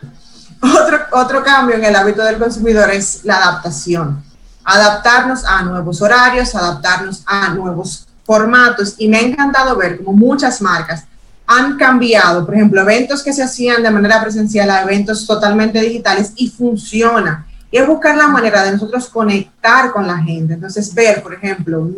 Otro, 0.62 1.00
otro 1.12 1.44
cambio 1.44 1.76
en 1.76 1.86
el 1.86 1.96
hábito 1.96 2.24
del 2.24 2.38
consumidor 2.38 2.90
es 2.92 3.22
la 3.24 3.38
adaptación. 3.38 4.24
Adaptarnos 4.64 5.46
a 5.46 5.64
nuevos 5.64 6.02
horarios, 6.02 6.54
adaptarnos 6.54 7.24
a 7.26 7.50
nuevos 7.50 8.08
formatos. 8.26 8.96
Y 8.98 9.08
me 9.08 9.18
ha 9.18 9.22
encantado 9.22 9.76
ver 9.78 9.98
cómo 10.04 10.18
muchas 10.18 10.62
marcas 10.62 11.06
han 11.48 11.78
cambiado, 11.78 12.46
por 12.46 12.54
ejemplo, 12.54 12.82
eventos 12.82 13.24
que 13.24 13.34
se 13.34 13.42
hacían 13.42 13.82
de 13.82 13.90
manera 13.90 14.22
presencial 14.22 14.70
a 14.70 14.84
eventos 14.84 15.26
totalmente 15.26 15.82
digitales 15.82 16.34
y 16.36 16.50
funciona. 16.50 17.48
Y 17.72 17.78
es 17.78 17.88
buscar 17.88 18.16
la 18.16 18.28
manera 18.28 18.64
de 18.64 18.74
nosotros 18.74 19.08
conectar 19.10 19.92
con 19.92 20.06
la 20.06 20.18
gente. 20.18 20.54
Entonces, 20.54 20.94
ver, 20.94 21.24
por 21.24 21.34
ejemplo, 21.34 21.90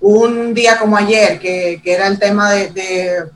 un, 0.00 0.52
día 0.52 0.78
como 0.78 0.96
ayer, 0.96 1.38
que, 1.38 1.80
que 1.82 1.94
era 1.94 2.06
el 2.06 2.18
tema 2.18 2.50
de 2.50 2.68
de 2.70 3.30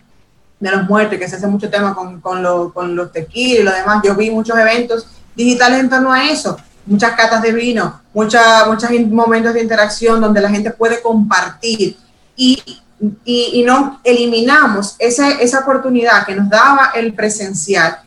los 0.60 0.88
muertos, 0.88 1.18
que 1.18 1.28
se 1.28 1.36
hace 1.36 1.46
mucho 1.46 1.68
tema 1.68 1.94
con, 1.94 2.20
con, 2.20 2.70
con 2.70 2.96
los 2.96 3.12
tequilas 3.12 3.60
y 3.60 3.62
lo 3.62 3.72
demás. 3.72 4.02
Yo 4.04 4.14
vi 4.14 4.30
muchos 4.30 4.56
eventos 4.58 5.06
digitales 5.34 5.80
en 5.80 5.90
torno 5.90 6.12
a 6.12 6.24
eso, 6.24 6.56
muchas 6.86 7.12
catas 7.12 7.42
de 7.42 7.52
vino, 7.52 8.00
muchas 8.14 8.66
muchos 8.66 8.90
momentos 9.10 9.52
de 9.52 9.62
interacción 9.62 10.20
donde 10.20 10.40
la 10.40 10.48
gente 10.48 10.70
puede 10.70 11.02
compartir 11.02 11.96
y, 12.36 12.62
y, 13.24 13.50
y 13.54 13.62
no 13.64 14.00
eliminamos 14.02 14.96
esa, 14.98 15.32
esa 15.32 15.60
oportunidad 15.60 16.24
que 16.24 16.34
nos 16.34 16.48
daba 16.48 16.92
el 16.94 17.12
presencial 17.12 17.98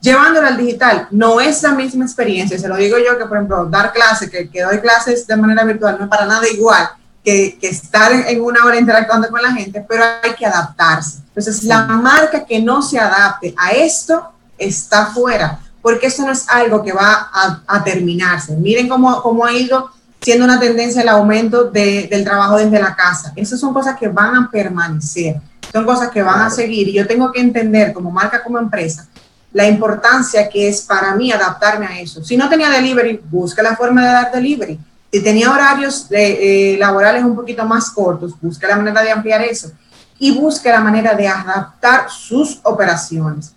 llevándolo 0.00 0.46
al 0.46 0.56
digital. 0.56 1.08
No 1.10 1.40
es 1.40 1.62
la 1.62 1.72
misma 1.72 2.04
experiencia, 2.04 2.58
se 2.58 2.68
lo 2.68 2.76
digo 2.76 2.96
yo 2.98 3.18
que, 3.18 3.24
por 3.26 3.38
ejemplo, 3.38 3.66
dar 3.66 3.92
clases, 3.92 4.30
que, 4.30 4.48
que 4.48 4.62
doy 4.62 4.78
clases 4.78 5.26
de 5.26 5.36
manera 5.36 5.64
virtual, 5.64 5.96
no 5.98 6.04
es 6.04 6.10
para 6.10 6.26
nada 6.26 6.46
igual 6.48 6.88
que, 7.24 7.58
estar 7.60 8.12
en 8.12 8.40
una 8.40 8.64
hora 8.64 8.78
interactuando 8.78 9.28
con 9.28 9.42
la 9.42 9.52
gente, 9.52 9.84
pero 9.86 10.04
hay 10.22 10.34
que 10.34 10.46
adaptarse. 10.46 11.18
Entonces, 11.36 11.64
la 11.64 11.82
marca 11.82 12.46
que 12.46 12.62
no 12.62 12.80
se 12.80 12.98
adapte 12.98 13.54
a 13.58 13.72
esto 13.72 14.26
está 14.56 15.06
fuera, 15.06 15.60
porque 15.82 16.06
esto 16.06 16.24
no 16.24 16.32
es 16.32 16.48
algo 16.48 16.82
que 16.82 16.92
va 16.92 17.30
a, 17.66 17.84
terminarse. 17.84 18.56
Miren 18.56 18.88
cómo, 18.88 19.20
cómo, 19.20 19.44
ha 19.44 19.52
ido 19.52 19.90
siendo 20.18 20.46
una 20.46 20.58
tendencia 20.58 21.02
el 21.02 21.10
aumento 21.10 21.64
del 21.64 22.24
trabajo 22.24 22.56
desde 22.56 22.80
la 22.80 22.96
casa. 22.96 23.34
Esas 23.36 23.60
son 23.60 23.74
cosas 23.74 23.98
que 23.98 24.08
van 24.08 24.34
a 24.34 24.50
permanecer, 24.50 25.36
son 25.70 25.84
cosas 25.84 26.08
que 26.08 26.22
van 26.22 26.40
a 26.40 26.48
seguir 26.48 26.88
y 26.88 26.94
yo 26.94 27.06
tengo 27.06 27.30
que 27.30 27.40
entender 27.40 27.92
como 27.92 28.10
marca, 28.10 28.42
como 28.42 28.58
empresa, 28.58 29.06
la 29.52 29.68
importancia 29.68 30.48
que 30.48 30.68
es 30.68 30.80
para 30.80 31.14
mí 31.16 31.32
adaptarme 31.32 31.86
a 31.86 32.00
eso. 32.00 32.24
Si 32.24 32.38
no 32.38 32.48
tenía 32.48 32.70
delivery, 32.70 33.20
busca 33.30 33.62
la 33.62 33.76
forma 33.76 34.02
de 34.02 34.08
dar 34.08 34.32
delivery. 34.32 34.80
Si 35.12 35.22
tenía 35.22 35.52
horarios 35.52 36.06
eh, 36.10 36.76
laborales 36.78 37.22
un 37.22 37.36
poquito 37.36 37.64
más 37.66 37.90
cortos, 37.90 38.32
busque 38.40 38.66
la 38.66 38.76
manera 38.76 39.02
de 39.02 39.10
ampliar 39.10 39.42
eso 39.42 39.70
y 40.18 40.38
busque 40.38 40.70
la 40.70 40.80
manera 40.80 41.14
de 41.14 41.28
adaptar 41.28 42.10
sus 42.10 42.60
operaciones. 42.62 43.52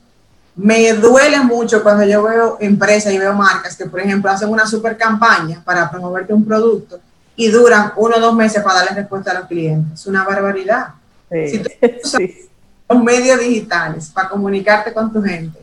Me 0.56 0.94
duele 0.94 1.40
mucho 1.40 1.82
cuando 1.82 2.04
yo 2.04 2.24
veo 2.24 2.58
empresas 2.60 3.14
y 3.14 3.18
veo 3.18 3.34
marcas 3.34 3.78
que, 3.78 3.86
por 3.86 4.02
ejemplo, 4.02 4.30
hacen 4.30 4.50
una 4.50 4.66
super 4.66 4.98
campaña 4.98 5.62
para 5.64 5.90
promoverte 5.90 6.34
un 6.34 6.44
producto 6.44 7.00
y 7.36 7.48
duran 7.48 7.94
uno 7.96 8.18
o 8.18 8.20
dos 8.20 8.36
meses 8.36 8.62
para 8.62 8.80
darle 8.80 9.02
respuesta 9.02 9.32
a 9.32 9.40
los 9.40 9.48
clientes. 9.48 10.02
Es 10.02 10.08
una 10.08 10.26
barbaridad. 10.26 10.88
Si 11.30 11.60
tú 11.60 11.70
usas 12.04 12.22
los 12.90 13.04
medios 13.04 13.40
digitales 13.40 14.10
para 14.10 14.28
comunicarte 14.28 14.92
con 14.94 15.14
tu 15.14 15.22
gente, 15.22 15.60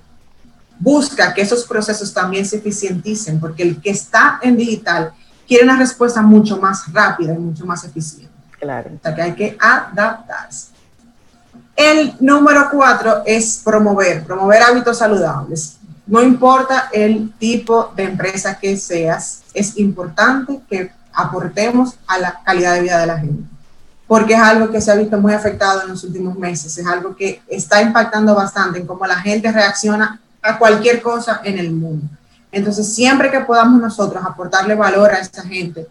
busca 0.78 1.34
que 1.34 1.42
esos 1.42 1.64
procesos 1.64 2.12
también 2.14 2.47
se 2.47 2.57
eficienticen, 2.57 3.38
porque 3.40 3.62
el 3.62 3.80
que 3.80 3.90
está 3.90 4.38
en 4.42 4.57
digital 4.57 5.12
quiere 5.47 5.64
una 5.64 5.76
respuesta 5.76 6.22
mucho 6.22 6.57
más 6.57 6.90
rápida 6.92 7.34
y 7.34 7.38
mucho 7.38 7.66
más 7.66 7.84
eficiente. 7.84 8.32
Claro. 8.59 8.90
O 8.94 8.99
sea 9.03 9.14
que 9.14 9.22
hay 9.22 9.34
que 9.34 9.59
adaptarse. 9.61 10.75
El 11.76 12.14
número 12.20 12.68
cuatro 12.70 13.22
es 13.26 13.60
promover, 13.62 14.24
promover 14.24 14.62
hábitos 14.62 14.96
saludables. 14.96 15.76
No 16.06 16.22
importa 16.22 16.88
el 16.90 17.34
tipo 17.38 17.92
de 17.94 18.04
empresa 18.04 18.58
que 18.58 18.78
seas, 18.78 19.42
es 19.52 19.76
importante 19.76 20.60
que 20.70 20.90
aportemos 21.12 21.96
a 22.06 22.18
la 22.18 22.40
calidad 22.42 22.74
de 22.74 22.80
vida 22.80 22.98
de 22.98 23.06
la 23.06 23.18
gente, 23.18 23.42
porque 24.06 24.34
es 24.34 24.40
algo 24.40 24.70
que 24.70 24.80
se 24.80 24.90
ha 24.90 24.94
visto 24.94 25.18
muy 25.20 25.34
afectado 25.34 25.82
en 25.82 25.88
los 25.88 26.02
últimos 26.04 26.38
meses, 26.38 26.78
es 26.78 26.86
algo 26.86 27.14
que 27.14 27.42
está 27.46 27.82
impactando 27.82 28.34
bastante 28.34 28.78
en 28.78 28.86
cómo 28.86 29.04
la 29.06 29.16
gente 29.16 29.52
reacciona 29.52 30.20
a 30.42 30.58
cualquier 30.58 31.02
cosa 31.02 31.40
en 31.44 31.58
el 31.58 31.72
mundo. 31.72 32.06
Entonces, 32.52 32.94
siempre 32.94 33.30
que 33.30 33.40
podamos 33.40 33.80
nosotros 33.82 34.24
aportarle 34.24 34.74
valor 34.74 35.10
a 35.10 35.18
esta 35.18 35.42
gente, 35.42 35.86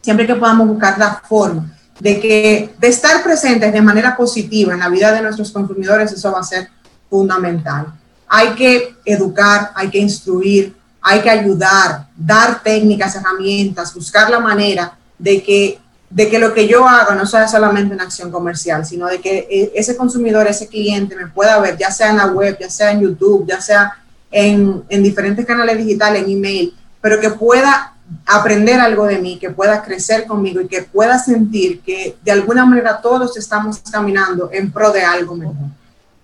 siempre 0.00 0.26
que 0.26 0.34
podamos 0.34 0.68
buscar 0.68 0.98
la 0.98 1.20
forma 1.28 1.76
de 2.00 2.18
que 2.18 2.74
de 2.78 2.88
estar 2.88 3.22
presentes 3.22 3.72
de 3.72 3.82
manera 3.82 4.16
positiva 4.16 4.72
en 4.72 4.80
la 4.80 4.88
vida 4.88 5.12
de 5.12 5.22
nuestros 5.22 5.52
consumidores, 5.52 6.10
eso 6.12 6.32
va 6.32 6.40
a 6.40 6.44
ser 6.44 6.68
fundamental. 7.08 7.86
Hay 8.26 8.50
que 8.54 8.96
educar, 9.04 9.70
hay 9.74 9.90
que 9.90 9.98
instruir, 9.98 10.74
hay 11.02 11.20
que 11.20 11.30
ayudar, 11.30 12.06
dar 12.16 12.62
técnicas, 12.62 13.16
herramientas, 13.16 13.94
buscar 13.94 14.30
la 14.30 14.40
manera 14.40 14.96
de 15.18 15.42
que, 15.42 15.78
de 16.08 16.28
que 16.28 16.38
lo 16.38 16.54
que 16.54 16.66
yo 16.66 16.88
haga 16.88 17.14
no 17.14 17.26
sea 17.26 17.46
solamente 17.46 17.94
una 17.94 18.04
acción 18.04 18.30
comercial, 18.30 18.86
sino 18.86 19.06
de 19.06 19.20
que 19.20 19.46
e, 19.50 19.72
ese 19.74 19.96
consumidor, 19.96 20.46
ese 20.46 20.68
cliente 20.68 21.14
me 21.16 21.26
pueda 21.26 21.60
ver, 21.60 21.76
ya 21.76 21.90
sea 21.90 22.10
en 22.10 22.16
la 22.16 22.26
web, 22.28 22.56
ya 22.58 22.70
sea 22.70 22.92
en 22.92 23.02
YouTube, 23.02 23.46
ya 23.46 23.60
sea 23.60 23.92
en, 24.30 24.84
en 24.88 25.02
diferentes 25.02 25.44
canales 25.44 25.76
digitales, 25.76 26.22
en 26.22 26.30
email, 26.30 26.74
pero 27.00 27.20
que 27.20 27.30
pueda 27.30 27.94
aprender 28.26 28.80
algo 28.80 29.06
de 29.06 29.18
mí, 29.18 29.38
que 29.38 29.50
pueda 29.50 29.82
crecer 29.82 30.26
conmigo 30.26 30.60
y 30.60 30.68
que 30.68 30.82
pueda 30.82 31.18
sentir 31.18 31.80
que 31.80 32.16
de 32.22 32.32
alguna 32.32 32.64
manera 32.64 33.00
todos 33.00 33.36
estamos 33.36 33.78
caminando 33.90 34.50
en 34.52 34.70
pro 34.70 34.92
de 34.92 35.02
algo 35.02 35.34
mejor. 35.34 35.68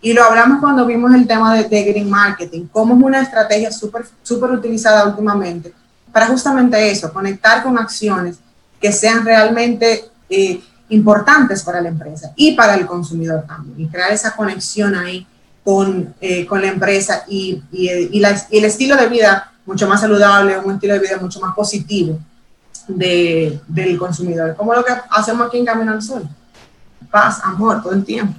Y 0.00 0.12
lo 0.12 0.24
hablamos 0.24 0.60
cuando 0.60 0.86
vimos 0.86 1.14
el 1.14 1.26
tema 1.26 1.54
de, 1.56 1.64
de 1.64 1.82
green 1.84 2.10
marketing, 2.10 2.66
cómo 2.70 2.96
es 2.96 3.02
una 3.02 3.22
estrategia 3.22 3.72
súper 3.72 4.06
super 4.22 4.50
utilizada 4.50 5.06
últimamente 5.06 5.72
para 6.12 6.28
justamente 6.28 6.90
eso, 6.90 7.12
conectar 7.12 7.62
con 7.62 7.78
acciones 7.78 8.38
que 8.80 8.90
sean 8.90 9.22
realmente 9.22 10.06
eh, 10.30 10.62
importantes 10.88 11.62
para 11.62 11.80
la 11.80 11.90
empresa 11.90 12.32
y 12.36 12.52
para 12.52 12.74
el 12.74 12.86
consumidor 12.86 13.44
también, 13.46 13.80
y 13.80 13.88
crear 13.90 14.12
esa 14.12 14.34
conexión 14.34 14.94
ahí 14.94 15.26
con, 15.62 16.14
eh, 16.20 16.46
con 16.46 16.62
la 16.62 16.68
empresa 16.68 17.24
y, 17.28 17.62
y, 17.70 17.90
y 18.12 18.24
el 18.24 18.64
estilo 18.64 18.96
de 18.96 19.08
vida 19.08 19.52
mucho 19.66 19.88
más 19.88 20.00
saludable, 20.00 20.58
un 20.58 20.74
estilo 20.74 20.94
de 20.94 21.00
vida 21.00 21.18
mucho 21.20 21.40
más 21.40 21.54
positivo 21.54 22.18
de, 22.88 23.60
del 23.66 23.98
consumidor, 23.98 24.54
como 24.56 24.72
lo 24.74 24.84
que 24.84 24.92
hacemos 25.10 25.48
aquí 25.48 25.58
en 25.58 25.64
Camino 25.64 25.92
al 25.92 26.02
Sol. 26.02 26.22
Paz, 27.10 27.40
amor, 27.44 27.82
todo 27.82 27.92
el 27.92 28.04
tiempo. 28.04 28.34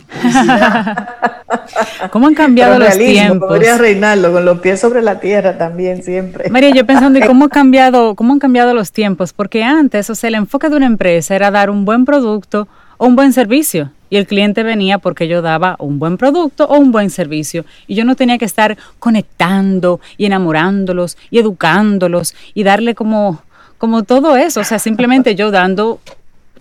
¿Cómo 2.12 2.28
han 2.28 2.34
cambiado 2.34 2.78
los 2.78 2.98
tiempos? 2.98 3.48
Podría 3.48 3.78
reinarlo 3.78 4.32
con 4.34 4.44
los 4.44 4.60
pies 4.60 4.80
sobre 4.80 5.02
la 5.02 5.20
tierra 5.20 5.58
también 5.58 6.04
siempre. 6.04 6.50
María, 6.50 6.72
yo 6.72 6.86
pensando, 6.86 7.18
¿y 7.18 7.22
cómo, 7.28 7.46
ha 7.46 7.50
cambiado, 7.50 8.16
cómo 8.16 8.34
han 8.34 8.40
cambiado 8.40 8.74
los 8.74 8.92
tiempos? 8.92 9.32
Porque 9.32 9.64
antes, 9.64 10.10
o 10.10 10.16
sea, 10.16 10.28
el 10.28 10.36
enfoque 10.36 10.70
de 10.70 10.76
una 10.76 10.86
empresa 10.86 11.36
era 11.36 11.50
dar 11.50 11.70
un 11.70 11.86
buen 11.86 12.04
producto 12.04 12.68
o 12.98 13.08
un 13.08 13.16
buen 13.16 13.32
servicio. 13.32 13.92
Y 14.10 14.18
el 14.18 14.28
cliente 14.28 14.64
venía 14.64 14.98
porque 14.98 15.28
yo 15.28 15.42
daba 15.42 15.76
un 15.80 16.00
buen 16.00 16.18
producto 16.18 16.66
o 16.66 16.78
un 16.78 16.92
buen 16.92 17.10
servicio. 17.10 17.66
Y 17.88 17.96
yo 17.96 18.06
no 18.06 18.16
tenía 18.16 18.38
que 18.38 18.46
estar 18.46 18.78
conectando 19.00 20.00
y 20.18 20.26
enamorándolos 20.26 21.18
y 21.30 21.40
educándolos 21.40 22.36
y 22.54 22.64
darle 22.64 22.96
como, 22.96 23.44
como 23.78 24.04
todo 24.04 24.38
eso. 24.38 24.62
O 24.62 24.64
sea, 24.64 24.80
simplemente 24.80 25.36
yo 25.36 25.52
dando, 25.52 26.00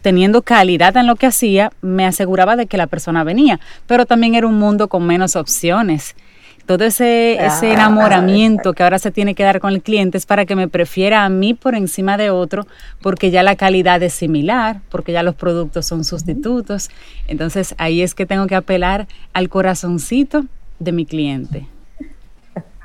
teniendo 0.02 0.42
calidad 0.42 0.96
en 0.96 1.06
lo 1.06 1.16
que 1.16 1.26
hacía, 1.26 1.72
me 1.80 2.06
aseguraba 2.06 2.56
de 2.56 2.66
que 2.66 2.76
la 2.76 2.86
persona 2.86 3.24
venía. 3.24 3.60
Pero 3.86 4.06
también 4.06 4.34
era 4.34 4.46
un 4.46 4.58
mundo 4.58 4.88
con 4.88 5.06
menos 5.06 5.36
opciones 5.36 6.14
todo 6.66 6.84
ese, 6.84 7.44
ese 7.44 7.72
enamoramiento 7.72 8.72
que 8.74 8.82
ahora 8.82 8.98
se 8.98 9.10
tiene 9.10 9.34
que 9.34 9.44
dar 9.44 9.60
con 9.60 9.72
el 9.72 9.82
cliente 9.82 10.18
es 10.18 10.26
para 10.26 10.44
que 10.46 10.56
me 10.56 10.68
prefiera 10.68 11.24
a 11.24 11.28
mí 11.28 11.54
por 11.54 11.74
encima 11.74 12.16
de 12.16 12.30
otro, 12.30 12.66
porque 13.00 13.30
ya 13.30 13.42
la 13.42 13.56
calidad 13.56 14.02
es 14.02 14.14
similar, 14.14 14.80
porque 14.90 15.12
ya 15.12 15.22
los 15.22 15.34
productos 15.34 15.86
son 15.86 16.04
sustitutos. 16.04 16.90
Entonces 17.28 17.74
ahí 17.78 18.02
es 18.02 18.14
que 18.14 18.26
tengo 18.26 18.46
que 18.46 18.56
apelar 18.56 19.06
al 19.32 19.48
corazoncito 19.48 20.44
de 20.78 20.92
mi 20.92 21.06
cliente. 21.06 21.68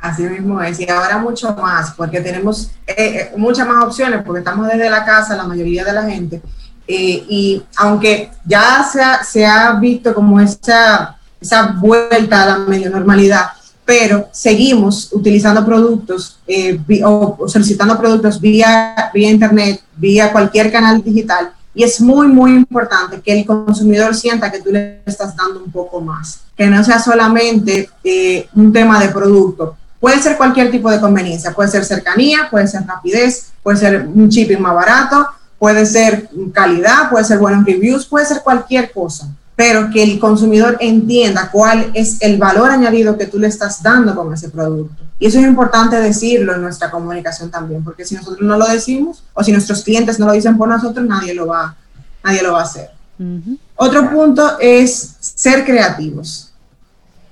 Así 0.01 0.23
mismo 0.23 0.61
es, 0.61 0.79
y 0.79 0.89
ahora 0.89 1.19
mucho 1.19 1.55
más, 1.55 1.91
porque 1.91 2.21
tenemos 2.21 2.71
eh, 2.87 2.95
eh, 2.97 3.31
muchas 3.37 3.67
más 3.67 3.83
opciones, 3.83 4.23
porque 4.25 4.39
estamos 4.39 4.67
desde 4.67 4.89
la 4.89 5.05
casa, 5.05 5.35
la 5.35 5.43
mayoría 5.43 5.85
de 5.85 5.93
la 5.93 6.03
gente, 6.03 6.41
eh, 6.87 7.23
y 7.29 7.63
aunque 7.77 8.31
ya 8.43 8.83
se 8.83 9.01
ha, 9.01 9.23
se 9.23 9.45
ha 9.45 9.73
visto 9.73 10.15
como 10.15 10.39
esa, 10.39 11.17
esa 11.39 11.73
vuelta 11.73 12.43
a 12.43 12.45
la 12.47 12.57
medio 12.65 12.89
normalidad, 12.89 13.51
pero 13.85 14.29
seguimos 14.31 15.09
utilizando 15.11 15.65
productos 15.65 16.39
eh, 16.47 16.79
o 17.03 17.47
solicitando 17.47 17.97
productos 17.97 18.39
vía, 18.39 19.09
vía 19.13 19.29
Internet, 19.29 19.81
vía 19.97 20.31
cualquier 20.31 20.71
canal 20.71 21.03
digital. 21.03 21.51
Y 21.73 21.83
es 21.83 22.01
muy, 22.01 22.27
muy 22.27 22.51
importante 22.51 23.21
que 23.21 23.39
el 23.39 23.45
consumidor 23.45 24.13
sienta 24.13 24.51
que 24.51 24.61
tú 24.61 24.71
le 24.71 25.01
estás 25.05 25.35
dando 25.35 25.63
un 25.63 25.71
poco 25.71 26.01
más, 26.01 26.41
que 26.55 26.67
no 26.67 26.83
sea 26.83 26.99
solamente 26.99 27.89
eh, 28.03 28.47
un 28.55 28.73
tema 28.73 28.99
de 28.99 29.09
producto. 29.09 29.77
Puede 29.99 30.21
ser 30.21 30.35
cualquier 30.35 30.69
tipo 30.69 30.89
de 30.91 30.99
conveniencia, 30.99 31.53
puede 31.53 31.69
ser 31.69 31.85
cercanía, 31.85 32.47
puede 32.49 32.67
ser 32.67 32.85
rapidez, 32.85 33.51
puede 33.63 33.77
ser 33.77 34.07
un 34.07 34.27
shipping 34.27 34.59
más 34.59 34.75
barato, 34.75 35.27
puede 35.57 35.85
ser 35.85 36.29
calidad, 36.51 37.09
puede 37.09 37.23
ser 37.23 37.37
buenos 37.37 37.65
reviews, 37.65 38.05
puede 38.05 38.25
ser 38.25 38.41
cualquier 38.41 38.91
cosa 38.91 39.27
pero 39.61 39.91
que 39.91 40.01
el 40.01 40.17
consumidor 40.17 40.75
entienda 40.79 41.51
cuál 41.51 41.91
es 41.93 42.19
el 42.21 42.39
valor 42.39 42.71
añadido 42.71 43.15
que 43.15 43.27
tú 43.27 43.37
le 43.37 43.45
estás 43.45 43.83
dando 43.83 44.15
con 44.15 44.33
ese 44.33 44.49
producto. 44.49 45.03
Y 45.19 45.27
eso 45.27 45.37
es 45.37 45.45
importante 45.45 45.97
decirlo 45.97 46.55
en 46.55 46.63
nuestra 46.63 46.89
comunicación 46.89 47.51
también, 47.51 47.83
porque 47.83 48.03
si 48.03 48.15
nosotros 48.15 48.41
no 48.41 48.57
lo 48.57 48.65
decimos 48.65 49.23
o 49.35 49.43
si 49.43 49.51
nuestros 49.51 49.83
clientes 49.83 50.17
no 50.17 50.25
lo 50.25 50.31
dicen 50.31 50.57
por 50.57 50.67
nosotros, 50.67 51.05
nadie 51.05 51.35
lo 51.35 51.45
va, 51.45 51.75
nadie 52.23 52.41
lo 52.41 52.53
va 52.53 52.61
a 52.61 52.63
hacer. 52.63 52.89
Otro 53.75 54.09
punto 54.09 54.57
es 54.59 55.17
ser 55.19 55.63
creativos. 55.63 56.51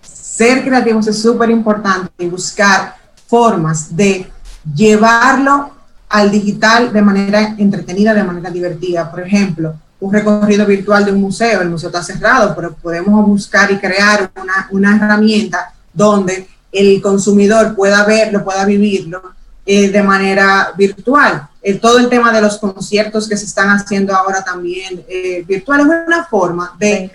Ser 0.03 0.63
creativos 0.63 1.07
es 1.07 1.19
súper 1.19 1.49
importante 1.49 2.11
y 2.19 2.27
buscar 2.27 2.93
formas 3.25 3.95
de 3.95 4.31
llevarlo 4.75 5.71
al 6.07 6.29
digital 6.29 6.93
de 6.93 7.01
manera 7.01 7.55
entretenida, 7.57 8.13
de 8.13 8.23
manera 8.23 8.51
divertida. 8.51 9.09
Por 9.09 9.21
ejemplo, 9.21 9.73
un 9.99 10.13
recorrido 10.13 10.65
virtual 10.65 11.05
de 11.05 11.11
un 11.11 11.21
museo, 11.21 11.61
el 11.61 11.69
museo 11.69 11.89
está 11.89 12.01
cerrado, 12.01 12.55
pero 12.55 12.73
podemos 12.73 13.25
buscar 13.27 13.69
y 13.71 13.77
crear 13.77 14.31
una, 14.41 14.67
una 14.71 14.95
herramienta 14.95 15.73
donde 15.93 16.47
el 16.71 17.01
consumidor 17.01 17.75
pueda 17.75 18.05
verlo, 18.05 18.43
pueda 18.43 18.65
vivirlo 18.65 19.21
eh, 19.65 19.89
de 19.89 20.01
manera 20.01 20.71
virtual. 20.77 21.47
Eh, 21.61 21.75
todo 21.75 21.99
el 21.99 22.07
tema 22.07 22.31
de 22.31 22.41
los 22.41 22.57
conciertos 22.57 23.27
que 23.27 23.35
se 23.35 23.45
están 23.45 23.69
haciendo 23.69 24.15
ahora 24.15 24.43
también 24.43 25.03
eh, 25.07 25.43
virtual 25.45 25.81
es 25.81 25.85
una 26.07 26.25
forma 26.25 26.75
de 26.79 27.11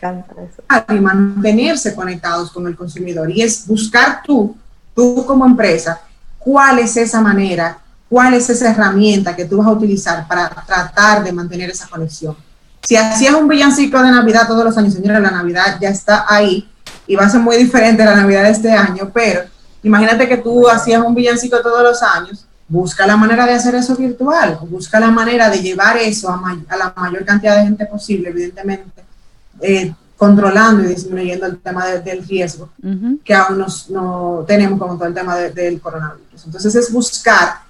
mantenerse 1.01 1.95
conectados 1.95 2.51
con 2.51 2.67
el 2.67 2.77
consumidor. 2.77 3.31
Y 3.31 3.43
es 3.43 3.67
buscar 3.67 4.23
tú, 4.23 4.57
tú 4.95 5.25
como 5.27 5.47
empresa, 5.47 6.01
cuál 6.39 6.81
es 6.81 6.97
esa 6.99 7.21
manera, 7.21 7.79
cuál 8.11 8.35
es 8.35 8.51
esa 8.51 8.71
herramienta 8.71 9.35
que 9.35 9.47
tú 9.47 9.57
vas 9.57 9.67
a 9.69 9.73
utilizar 9.73 10.29
para 10.29 10.51
tratar 10.51 11.25
de 11.25 11.33
mantener 11.33 11.71
esa 11.71 11.89
conexión 11.89 12.37
si 12.87 12.97
hacías 12.97 13.35
un 13.35 13.49
villancico 13.49 14.03
de 14.03 14.11
Navidad 14.11 14.47
todos 14.47 14.65
los 14.65 14.77
años, 14.77 14.95
señora, 14.95 15.21
la 15.21 15.31
Navidad 15.31 15.79
ya 15.81 15.89
está 15.89 16.27
ahí 16.29 16.69
y 17.07 17.17
va 17.17 17.25
a 17.25 17.31
ser 17.31 17.41
muy 17.41 17.57
diferente 17.57 18.05
la 18.05 18.15
Navidad 18.15 18.45
de 18.45 18.51
este 18.51 18.71
año, 18.71 19.11
pero 19.13 19.43
imagínate 19.83 20.29
que 20.29 20.39
tú 20.39 20.69
hacías 20.69 21.03
un 21.03 21.15
villancico 21.15 21.61
todos 21.61 21.83
los 21.83 22.03
años, 22.03 22.47
busca 22.69 23.07
la 23.07 23.17
manera 23.17 23.47
de 23.47 23.55
hacer 23.55 23.75
eso 23.75 23.97
virtual, 23.97 24.59
busca 24.69 25.01
la 25.01 25.11
manera 25.11 25.51
de 25.51 25.61
llevar 25.61 25.97
eso 25.97 26.31
a, 26.31 26.77
la 26.77 26.93
mayor 26.97 27.25
cantidad 27.25 27.57
de 27.57 27.65
gente 27.65 27.87
posible, 27.87 28.31
evidentemente, 28.31 29.03
eh, 29.61 29.95
controlando 30.17 30.85
y 30.85 30.89
disminuyendo 30.89 31.47
el 31.47 31.59
tema 31.59 31.87
del 31.87 32.27
riesgo 32.27 32.71
que 33.25 33.35
aún 33.35 33.65
no 33.91 34.45
tenemos 34.47 34.79
con 34.79 34.97
todo 34.97 35.09
el 35.09 35.15
tema 35.15 35.37
del 35.37 35.81
coronavirus. 35.81 36.47
Entonces 36.47 36.75
es 36.75 36.93
buscar 36.93 37.65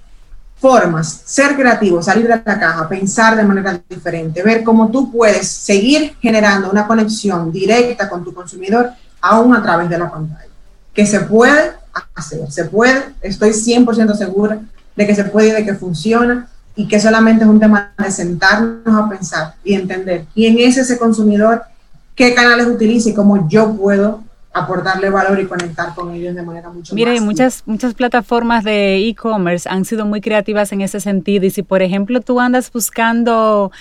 formas, 0.64 1.20
ser 1.26 1.56
creativo, 1.56 2.02
salir 2.02 2.22
de 2.22 2.30
la 2.30 2.42
caja, 2.42 2.88
pensar 2.88 3.36
de 3.36 3.42
manera 3.42 3.78
diferente, 3.86 4.42
ver 4.42 4.64
cómo 4.64 4.90
tú 4.90 5.12
puedes 5.12 5.46
seguir 5.46 6.16
generando 6.22 6.70
una 6.70 6.86
conexión 6.86 7.52
directa 7.52 8.08
con 8.08 8.24
tu 8.24 8.32
consumidor 8.32 8.88
aún 9.20 9.54
a 9.54 9.62
través 9.62 9.90
de 9.90 9.98
la 9.98 10.10
pantalla. 10.10 10.48
Que 10.94 11.04
se 11.04 11.20
puede 11.20 11.72
hacer, 12.14 12.50
se 12.50 12.64
puede, 12.64 12.98
estoy 13.20 13.50
100% 13.50 14.14
segura 14.14 14.58
de 14.96 15.06
que 15.06 15.14
se 15.14 15.24
puede 15.24 15.48
y 15.48 15.52
de 15.52 15.66
que 15.66 15.74
funciona 15.74 16.48
y 16.74 16.88
que 16.88 16.98
solamente 16.98 17.44
es 17.44 17.50
un 17.50 17.60
tema 17.60 17.92
de 17.98 18.10
sentarnos 18.10 18.96
a 18.96 19.06
pensar 19.06 19.56
y 19.64 19.74
entender 19.74 20.24
quién 20.32 20.58
es 20.58 20.78
ese 20.78 20.96
consumidor, 20.96 21.60
qué 22.14 22.32
canales 22.32 22.68
utiliza 22.68 23.10
y 23.10 23.14
cómo 23.14 23.46
yo 23.50 23.76
puedo 23.76 24.22
aportarle 24.54 25.10
valor 25.10 25.38
y 25.40 25.46
conectar 25.46 25.94
con 25.94 26.14
ellos 26.14 26.34
de 26.34 26.42
manera 26.42 26.70
mucho 26.70 26.94
Mira, 26.94 27.10
más. 27.10 27.20
Mire, 27.20 27.26
muchas, 27.26 27.64
muchas 27.66 27.94
plataformas 27.94 28.64
de 28.64 28.96
e-commerce 29.08 29.68
han 29.68 29.84
sido 29.84 30.06
muy 30.06 30.20
creativas 30.20 30.72
en 30.72 30.80
ese 30.80 31.00
sentido. 31.00 31.44
Y 31.44 31.50
si, 31.50 31.62
por 31.62 31.82
ejemplo, 31.82 32.20
tú 32.20 32.40
andas 32.40 32.72
buscando, 32.72 33.72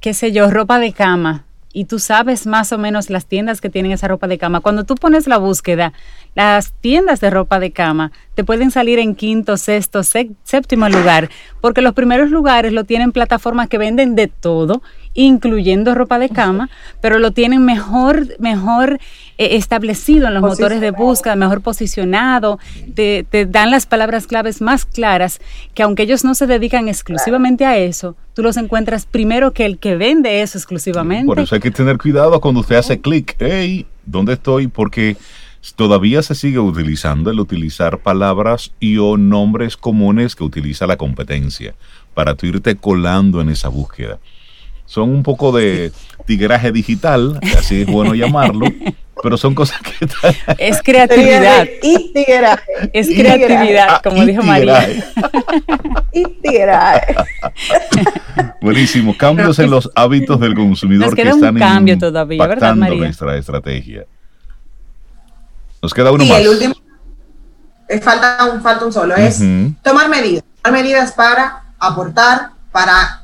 qué 0.00 0.14
sé 0.14 0.32
yo, 0.32 0.50
ropa 0.50 0.78
de 0.78 0.92
cama, 0.92 1.44
y 1.74 1.86
tú 1.86 1.98
sabes 1.98 2.46
más 2.46 2.72
o 2.72 2.78
menos 2.78 3.10
las 3.10 3.26
tiendas 3.26 3.60
que 3.60 3.68
tienen 3.68 3.90
esa 3.90 4.06
ropa 4.06 4.28
de 4.28 4.38
cama. 4.38 4.60
Cuando 4.60 4.84
tú 4.84 4.94
pones 4.94 5.26
la 5.26 5.38
búsqueda, 5.38 5.92
las 6.36 6.72
tiendas 6.72 7.20
de 7.20 7.30
ropa 7.30 7.58
de 7.58 7.72
cama 7.72 8.12
te 8.34 8.44
pueden 8.44 8.70
salir 8.70 9.00
en 9.00 9.16
quinto, 9.16 9.56
sexto, 9.56 10.02
séptimo 10.04 10.88
lugar, 10.88 11.30
porque 11.60 11.82
los 11.82 11.92
primeros 11.92 12.30
lugares 12.30 12.72
lo 12.72 12.84
tienen 12.84 13.10
plataformas 13.10 13.68
que 13.68 13.78
venden 13.78 14.14
de 14.14 14.28
todo 14.28 14.82
incluyendo 15.14 15.94
ropa 15.94 16.18
de 16.18 16.28
cama, 16.28 16.68
pero 17.00 17.18
lo 17.18 17.30
tienen 17.30 17.64
mejor, 17.64 18.26
mejor 18.38 18.98
eh, 19.38 19.56
establecido 19.56 20.26
en 20.26 20.34
los 20.34 20.42
motores 20.42 20.80
de 20.80 20.90
búsqueda, 20.90 21.36
mejor 21.36 21.60
posicionado, 21.60 22.58
te, 22.94 23.24
dan 23.48 23.70
las 23.70 23.86
palabras 23.86 24.26
claves 24.26 24.60
más 24.60 24.84
claras, 24.84 25.40
que 25.72 25.82
aunque 25.82 26.02
ellos 26.02 26.24
no 26.24 26.34
se 26.34 26.46
dedican 26.46 26.88
exclusivamente 26.88 27.64
a 27.64 27.76
eso, 27.78 28.16
tú 28.34 28.42
los 28.42 28.56
encuentras 28.56 29.06
primero 29.06 29.52
que 29.52 29.64
el 29.64 29.78
que 29.78 29.96
vende 29.96 30.42
eso 30.42 30.58
exclusivamente. 30.58 31.26
Por 31.26 31.40
eso 31.40 31.54
hay 31.54 31.60
que 31.60 31.70
tener 31.70 31.96
cuidado 31.98 32.40
cuando 32.40 32.60
usted 32.60 32.76
hace 32.76 33.00
clic, 33.00 33.36
hey, 33.38 33.86
¿dónde 34.04 34.34
estoy? 34.34 34.66
Porque 34.66 35.16
todavía 35.76 36.22
se 36.22 36.34
sigue 36.34 36.58
utilizando 36.58 37.30
el 37.30 37.40
utilizar 37.40 37.98
palabras 37.98 38.72
y 38.80 38.98
o 38.98 39.16
nombres 39.16 39.76
comunes 39.76 40.36
que 40.36 40.44
utiliza 40.44 40.86
la 40.86 40.96
competencia 40.96 41.74
para 42.12 42.34
tú 42.34 42.46
irte 42.46 42.76
colando 42.76 43.40
en 43.40 43.48
esa 43.48 43.68
búsqueda. 43.68 44.18
Son 44.86 45.10
un 45.10 45.22
poco 45.22 45.50
de 45.52 45.92
tigraje 46.26 46.70
digital, 46.72 47.38
así 47.58 47.82
es 47.82 47.86
bueno 47.86 48.14
llamarlo, 48.14 48.66
pero 49.22 49.36
son 49.36 49.54
cosas 49.54 49.80
que... 49.80 50.06
Es 50.58 50.82
creatividad. 50.82 51.66
Y 51.82 52.12
tigraje. 52.12 52.62
Es 52.92 53.08
creatividad, 53.08 54.02
como 54.02 54.20
Ah, 54.20 54.24
y 54.24 54.26
dijo 54.26 54.42
María. 54.42 54.88
Y 56.12 56.24
tigraje. 56.42 57.14
Buenísimo. 58.60 59.16
Cambios 59.16 59.58
en 59.58 59.70
los 59.70 59.90
hábitos 59.94 60.38
del 60.40 60.54
consumidor 60.54 61.06
Nos 61.06 61.14
que 61.14 61.22
queda 61.22 61.34
un 61.34 61.38
están 61.44 61.58
cambio 61.58 61.98
todavía, 61.98 62.38
¿verdad, 62.38 62.54
impactando 62.56 62.80
María? 62.86 62.98
nuestra 63.04 63.36
estrategia. 63.36 64.04
Nos 65.82 65.92
queda 65.94 66.12
uno 66.12 66.24
Y 66.24 66.28
más. 66.28 66.40
el 66.40 66.48
último, 66.48 66.74
eh, 67.88 68.00
falta 68.00 68.38
un, 68.52 68.62
falta 68.62 68.84
un 68.86 68.92
solo, 68.92 69.16
es 69.16 69.42
tomar 69.82 70.08
medidas. 70.08 70.44
Tomar 70.62 70.80
medidas 70.80 71.12
para 71.12 71.64
aportar, 71.78 72.50
para 72.72 73.23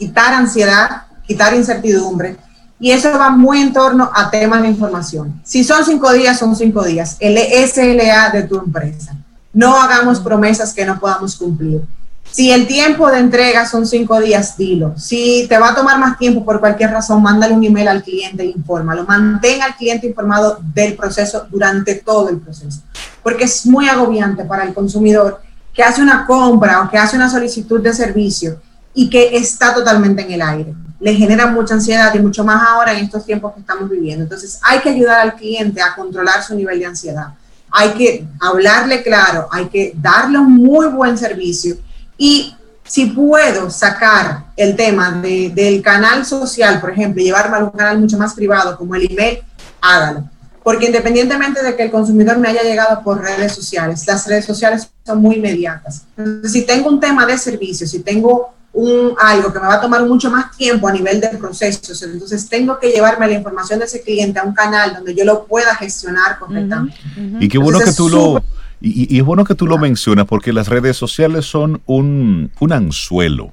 quitar 0.00 0.32
ansiedad, 0.32 1.02
quitar 1.26 1.54
incertidumbre. 1.54 2.38
Y 2.80 2.90
eso 2.90 3.10
va 3.18 3.28
muy 3.28 3.60
en 3.60 3.74
torno 3.74 4.10
a 4.14 4.30
temas 4.30 4.62
de 4.62 4.68
información. 4.68 5.42
Si 5.44 5.62
son 5.62 5.84
cinco 5.84 6.10
días, 6.14 6.38
son 6.38 6.56
cinco 6.56 6.82
días. 6.82 7.18
El 7.20 7.36
SLA 7.36 8.30
de 8.30 8.44
tu 8.44 8.58
empresa. 8.58 9.14
No 9.52 9.78
hagamos 9.78 10.18
promesas 10.20 10.72
que 10.72 10.86
no 10.86 10.98
podamos 10.98 11.36
cumplir. 11.36 11.82
Si 12.30 12.50
el 12.50 12.66
tiempo 12.66 13.10
de 13.10 13.18
entrega 13.18 13.66
son 13.66 13.86
cinco 13.86 14.18
días, 14.18 14.56
dilo. 14.56 14.94
Si 14.96 15.44
te 15.46 15.58
va 15.58 15.70
a 15.70 15.74
tomar 15.74 15.98
más 15.98 16.16
tiempo 16.16 16.42
por 16.46 16.60
cualquier 16.60 16.90
razón, 16.90 17.22
mándale 17.22 17.52
un 17.52 17.62
email 17.62 17.88
al 17.88 18.02
cliente 18.02 18.42
e 18.44 18.46
infórmalo. 18.46 19.04
Mantén 19.04 19.60
al 19.60 19.76
cliente 19.76 20.06
informado 20.06 20.60
del 20.74 20.96
proceso 20.96 21.46
durante 21.50 21.96
todo 21.96 22.30
el 22.30 22.38
proceso. 22.38 22.80
Porque 23.22 23.44
es 23.44 23.66
muy 23.66 23.86
agobiante 23.86 24.46
para 24.46 24.64
el 24.64 24.72
consumidor 24.72 25.42
que 25.74 25.82
hace 25.82 26.00
una 26.00 26.24
compra 26.24 26.80
o 26.80 26.90
que 26.90 26.96
hace 26.96 27.16
una 27.16 27.28
solicitud 27.28 27.82
de 27.82 27.92
servicio 27.92 28.58
y 28.94 29.08
que 29.08 29.36
está 29.36 29.74
totalmente 29.74 30.22
en 30.22 30.32
el 30.32 30.42
aire. 30.42 30.74
Le 30.98 31.14
genera 31.14 31.46
mucha 31.46 31.74
ansiedad 31.74 32.12
y 32.14 32.18
mucho 32.18 32.44
más 32.44 32.62
ahora 32.68 32.92
en 32.92 33.04
estos 33.04 33.24
tiempos 33.24 33.54
que 33.54 33.60
estamos 33.60 33.88
viviendo. 33.88 34.24
Entonces 34.24 34.58
hay 34.62 34.80
que 34.80 34.90
ayudar 34.90 35.20
al 35.20 35.34
cliente 35.34 35.80
a 35.80 35.94
controlar 35.94 36.42
su 36.42 36.54
nivel 36.54 36.78
de 36.78 36.86
ansiedad. 36.86 37.28
Hay 37.70 37.90
que 37.90 38.26
hablarle 38.40 39.02
claro, 39.02 39.48
hay 39.50 39.66
que 39.68 39.92
darle 39.96 40.38
un 40.38 40.52
muy 40.52 40.88
buen 40.88 41.16
servicio 41.16 41.76
y 42.18 42.54
si 42.84 43.06
puedo 43.06 43.70
sacar 43.70 44.46
el 44.56 44.74
tema 44.74 45.12
de- 45.12 45.50
del 45.54 45.80
canal 45.80 46.26
social, 46.26 46.80
por 46.80 46.90
ejemplo, 46.90 47.22
llevarme 47.22 47.56
a 47.56 47.64
un 47.64 47.70
canal 47.70 47.98
mucho 48.00 48.18
más 48.18 48.34
privado 48.34 48.76
como 48.76 48.96
el 48.96 49.08
email, 49.10 49.38
hágalo. 49.80 50.28
Porque 50.64 50.86
independientemente 50.86 51.62
de 51.62 51.74
que 51.76 51.84
el 51.84 51.90
consumidor 51.90 52.36
me 52.38 52.48
haya 52.48 52.62
llegado 52.62 53.02
por 53.02 53.22
redes 53.22 53.54
sociales, 53.54 54.04
las 54.06 54.26
redes 54.26 54.44
sociales 54.44 54.90
son 55.06 55.22
muy 55.22 55.36
inmediatas. 55.36 56.02
Entonces, 56.18 56.52
si 56.52 56.62
tengo 56.66 56.88
un 56.90 57.00
tema 57.00 57.24
de 57.24 57.38
servicio, 57.38 57.86
si 57.86 58.00
tengo 58.00 58.52
un, 58.72 59.14
algo 59.20 59.52
que 59.52 59.58
me 59.58 59.66
va 59.66 59.74
a 59.74 59.80
tomar 59.80 60.06
mucho 60.06 60.30
más 60.30 60.56
tiempo 60.56 60.86
a 60.86 60.92
nivel 60.92 61.20
de 61.20 61.28
procesos, 61.30 62.02
entonces 62.02 62.48
tengo 62.48 62.78
que 62.78 62.90
llevarme 62.90 63.26
la 63.26 63.34
información 63.34 63.80
de 63.80 63.86
ese 63.86 64.02
cliente 64.02 64.38
a 64.38 64.44
un 64.44 64.54
canal 64.54 64.94
donde 64.94 65.14
yo 65.14 65.24
lo 65.24 65.44
pueda 65.44 65.74
gestionar 65.74 66.38
correctamente. 66.38 66.96
Y 67.40 67.48
qué 67.48 67.58
bueno 67.58 67.80
que 67.80 67.92
tú 67.92 68.06
es 68.06 68.12
lo... 68.12 68.44
y 68.80 69.18
es 69.18 69.24
bueno 69.24 69.44
que 69.44 69.54
tú 69.54 69.66
lo 69.66 69.78
mencionas 69.78 70.26
porque 70.26 70.52
las 70.52 70.68
redes 70.68 70.96
sociales 70.96 71.46
son 71.46 71.82
un, 71.86 72.50
un 72.60 72.72
anzuelo. 72.72 73.52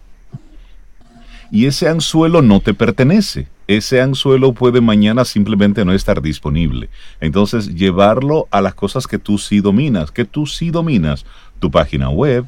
Y 1.51 1.65
ese 1.65 1.87
anzuelo 1.87 2.41
no 2.41 2.59
te 2.59 2.73
pertenece. 2.73 3.47
Ese 3.67 4.01
anzuelo 4.01 4.53
puede 4.53 4.81
mañana 4.81 5.25
simplemente 5.25 5.83
no 5.83 5.93
estar 5.93 6.21
disponible. 6.21 6.89
Entonces, 7.19 7.73
llevarlo 7.73 8.47
a 8.51 8.61
las 8.61 8.73
cosas 8.73 9.07
que 9.07 9.17
tú 9.17 9.37
sí 9.37 9.59
dominas, 9.59 10.11
que 10.11 10.25
tú 10.25 10.45
sí 10.45 10.71
dominas, 10.71 11.25
tu 11.59 11.69
página 11.69 12.09
web, 12.09 12.45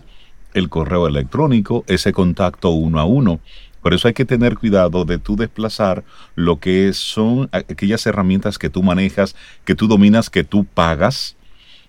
el 0.54 0.70
correo 0.70 1.08
electrónico, 1.08 1.84
ese 1.88 2.12
contacto 2.12 2.70
uno 2.70 3.00
a 3.00 3.06
uno. 3.06 3.39
Por 3.82 3.93
eso 3.93 4.08
hay 4.08 4.14
que 4.14 4.26
tener 4.26 4.58
cuidado 4.58 5.06
de 5.06 5.18
tú 5.18 5.36
desplazar 5.36 6.04
lo 6.36 6.60
que 6.60 6.91
son 6.93 7.50
aquellas 7.52 8.06
herramientas 8.06 8.58
que 8.58 8.70
tú 8.70 8.84
manejas, 8.84 9.36
que 9.64 9.76
tú 9.76 9.88
dominas, 9.88 10.30
que 10.30 10.43
tú 10.43 10.66
pagas, 10.66 11.38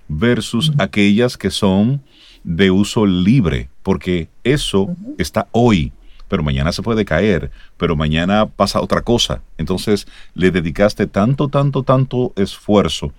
versus 0.08 0.72
aquellas 0.78 1.36
que 1.36 1.50
son 1.50 2.02
de 2.44 2.70
uso 2.70 3.06
libre, 3.06 3.68
porque 3.82 4.28
eso 4.44 4.94
está 5.18 5.48
hoy, 5.52 5.92
pero 6.28 6.42
mañana 6.42 6.72
se 6.72 6.82
puede 6.82 7.04
caer, 7.04 7.50
pero 7.76 7.96
mañana 7.96 8.46
pasa 8.46 8.80
otra 8.80 9.02
cosa. 9.02 9.42
Entonces 9.58 10.06
le 10.34 10.50
dedicaste 10.50 11.06
tanto, 11.06 11.48
tanto, 11.48 11.82
tanto 11.82 12.32
esfuerzo 12.36 13.12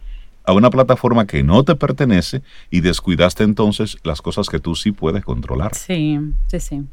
a 0.43 0.53
una 0.53 0.69
plataforma 0.69 1.27
que 1.27 1.43
no 1.43 1.63
te 1.63 1.75
pertenece 1.75 2.41
y 2.69 2.81
descuidaste 2.81 3.43
entonces 3.43 3.97
las 4.03 4.21
cosas 4.21 4.47
que 4.47 4.59
tú 4.59 4.75
sí 4.75 4.91
puedes 4.91 5.23
controlar. 5.23 5.75
Sí, 5.75 6.19
sí, 6.47 6.59
sí. 6.59 6.83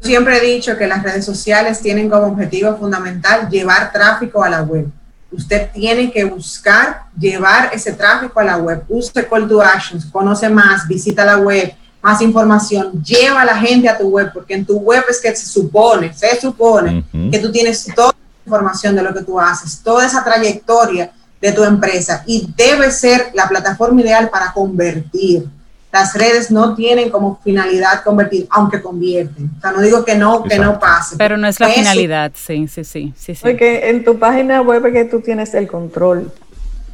Siempre 0.00 0.38
he 0.38 0.54
dicho 0.54 0.76
que 0.76 0.86
las 0.86 1.02
redes 1.02 1.24
sociales 1.24 1.80
tienen 1.80 2.10
como 2.10 2.26
objetivo 2.26 2.76
fundamental 2.76 3.48
llevar 3.48 3.92
tráfico 3.92 4.42
a 4.42 4.50
la 4.50 4.62
web. 4.62 4.86
Usted 5.30 5.70
tiene 5.72 6.12
que 6.12 6.24
buscar 6.24 7.04
llevar 7.18 7.70
ese 7.72 7.92
tráfico 7.92 8.38
a 8.40 8.44
la 8.44 8.58
web. 8.58 8.84
Use 8.88 9.10
call 9.28 9.48
to 9.48 9.62
actions, 9.62 10.06
conoce 10.06 10.48
más, 10.48 10.86
visita 10.86 11.24
la 11.24 11.38
web, 11.38 11.74
más 12.02 12.20
información, 12.22 13.02
lleva 13.02 13.42
a 13.42 13.44
la 13.44 13.56
gente 13.56 13.88
a 13.88 13.98
tu 13.98 14.08
web, 14.08 14.30
porque 14.32 14.54
en 14.54 14.64
tu 14.64 14.78
web 14.78 15.04
es 15.08 15.20
que 15.20 15.34
se 15.34 15.46
supone, 15.46 16.12
se 16.14 16.40
supone 16.40 17.04
que 17.30 17.38
tú 17.38 17.50
tienes 17.50 17.86
toda 17.94 18.12
la 18.12 18.44
información 18.44 18.94
de 18.94 19.02
lo 19.02 19.12
que 19.12 19.22
tú 19.22 19.40
haces, 19.40 19.82
toda 19.82 20.06
esa 20.06 20.22
trayectoria 20.22 21.10
de 21.46 21.52
tu 21.52 21.62
empresa 21.62 22.24
y 22.26 22.48
debe 22.56 22.90
ser 22.90 23.30
la 23.34 23.46
plataforma 23.48 24.00
ideal 24.00 24.28
para 24.30 24.52
convertir. 24.52 25.44
Las 25.92 26.12
redes 26.14 26.50
no 26.50 26.74
tienen 26.74 27.08
como 27.08 27.38
finalidad 27.42 28.02
convertir, 28.02 28.46
aunque 28.50 28.82
convierten. 28.82 29.50
O 29.56 29.60
sea, 29.60 29.70
no 29.70 29.80
digo 29.80 30.04
que 30.04 30.16
no, 30.16 30.42
que 30.42 30.58
no 30.58 30.78
pase. 30.80 31.16
Pero 31.16 31.36
no 31.36 31.46
es 31.46 31.60
la 31.60 31.68
Eso- 31.68 31.76
finalidad, 31.78 32.32
sí, 32.34 32.66
sí, 32.66 32.82
sí, 32.84 33.14
sí, 33.16 33.34
sí. 33.36 33.40
Porque 33.40 33.88
en 33.88 34.04
tu 34.04 34.18
página 34.18 34.60
web 34.60 34.84
es 34.86 34.92
que 34.92 35.04
tú 35.04 35.20
tienes 35.20 35.54
el 35.54 35.68
control 35.68 36.32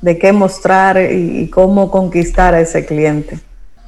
de 0.02 0.18
qué 0.18 0.32
mostrar 0.32 0.98
y, 1.10 1.48
cómo 1.48 1.90
conquistar 1.90 2.54
a 2.54 2.60
ese 2.60 2.84
cliente. 2.84 3.40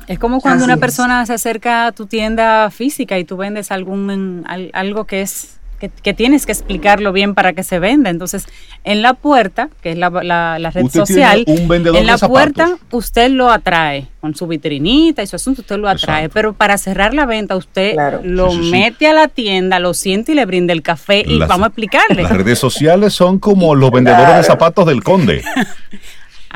Es 0.07 0.19
como 0.19 0.41
cuando 0.41 0.65
Así 0.65 0.65
una 0.65 0.75
es. 0.75 0.81
persona 0.81 1.27
se 1.27 1.35
acerca 1.35 1.87
a 1.89 1.93
tu 1.93 2.07
tienda 2.07 2.71
física 2.71 3.19
y 3.19 3.25
tú 3.25 3.37
vendes 3.37 3.71
algún 3.71 4.45
al- 4.47 4.71
algo 4.73 5.05
que 5.05 5.21
es 5.23 5.59
que, 5.81 5.89
que 5.91 6.15
tienes 6.15 6.47
que 6.47 6.53
explicarlo 6.53 7.13
bien 7.13 7.35
para 7.35 7.53
que 7.53 7.63
se 7.63 7.79
venda. 7.79 8.11
Entonces, 8.11 8.47
en 8.85 9.03
la 9.03 9.15
puerta, 9.15 9.69
que 9.83 9.93
es 9.93 9.99
la, 9.99 10.11
la- 10.11 10.59
la 10.59 10.71
red 10.71 10.85
Usted 10.85 11.01
social, 11.01 11.45
tiene 11.45 11.61
un 11.63 11.69
vendedor 11.69 11.99
en 11.99 12.07
la 12.07 12.17
de 12.17 12.27
puerta 12.29 12.77
usted 12.91 13.31
lo 13.31 13.51
atrae 13.51 14.07
con 14.21 14.35
su 14.35 14.47
vitrinita 14.47 15.23
y 15.23 15.27
su 15.27 15.37
asunto, 15.37 15.61
usted 15.63 15.77
lo 15.79 15.89
atrae. 15.89 16.21
Exacto. 16.25 16.35
Pero 16.35 16.53
para 16.55 16.79
cerrar 16.79 17.13
la 17.15 17.27
venta, 17.27 17.57
usted 17.57 17.93
Claro. 17.95 18.21
lo 18.25 18.51
Sí, 18.51 18.57
sí, 18.59 18.63
sí. 18.65 18.71
mete 18.71 19.07
a 19.09 19.13
la 19.13 19.29
tienda, 19.29 19.79
lo 19.79 19.95
siente 19.95 20.33
y 20.33 20.35
le 20.35 20.47
brinda 20.47 20.73
el 20.73 20.83
café 20.83 21.23
y 21.27 21.39
Las- 21.39 21.49
vamos 21.49 21.65
a 21.65 21.69
explicarle. 21.69 22.23
Las 22.23 22.33
redes 22.33 22.59
sociales 22.59 23.13
son 23.15 23.39
como 23.39 23.75
los 23.75 23.91
vendedores 23.91 24.37
de 24.37 24.43
zapatos 24.45 24.87
del 24.87 25.03
conde. 25.03 25.43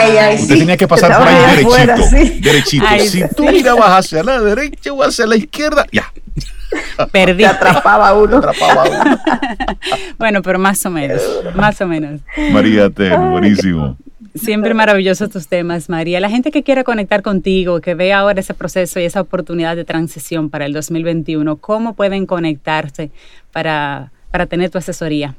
Ay, 0.01 0.17
ay, 0.17 0.35
Usted 0.37 0.55
sí. 0.55 0.61
tenía 0.61 0.77
que 0.77 0.87
pasar 0.87 1.19
por 1.19 1.27
ahí 1.27 1.35
derechito. 1.35 1.69
afuera, 1.75 1.97
sí. 1.97 2.39
Derechito. 2.41 2.85
Ay, 2.89 3.01
si 3.09 3.19
sí. 3.21 3.25
tú 3.37 3.43
mirabas 3.51 3.91
hacia 4.07 4.23
la 4.23 4.39
derecha 4.41 4.93
o 4.93 5.03
hacia 5.03 5.27
la 5.27 5.35
izquierda, 5.35 5.87
ya, 5.91 6.13
Perdí. 7.13 7.45
atrapaba 7.45 8.15
uno. 8.15 8.39
atrapaba 8.39 8.83
a 8.83 8.89
uno. 8.89 9.19
Bueno, 10.19 10.43
pero 10.43 10.59
más 10.59 10.85
o 10.85 10.91
menos, 10.91 11.23
más 11.55 11.81
o 11.81 11.87
menos. 11.87 12.21
María 12.53 12.91
Ten, 12.91 13.31
buenísimo. 13.31 13.97
Siempre 14.35 14.75
maravillosos 14.75 15.31
tus 15.31 15.49
temas, 15.49 15.89
María. 15.89 16.21
La 16.21 16.29
gente 16.29 16.51
que 16.51 16.63
quiera 16.63 16.85
conectar 16.85 17.23
contigo, 17.23 17.81
que 17.81 17.95
vea 17.95 18.19
ahora 18.19 18.41
ese 18.41 18.55
proceso 18.55 19.01
y 19.01 19.05
esa 19.05 19.21
oportunidad 19.21 19.77
de 19.77 19.85
transición 19.85 20.51
para 20.51 20.67
el 20.67 20.73
2021, 20.73 21.57
¿cómo 21.57 21.95
pueden 21.95 22.27
conectarse 22.27 23.11
para, 23.53 24.11
para 24.31 24.47
tener 24.47 24.71
tu 24.71 24.79
asesoría? 24.79 25.35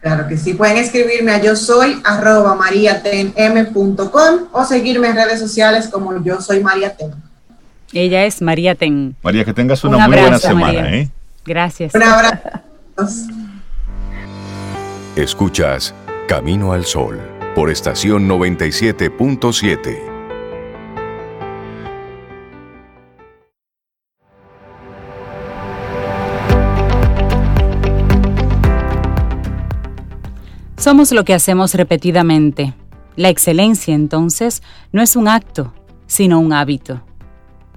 Claro 0.00 0.28
que 0.28 0.36
sí. 0.36 0.54
Pueden 0.54 0.76
escribirme 0.76 1.32
a 1.32 1.42
yo 1.42 1.56
soy 1.56 2.00
arroba 2.04 2.54
mariatenm.com 2.54 4.48
o 4.52 4.64
seguirme 4.64 5.08
en 5.08 5.16
redes 5.16 5.40
sociales 5.40 5.88
como 5.88 6.22
yo 6.22 6.40
soy 6.40 6.60
María 6.60 6.94
Ten. 6.96 7.12
Ella 7.92 8.24
es 8.26 8.42
María 8.42 8.74
Ten. 8.74 9.16
María, 9.22 9.44
que 9.44 9.54
tengas 9.54 9.82
Un 9.84 9.94
una 9.94 10.08
muy 10.08 10.18
buena 10.18 10.38
semana, 10.38 10.66
María. 10.66 10.94
¿eh? 10.94 11.10
Gracias. 11.44 11.94
Un 11.94 12.02
abrazo. 12.02 12.48
Escuchas 15.16 15.94
Camino 16.26 16.72
al 16.72 16.84
Sol 16.84 17.18
por 17.54 17.70
estación 17.70 18.28
97.7. 18.28 20.08
Somos 30.76 31.10
lo 31.12 31.24
que 31.24 31.34
hacemos 31.34 31.74
repetidamente. 31.74 32.74
La 33.16 33.30
excelencia, 33.30 33.94
entonces, 33.94 34.62
no 34.92 35.02
es 35.02 35.16
un 35.16 35.26
acto, 35.26 35.74
sino 36.06 36.38
un 36.38 36.52
hábito. 36.52 37.02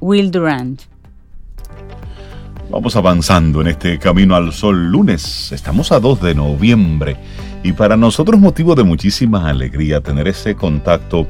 Will 0.01 0.31
Durant. 0.31 0.81
Vamos 2.71 2.95
avanzando 2.95 3.61
en 3.61 3.67
este 3.67 3.99
camino 3.99 4.35
al 4.35 4.51
sol 4.51 4.87
lunes. 4.87 5.51
Estamos 5.51 5.91
a 5.91 5.99
2 5.99 6.21
de 6.21 6.35
noviembre 6.35 7.17
y 7.63 7.73
para 7.73 7.95
nosotros 7.95 8.39
motivo 8.39 8.73
de 8.73 8.83
muchísima 8.83 9.47
alegría 9.47 10.01
tener 10.01 10.27
ese 10.27 10.55
contacto 10.55 11.27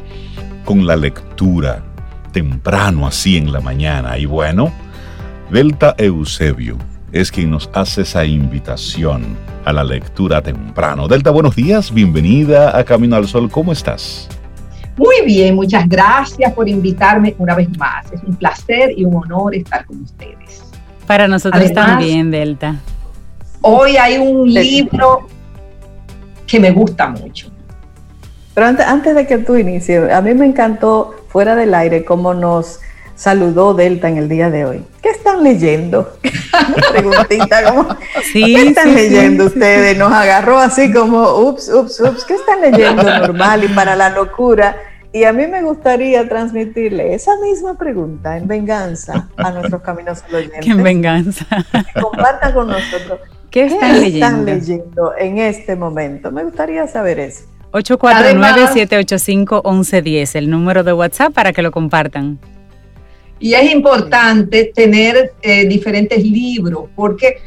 con 0.64 0.88
la 0.88 0.96
lectura, 0.96 1.84
temprano 2.32 3.06
así 3.06 3.36
en 3.38 3.52
la 3.52 3.60
mañana. 3.60 4.18
Y 4.18 4.26
bueno, 4.26 4.72
Delta 5.52 5.94
Eusebio 5.98 6.78
es 7.12 7.30
quien 7.30 7.52
nos 7.52 7.70
hace 7.74 8.04
esa 8.04 8.24
invitación 8.24 9.36
a 9.66 9.74
la 9.74 9.84
lectura 9.84 10.42
temprano. 10.42 11.10
Delta, 11.10 11.30
buenos 11.32 11.58
días, 11.58 11.94
bienvenida 11.94 12.78
a 12.78 12.86
Camino 12.86 13.18
al 13.18 13.28
Sol, 13.28 13.50
¿cómo 13.52 13.74
estás? 13.74 14.30
Muy 14.98 15.26
bien, 15.26 15.56
muchas 15.56 15.88
gracias 15.88 16.54
por 16.54 16.68
invitarme 16.68 17.36
una 17.38 17.56
vez 17.56 17.70
más. 17.78 18.12
Es 18.12 18.22
un 18.24 18.36
placer 18.36 18.92
y 18.96 19.06
un 19.06 19.16
honor 19.16 19.56
estar 19.56 19.86
con 19.86 20.02
ustedes. 20.02 20.64
Para 21.08 21.28
nosotros 21.28 21.74
también, 21.74 22.32
Delta. 22.32 22.76
Hoy 23.62 23.98
hay 23.98 24.18
un 24.18 24.52
libro 24.52 25.28
que 26.48 26.60
me 26.60 26.72
gusta 26.72 27.08
mucho. 27.08 27.50
Pero 28.54 28.68
antes, 28.68 28.86
antes 28.86 29.16
de 29.16 29.26
que 29.26 29.38
tú 29.38 29.56
inicies, 29.56 30.12
a 30.12 30.22
mí 30.22 30.34
me 30.34 30.46
encantó 30.46 31.16
fuera 31.30 31.56
del 31.56 31.74
aire 31.74 32.04
cómo 32.04 32.34
nos 32.34 32.80
saludó 33.22 33.74
Delta 33.76 34.10
en 34.10 34.18
el 34.18 34.28
día 34.28 34.50
de 34.50 34.66
hoy. 34.66 34.84
¿Qué 35.00 35.10
están 35.10 35.44
leyendo? 35.44 36.12
Preguntita, 36.92 37.72
como, 37.72 37.96
¿qué 38.34 38.70
están 38.70 38.96
leyendo 38.96 39.46
ustedes? 39.46 39.96
Nos 39.96 40.12
agarró 40.12 40.58
así 40.58 40.92
como, 40.92 41.38
ups, 41.38 41.70
ups, 41.70 42.00
ups, 42.00 42.26
¿qué 42.26 42.34
están 42.34 42.62
leyendo 42.62 43.04
normal 43.20 43.64
y 43.64 43.68
para 43.68 43.96
la 43.96 44.10
locura? 44.10 44.76
Y 45.14 45.26
a 45.26 45.34
mí 45.34 45.46
me 45.46 45.62
gustaría 45.62 46.28
transmitirle 46.28 47.14
esa 47.14 47.34
misma 47.44 47.78
pregunta 47.78 48.38
en 48.38 48.48
venganza 48.48 49.30
a 49.38 49.52
nuestros 49.52 49.84
caminos 49.84 50.24
oyentes. 50.34 50.66
en 50.66 50.82
venganza? 50.82 51.46
Compartan 52.02 52.54
con 52.54 52.70
nosotros. 52.70 53.20
¿Qué 53.52 53.66
están, 53.66 54.02
leyendo? 54.02 54.26
están 54.26 54.46
leyendo 54.46 55.14
en 55.16 55.38
este 55.38 55.76
momento? 55.76 56.32
Me 56.32 56.44
gustaría 56.44 56.88
saber 56.88 57.20
eso. 57.20 57.44
849-785-1110, 57.74 60.36
el 60.36 60.50
número 60.50 60.84
de 60.84 60.94
WhatsApp 60.94 61.32
para 61.34 61.54
que 61.54 61.62
lo 61.62 61.70
compartan. 61.70 62.40
Y 63.42 63.56
es 63.56 63.74
importante 63.74 64.72
tener 64.74 65.34
eh, 65.42 65.66
diferentes 65.66 66.24
libros, 66.24 66.86
porque 66.96 67.38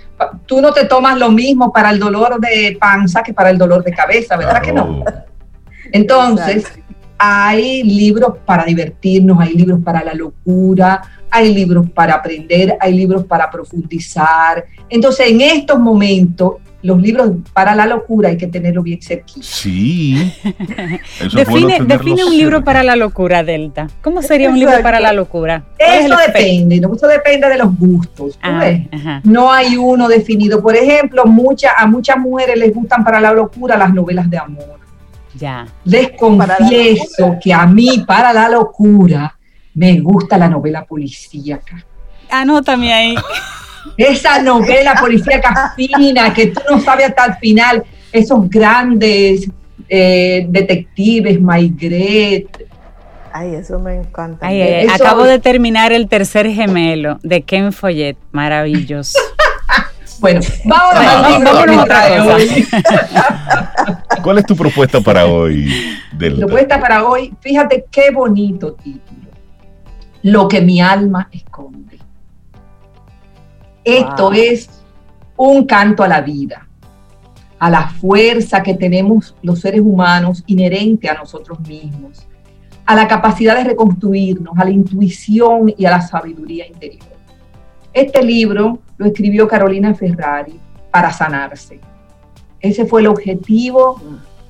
tú 0.45 0.61
no 0.61 0.73
te 0.73 0.87
tomas 0.87 1.17
lo 1.17 1.31
mismo 1.31 1.73
para 1.73 1.91
el 1.91 2.01
dolor 2.01 2.41
de 2.41 2.77
panza 2.79 3.23
que 3.23 3.33
para 3.33 3.51
el 3.51 3.57
dolor 3.57 3.85
de 3.85 3.93
cabeza, 3.93 4.37
¿verdad 4.37 4.61
que 4.61 4.73
no? 4.73 5.05
Entonces, 5.93 6.65
hay 7.17 7.85
libros 7.85 8.39
para 8.45 8.65
divertirnos, 8.65 9.39
hay 9.41 9.55
libros 9.55 9.81
para 9.85 10.03
la 10.03 10.15
locura, 10.15 11.01
hay 11.31 11.55
libros 11.55 11.89
para 11.91 12.15
aprender, 12.15 12.77
hay 12.81 12.93
libros 12.93 13.25
para 13.25 13.49
profundizar. 13.49 14.65
Entonces, 14.89 15.31
en 15.31 15.41
estos 15.41 15.79
momentos 15.79 16.55
los 16.85 17.01
libros 17.01 17.33
para 17.55 17.75
la 17.75 17.87
locura 17.87 18.29
hay 18.29 18.37
que 18.37 18.47
tenerlo 18.47 18.83
bien 18.83 19.01
cerquita. 19.01 19.41
Sí. 19.41 20.35
define, 21.35 21.79
define 21.81 22.25
un 22.27 22.37
libro 22.37 22.63
para 22.63 22.83
la 22.83 22.95
locura, 22.95 23.43
Delta. 23.43 23.89
¿Cómo 24.03 24.21
sería 24.21 24.51
un 24.51 24.59
libro 24.59 24.83
para 24.83 25.01
la 25.01 25.15
locura? 25.15 25.65
Eso 25.79 26.15
depende, 26.15 26.79
¿no? 26.81 26.95
eso 26.95 27.07
depende 27.09 27.49
de 27.49 27.57
los 27.57 27.75
gustos. 27.79 28.39
Ah, 28.43 28.71
no 29.25 29.51
hay 29.51 29.79
uno 29.79 30.09
definido. 30.09 30.63
Por 30.63 30.77
ejemplo, 30.77 31.25
mucha, 31.25 31.73
a 31.75 31.87
muchas 31.87 32.19
mujeres 32.19 32.59
les 32.59 32.75
gustan 32.75 33.03
para 33.03 33.19
la 33.19 33.33
locura 33.33 33.79
las 33.79 33.95
novelas 33.95 34.29
de 34.29 34.37
amor. 34.37 34.79
Ya. 35.35 35.67
Les 35.85 36.11
confieso 36.11 37.37
que 37.43 37.55
a 37.55 37.67
mí, 37.67 38.05
para 38.07 38.31
la 38.35 38.51
locura, 38.51 39.35
me 39.73 39.99
gusta 40.01 40.37
la 40.37 40.51
novela 40.51 40.85
policíaca. 40.85 41.83
Anótame 42.29 42.93
ahí. 42.93 43.15
Esa 43.97 44.43
novela 44.43 44.95
policíaca 44.95 45.75
fina 45.77 46.33
que 46.33 46.49
tú 46.49 46.61
no 46.71 46.81
sabes 46.81 47.07
hasta 47.07 47.27
el 47.27 47.35
final, 47.37 47.85
esos 48.13 48.49
grandes 48.49 49.49
eh, 49.89 50.47
detectives, 50.49 51.41
Maigret. 51.41 52.69
Ay, 53.33 53.57
eso 53.57 53.79
me 53.81 53.97
encanta. 53.97 54.47
acabo 54.93 55.25
de 55.25 55.39
terminar 55.41 55.93
el 55.93 56.09
tercer 56.09 56.49
gemelo 56.51 57.19
de 57.23 57.43
Ken 57.43 57.73
Follett, 57.73 58.17
maravilloso. 58.31 59.19
bueno, 60.21 60.41
vamos, 60.65 60.95
a 61.45 61.83
otra 61.83 62.25
cosa. 62.25 64.03
¿Cuál 64.23 64.39
es 64.39 64.47
tu 64.47 64.57
propuesta 64.57 65.01
para 65.01 65.27
hoy? 65.27 65.69
Mi 66.19 66.31
propuesta 66.31 66.81
para 66.81 67.05
hoy, 67.05 67.35
fíjate 67.41 67.87
qué 67.91 68.11
bonito 68.11 68.75
título. 68.75 69.31
Lo 70.23 70.49
que 70.49 70.61
mi 70.61 70.81
alma 70.81 71.29
esconde. 71.33 71.94
Esto 73.85 74.33
es 74.33 74.71
un 75.37 75.67
canto 75.67 76.03
a 76.03 76.09
la 76.09 76.23
vida, 76.23 76.67
a 77.59 77.69
la 77.69 77.89
fuerza 77.89 78.63
que 78.63 78.73
tenemos 78.73 79.37
los 79.43 79.61
seres 79.61 79.83
humanos 79.83 80.43
inherente 80.47 81.07
a 81.11 81.15
nosotros 81.15 81.61
mismos, 81.61 82.27
a 82.87 82.97
la 82.97 83.07
capacidad 83.07 83.55
de 83.57 83.65
reconstruirnos, 83.65 84.57
a 84.57 84.65
la 84.65 84.71
intuición 84.71 85.75
y 85.77 85.85
a 85.85 85.91
la 85.91 86.01
sabiduría 86.01 86.67
interior. 86.67 87.05
Este 87.93 88.23
libro 88.23 88.79
lo 88.97 89.07
escribió 89.07 89.47
Carolina 89.47 89.95
Ferrari 89.95 90.59
para 90.91 91.13
sanarse. 91.13 91.79
Ese 92.61 92.87
fue 92.87 93.03
el 93.03 93.09
objetivo 93.09 94.01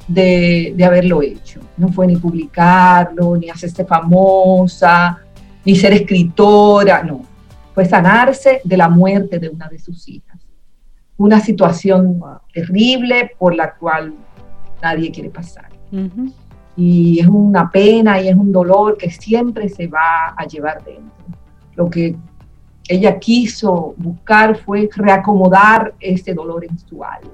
de, 0.07 0.74
de 0.76 0.85
haberlo 0.85 1.22
hecho. 1.22 1.61
No 1.76 1.89
fue 1.89 2.07
ni 2.07 2.16
publicarlo, 2.16 3.37
ni 3.37 3.51
hacerse 3.51 3.85
famosa, 3.85 5.18
ni 5.64 5.74
ser 5.74 5.93
escritora, 5.93 7.03
no 7.03 7.34
fue 7.75 7.85
sanarse 7.85 8.61
de 8.62 8.77
la 8.77 8.89
muerte 8.89 9.39
de 9.41 9.49
una 9.49 9.68
de 9.68 9.79
sus 9.79 10.09
hijas. 10.09 10.41
Una 11.16 11.41
situación 11.41 12.20
terrible 12.53 13.33
por 13.37 13.55
la 13.55 13.75
cual 13.75 14.14
nadie 14.81 15.11
quiere 15.11 15.31
pasar. 15.31 15.68
Y 16.77 17.20
es 17.20 17.27
una 17.27 17.70
pena 17.70 18.20
y 18.20 18.29
es 18.29 18.37
un 18.37 18.53
dolor 18.53 18.97
que 18.97 19.11
siempre 19.11 19.68
se 19.68 19.89
va 19.89 20.35
a 20.37 20.47
llevar 20.47 20.85
dentro. 20.85 21.25
Lo 21.75 21.91
que 21.91 22.16
ella 22.89 23.18
quiso 23.18 23.95
buscar 23.97 24.57
fue 24.57 24.89
reacomodar 24.95 25.95
ese 25.99 26.33
dolor 26.33 26.64
en 26.64 26.79
su 26.79 27.03
alma. 27.03 27.31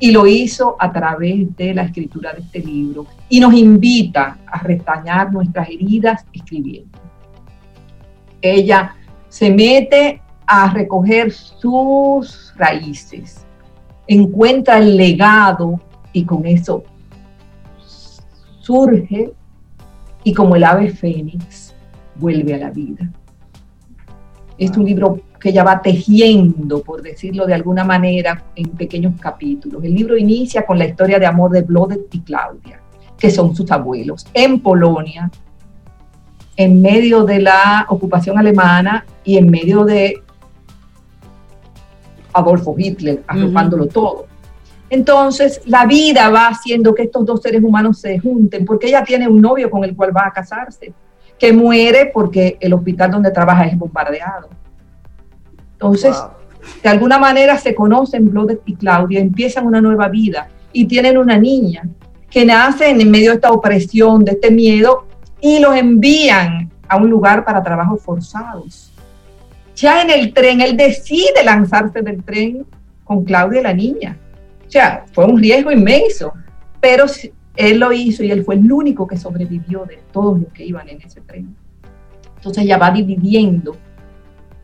Y 0.00 0.12
lo 0.12 0.26
hizo 0.26 0.76
a 0.78 0.92
través 0.92 1.54
de 1.56 1.74
la 1.74 1.82
escritura 1.82 2.32
de 2.32 2.40
este 2.40 2.60
libro. 2.60 3.06
Y 3.28 3.40
nos 3.40 3.52
invita 3.52 4.38
a 4.46 4.58
restañar 4.60 5.32
nuestras 5.32 5.68
heridas 5.68 6.24
escribiendo 6.32 6.97
ella 8.42 8.96
se 9.28 9.50
mete 9.50 10.22
a 10.46 10.72
recoger 10.72 11.32
sus 11.32 12.54
raíces, 12.56 13.44
encuentra 14.06 14.78
el 14.78 14.96
legado 14.96 15.80
y 16.12 16.24
con 16.24 16.46
eso 16.46 16.84
surge 18.68 19.32
y 20.24 20.34
como 20.34 20.56
el 20.56 20.64
ave 20.64 20.90
fénix 20.90 21.74
vuelve 22.16 22.54
a 22.54 22.58
la 22.58 22.70
vida. 22.70 23.10
Es 24.58 24.76
un 24.76 24.84
libro 24.84 25.20
que 25.40 25.50
ella 25.50 25.64
va 25.64 25.80
tejiendo, 25.80 26.82
por 26.82 27.00
decirlo 27.00 27.46
de 27.46 27.54
alguna 27.54 27.84
manera, 27.84 28.44
en 28.56 28.68
pequeños 28.70 29.14
capítulos. 29.18 29.82
El 29.84 29.94
libro 29.94 30.18
inicia 30.18 30.66
con 30.66 30.78
la 30.78 30.84
historia 30.84 31.18
de 31.18 31.24
amor 31.24 31.52
de 31.52 31.62
Blodet 31.62 32.12
y 32.14 32.20
Claudia, 32.20 32.80
que 33.16 33.30
son 33.30 33.54
sus 33.56 33.70
abuelos, 33.70 34.26
en 34.34 34.60
Polonia, 34.60 35.30
en 36.58 36.82
medio 36.82 37.24
de 37.24 37.40
la 37.40 37.86
ocupación 37.88 38.36
alemana 38.36 39.06
y 39.22 39.38
en 39.38 39.48
medio 39.48 39.84
de 39.84 40.20
Adolfo 42.32 42.74
Hitler, 42.76 43.22
agrupándolo 43.28 43.86
todo. 43.86 44.26
Entonces, 44.90 45.60
la 45.66 45.86
vida 45.86 46.28
va 46.30 46.48
haciendo 46.48 46.96
que 46.96 47.04
estos 47.04 47.24
dos 47.24 47.40
seres 47.42 47.62
humanos 47.62 48.00
se 48.00 48.18
junten, 48.18 48.64
porque 48.64 48.88
ella 48.88 49.04
tiene 49.04 49.28
un 49.28 49.40
novio 49.40 49.70
con 49.70 49.84
el 49.84 49.94
cual 49.94 50.14
va 50.14 50.26
a 50.26 50.32
casarse, 50.32 50.92
que 51.38 51.52
muere 51.52 52.10
porque 52.12 52.56
el 52.58 52.72
hospital 52.72 53.12
donde 53.12 53.30
trabaja 53.30 53.64
es 53.64 53.78
bombardeado. 53.78 54.48
Entonces, 55.74 56.16
de 56.82 56.88
alguna 56.88 57.20
manera 57.20 57.56
se 57.56 57.72
conocen 57.72 58.32
Blood 58.32 58.58
y 58.66 58.74
Claudia, 58.74 59.20
empiezan 59.20 59.64
una 59.64 59.80
nueva 59.80 60.08
vida 60.08 60.48
y 60.72 60.86
tienen 60.86 61.18
una 61.18 61.38
niña 61.38 61.88
que 62.28 62.44
nace 62.44 62.90
en 62.90 63.08
medio 63.08 63.30
de 63.30 63.36
esta 63.36 63.52
opresión, 63.52 64.24
de 64.24 64.32
este 64.32 64.50
miedo, 64.50 65.07
y 65.40 65.58
los 65.58 65.74
envían 65.74 66.70
a 66.88 66.96
un 66.96 67.10
lugar 67.10 67.44
para 67.44 67.62
trabajos 67.62 68.02
forzados. 68.02 68.92
Ya 69.76 70.02
en 70.02 70.10
el 70.10 70.32
tren, 70.32 70.60
él 70.60 70.76
decide 70.76 71.44
lanzarse 71.44 72.02
del 72.02 72.22
tren 72.24 72.66
con 73.04 73.24
Claudia 73.24 73.62
la 73.62 73.72
niña. 73.72 74.16
O 74.66 74.70
sea, 74.70 75.04
fue 75.12 75.24
un 75.24 75.38
riesgo 75.38 75.70
inmenso, 75.70 76.32
pero 76.80 77.06
él 77.56 77.78
lo 77.78 77.92
hizo 77.92 78.22
y 78.24 78.30
él 78.30 78.44
fue 78.44 78.56
el 78.56 78.70
único 78.70 79.06
que 79.06 79.16
sobrevivió 79.16 79.84
de 79.84 80.00
todos 80.12 80.40
los 80.40 80.52
que 80.52 80.64
iban 80.64 80.88
en 80.88 81.00
ese 81.02 81.20
tren. 81.20 81.54
Entonces 82.36 82.64
ella 82.64 82.78
va 82.78 82.90
dividiendo 82.90 83.76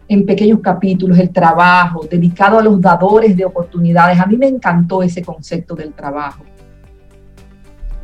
en 0.08 0.26
pequeños 0.26 0.60
capítulos 0.60 1.18
el 1.18 1.30
trabajo 1.30 2.06
dedicado 2.08 2.58
a 2.58 2.62
los 2.62 2.80
dadores 2.80 3.36
de 3.36 3.44
oportunidades. 3.44 4.20
A 4.20 4.26
mí 4.26 4.36
me 4.36 4.48
encantó 4.48 5.02
ese 5.02 5.22
concepto 5.22 5.74
del 5.74 5.92
trabajo 5.92 6.44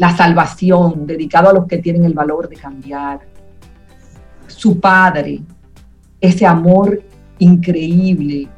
la 0.01 0.17
salvación, 0.17 1.07
dedicado 1.07 1.51
a 1.51 1.53
los 1.53 1.67
que 1.67 1.77
tienen 1.77 2.07
el 2.07 2.15
valor 2.15 2.49
de 2.49 2.57
cambiar. 2.57 3.21
Su 4.47 4.81
padre, 4.81 5.43
ese 6.19 6.47
amor 6.47 7.03
increíble 7.39 8.49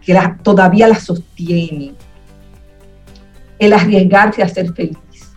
que 0.00 0.18
todavía 0.42 0.88
la 0.88 0.98
sostiene. 0.98 1.92
El 3.58 3.74
arriesgarse 3.74 4.42
a 4.42 4.48
ser 4.48 4.72
feliz. 4.72 5.36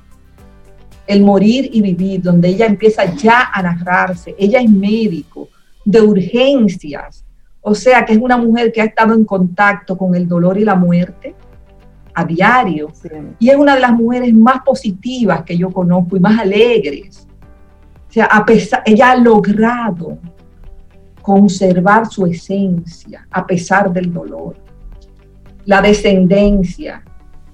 El 1.06 1.22
morir 1.22 1.70
y 1.74 1.82
vivir, 1.82 2.22
donde 2.22 2.48
ella 2.48 2.68
empieza 2.68 3.14
ya 3.14 3.50
a 3.54 3.62
narrarse. 3.62 4.34
Ella 4.40 4.62
es 4.62 4.70
médico 4.70 5.50
de 5.84 6.00
urgencias, 6.00 7.26
o 7.60 7.76
sea 7.76 8.06
que 8.06 8.14
es 8.14 8.20
una 8.20 8.38
mujer 8.38 8.72
que 8.72 8.82
ha 8.82 8.86
estado 8.86 9.14
en 9.14 9.26
contacto 9.26 9.98
con 9.98 10.16
el 10.16 10.30
dolor 10.30 10.58
y 10.58 10.64
la 10.64 10.76
muerte 10.76 11.36
a 12.14 12.26
diario. 12.26 12.90
Y 13.40 13.50
es 13.50 13.56
una 13.56 13.76
de 13.76 13.82
las 13.82 13.94
mujeres 13.94 14.34
más 14.34 14.62
positivas 14.64 15.44
que 15.44 15.58
yo 15.58 15.70
conozco 15.72 16.18
y 16.18 16.20
más 16.20 16.40
alegres. 16.40 17.28
O 18.10 18.14
sea, 18.14 18.26
a 18.26 18.46
pesar, 18.46 18.84
ella 18.86 19.12
ha 19.12 19.16
logrado 19.16 20.18
conservar 21.22 22.08
su 22.08 22.26
esencia 22.26 23.28
a 23.32 23.46
pesar 23.46 23.92
del 23.92 24.12
dolor. 24.12 24.56
La 25.66 25.82
descendencia 25.82 27.04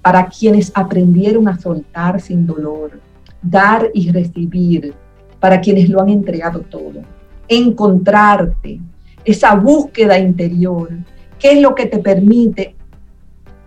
para 0.02 0.26
quienes 0.26 0.72
aprendieron 0.74 1.48
a 1.48 1.58
soltar 1.58 2.20
sin 2.20 2.46
dolor, 2.46 2.98
dar 3.42 3.90
y 3.92 4.10
recibir, 4.10 4.94
para 5.38 5.60
quienes 5.60 5.88
lo 5.88 6.00
han 6.00 6.08
entregado 6.08 6.60
todo. 6.60 7.02
Encontrarte, 7.46 8.80
esa 9.24 9.54
búsqueda 9.54 10.18
interior, 10.18 10.88
qué 11.38 11.52
es 11.52 11.60
lo 11.60 11.74
que 11.74 11.86
te 11.86 11.98
permite 11.98 12.74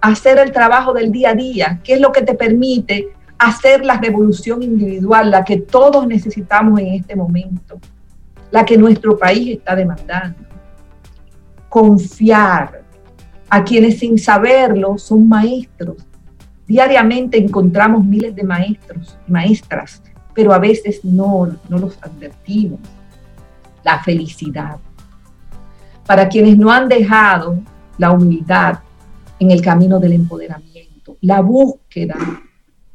hacer 0.02 0.40
el 0.40 0.52
trabajo 0.52 0.94
del 0.94 1.12
día 1.12 1.30
a 1.30 1.36
día, 1.36 1.80
qué 1.84 1.94
es 1.94 2.02
lo 2.02 2.12
que 2.12 2.24
te 2.24 2.34
permite 2.34 3.10
hacer 3.38 3.86
la 3.86 3.98
revolución 3.98 4.62
individual, 4.64 5.32
la 5.32 5.44
que 5.44 5.58
todos 5.58 6.06
necesitamos 6.08 6.80
en 6.80 6.96
este 6.96 7.16
momento, 7.16 7.80
la 8.50 8.66
que 8.66 8.78
nuestro 8.78 9.18
país 9.18 9.58
está 9.58 9.76
demandando. 9.76 10.40
Confiar 11.70 12.84
a 13.50 13.64
quienes 13.64 14.00
sin 14.00 14.18
saberlo 14.18 14.98
son 14.98 15.28
maestros. 15.28 15.98
Diariamente 16.68 17.38
encontramos 17.38 18.04
miles 18.04 18.36
de 18.36 18.44
maestros 18.44 19.18
y 19.28 19.32
maestras, 19.32 20.02
pero 20.34 20.54
a 20.54 20.60
veces 20.60 21.04
no, 21.04 21.50
no 21.70 21.78
los 21.78 21.98
advertimos. 22.02 22.80
La 23.84 24.04
felicidad. 24.04 24.78
Para 26.06 26.28
quienes 26.28 26.58
no 26.58 26.72
han 26.72 26.88
dejado 26.88 27.58
la 27.98 28.12
humildad 28.12 28.80
en 29.42 29.50
el 29.50 29.60
camino 29.60 30.00
del 30.00 30.14
empoderamiento, 30.14 31.18
la 31.22 31.42
búsqueda 31.42 32.16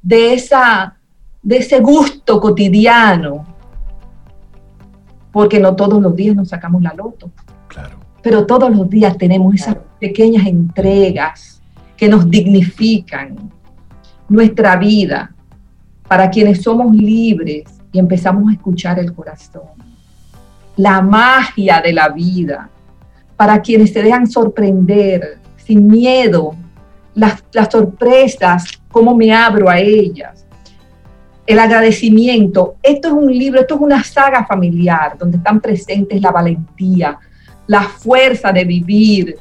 de, 0.01 0.33
esa, 0.33 0.97
de 1.43 1.57
ese 1.57 1.81
gusto 1.81 2.41
cotidiano, 2.41 3.45
porque 5.33 5.59
no 5.59 5.75
todos 5.75 6.01
los 6.01 6.15
días 6.15 6.37
nos 6.37 6.51
sacamos 6.51 6.83
la 6.83 6.95
loto. 6.95 7.33
Claro. 7.67 7.99
Pero 8.23 8.47
todos 8.47 8.71
los 8.71 8.89
días 8.89 9.19
tenemos 9.19 9.57
esas 9.57 9.77
pequeñas 9.99 10.47
entregas 10.47 11.61
que 11.97 12.09
nos 12.09 12.31
dignifican 12.31 13.51
nuestra 14.29 14.77
vida 14.77 15.35
para 16.07 16.31
quienes 16.31 16.63
somos 16.63 16.95
libres 16.95 17.65
y 17.91 17.99
empezamos 17.99 18.49
a 18.49 18.53
escuchar 18.53 19.01
el 19.01 19.13
corazón. 19.13 19.63
La 20.77 21.03
magia 21.03 21.81
de 21.81 21.93
la 21.93 22.09
vida 22.11 22.71
para 23.37 23.61
quienes 23.61 23.93
se 23.93 24.01
dejan 24.01 24.29
sorprender 24.29 25.45
sin 25.67 25.87
miedo, 25.89 26.55
las, 27.15 27.43
sorpresas, 27.71 28.65
cómo 28.89 29.17
me 29.17 29.35
abro 29.35 29.69
a 29.69 29.79
ellas 29.79 30.45
el 31.47 31.59
agradecimiento. 31.61 32.77
Esto 32.83 33.09
es 33.09 33.15
un 33.15 33.33
libro, 33.33 33.61
esto 33.61 33.77
es 33.77 33.81
una 33.81 34.03
saga 34.03 34.45
familiar 34.47 35.17
donde 35.17 35.39
están 35.39 35.61
presentes 35.61 36.21
la 36.21 36.33
valentía, 36.33 37.19
la 37.69 37.83
fuerza 37.83 38.53
de 38.53 38.65
vivir, 38.65 39.37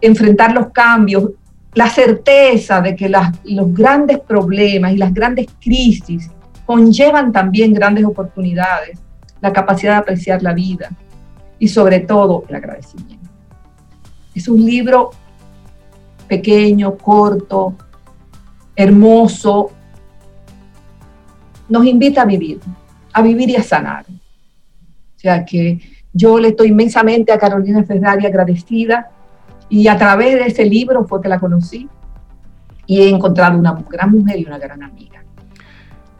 enfrentar 0.00 0.52
los 0.52 0.70
cambios, 0.70 1.30
la 1.74 1.88
certeza 1.88 2.80
de 2.80 2.94
que 2.94 3.08
los 3.08 3.74
grandes 3.74 4.20
problemas 4.20 4.92
y 4.92 4.98
las 4.98 5.12
grandes 5.12 5.46
crisis 5.60 6.30
conllevan 6.64 7.32
también 7.32 7.74
grandes 7.74 8.04
oportunidades, 8.04 9.00
la 9.40 9.52
capacidad 9.52 9.94
de 9.94 9.98
apreciar 9.98 10.42
la 10.42 10.54
vida 10.54 10.90
y 11.58 11.66
sobre 11.66 12.00
todo 12.00 12.44
el 12.48 12.54
agradecimiento. 12.54 13.28
Es 14.34 14.48
un 14.48 14.64
libro 14.64 15.10
pequeño, 16.32 16.96
corto, 16.96 17.74
hermoso, 18.74 19.70
nos 21.68 21.84
invita 21.84 22.22
a 22.22 22.24
vivir, 22.24 22.58
a 23.12 23.20
vivir 23.20 23.50
y 23.50 23.56
a 23.56 23.62
sanar. 23.62 24.06
O 24.08 25.18
sea 25.18 25.44
que 25.44 25.78
yo 26.10 26.38
le 26.38 26.48
estoy 26.48 26.68
inmensamente 26.68 27.32
a 27.32 27.38
Carolina 27.38 27.84
Ferrari 27.84 28.24
agradecida 28.24 29.10
y 29.68 29.88
a 29.88 29.98
través 29.98 30.36
de 30.36 30.46
ese 30.46 30.64
libro 30.64 31.04
fue 31.06 31.20
que 31.20 31.28
la 31.28 31.38
conocí 31.38 31.86
y 32.86 33.02
he 33.02 33.10
encontrado 33.10 33.58
una 33.58 33.74
gran 33.90 34.10
mujer 34.10 34.38
y 34.40 34.46
una 34.46 34.56
gran 34.56 34.82
amiga. 34.82 35.22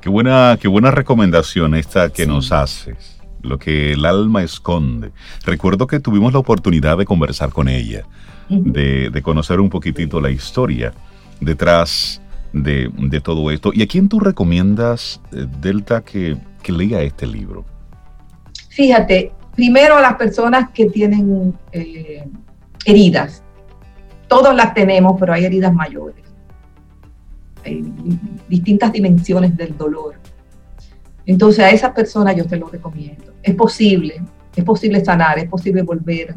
Qué 0.02 0.10
buena, 0.10 0.58
qué 0.60 0.68
buena 0.68 0.90
recomendación 0.90 1.74
esta 1.74 2.10
que 2.10 2.26
nos 2.26 2.52
haces, 2.52 3.18
lo 3.40 3.58
que 3.58 3.92
el 3.92 4.04
alma 4.04 4.42
esconde. 4.42 5.12
Recuerdo 5.46 5.86
que 5.86 6.00
tuvimos 6.00 6.34
la 6.34 6.40
oportunidad 6.40 6.98
de 6.98 7.06
conversar 7.06 7.48
con 7.48 7.68
ella, 7.70 8.04
de, 8.48 9.10
de 9.10 9.22
conocer 9.22 9.60
un 9.60 9.70
poquitito 9.70 10.20
la 10.20 10.30
historia 10.30 10.92
detrás 11.40 12.22
de, 12.52 13.20
todo 13.22 13.50
esto. 13.50 13.70
¿Y 13.74 13.82
a 13.82 13.86
quién 13.86 14.08
tú 14.08 14.20
recomiendas, 14.20 15.20
eh, 15.32 15.46
Delta, 15.60 16.02
que, 16.02 16.36
que 16.62 16.72
lea 16.72 17.02
este 17.02 17.26
libro? 17.26 17.64
Fíjate, 18.68 19.32
primero 19.54 19.96
a 19.96 20.00
las 20.00 20.14
personas 20.14 20.70
que 20.70 20.86
tienen 20.86 21.54
eh, 21.72 22.24
heridas. 22.84 23.42
Todos 24.28 24.54
las 24.54 24.72
tenemos, 24.74 25.18
pero 25.18 25.32
hay 25.32 25.44
heridas 25.44 25.72
mayores. 25.74 26.24
Hay 27.64 27.84
distintas 28.48 28.92
dimensiones 28.92 29.56
del 29.56 29.76
dolor. 29.76 30.14
Entonces 31.26 31.64
a 31.64 31.70
esas 31.70 31.92
personas 31.92 32.34
yo 32.36 32.46
te 32.46 32.56
lo 32.56 32.68
recomiendo. 32.68 33.32
Es 33.42 33.54
posible, 33.54 34.20
es 34.56 34.64
posible 34.64 35.04
sanar, 35.04 35.38
es 35.38 35.48
posible 35.48 35.82
volver, 35.82 36.34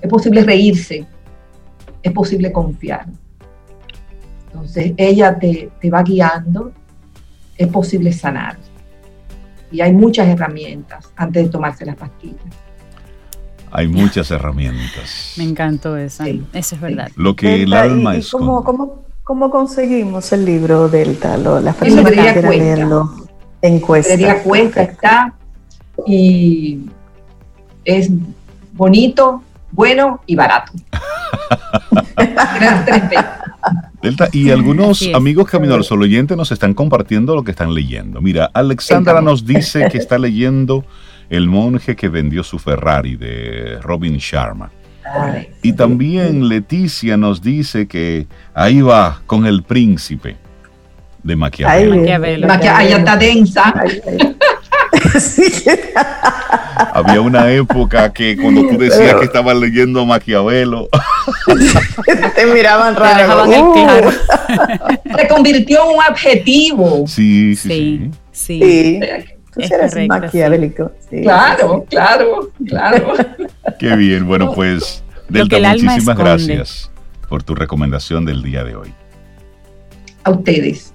es 0.00 0.08
posible 0.08 0.42
reírse, 0.42 1.06
es 2.02 2.12
posible 2.12 2.52
confiar. 2.52 3.06
Entonces 4.46 4.92
ella 4.96 5.38
te, 5.38 5.70
va 5.90 6.02
guiando, 6.02 6.72
es 7.56 7.68
posible 7.68 8.12
sanar. 8.12 8.56
Y 9.70 9.80
hay 9.80 9.92
muchas 9.92 10.26
herramientas 10.28 11.12
antes 11.16 11.44
de 11.44 11.48
tomarse 11.48 11.86
las 11.86 11.96
pastillas. 11.96 12.42
Hay 13.70 13.86
muchas 13.86 14.28
herramientas. 14.32 15.34
Me 15.36 15.44
encantó 15.44 15.96
eso. 15.96 16.24
Eso 16.24 16.74
es 16.74 16.80
verdad. 16.80 17.08
Lo 17.14 17.36
que 17.36 17.62
el 17.62 17.72
alma 17.72 18.16
es. 18.16 18.30
Cómo, 18.30 18.64
cómo, 18.64 19.50
conseguimos 19.50 20.32
el 20.32 20.44
libro 20.44 20.88
Delta? 20.88 21.36
Lo, 21.36 21.60
las 21.60 21.76
personas 21.76 22.10
que 22.10 22.20
quieran 22.20 22.50
leerlo. 22.50 23.28
Encuesta. 23.62 24.42
Cuesta 24.42 24.82
está. 24.82 25.34
Y 26.04 26.80
es 27.84 28.10
bonito, 28.72 29.42
bueno 29.70 30.20
y 30.26 30.34
barato. 30.34 30.72
Delta, 34.02 34.28
y 34.32 34.50
algunos 34.50 35.08
amigos 35.14 35.48
Camino 35.50 35.74
al 35.74 35.84
Sol 35.84 36.02
oyente 36.02 36.34
nos 36.36 36.50
están 36.52 36.72
compartiendo 36.74 37.34
lo 37.34 37.44
que 37.44 37.50
están 37.50 37.74
leyendo. 37.74 38.20
Mira, 38.20 38.50
Alexandra 38.54 39.20
nos 39.20 39.44
dice 39.44 39.88
que 39.90 39.98
está 39.98 40.18
leyendo 40.18 40.84
El 41.28 41.48
monje 41.48 41.96
que 41.96 42.08
vendió 42.08 42.42
su 42.42 42.58
Ferrari 42.58 43.16
de 43.16 43.78
Robin 43.82 44.16
Sharma. 44.16 44.70
Y 45.62 45.72
también 45.72 46.48
Leticia 46.48 47.16
nos 47.16 47.42
dice 47.42 47.86
que 47.86 48.26
ahí 48.54 48.80
va 48.80 49.22
con 49.26 49.46
el 49.46 49.62
príncipe 49.62 50.36
de 51.22 51.36
Maquiavelo. 51.36 51.96
Maquiavelo. 51.96 52.46
Maquiavelo. 52.46 52.96
está 52.96 53.16
densa. 53.16 53.74
Había 57.00 57.20
una 57.20 57.50
época 57.50 58.12
que 58.12 58.36
cuando 58.36 58.62
tú 58.68 58.78
decías 58.78 59.14
que 59.16 59.24
estabas 59.24 59.56
leyendo 59.56 60.04
Maquiavelo, 60.06 60.88
te 62.34 62.46
miraban 62.46 62.94
raro. 62.96 63.48
Uh. 63.48 64.10
Se 65.18 65.28
convirtió 65.28 65.84
en 65.84 65.96
un 65.96 66.02
adjetivo. 66.02 67.04
Sí, 67.06 67.56
sí, 67.56 68.10
sí. 68.32 69.00
sí. 69.00 69.00
Tú 69.52 69.60
eres 69.74 70.08
maquiavélico. 70.08 70.92
claro, 71.22 71.84
claro, 71.88 72.50
claro. 72.66 73.14
Qué 73.78 73.96
bien. 73.96 74.26
Bueno, 74.26 74.52
pues, 74.52 75.02
Delta, 75.28 75.58
muchísimas 75.58 76.16
gracias 76.16 76.90
por 77.28 77.42
tu 77.42 77.54
recomendación 77.54 78.24
del 78.24 78.42
día 78.42 78.64
de 78.64 78.76
hoy. 78.76 78.94
A 80.22 80.30
ustedes. 80.30 80.92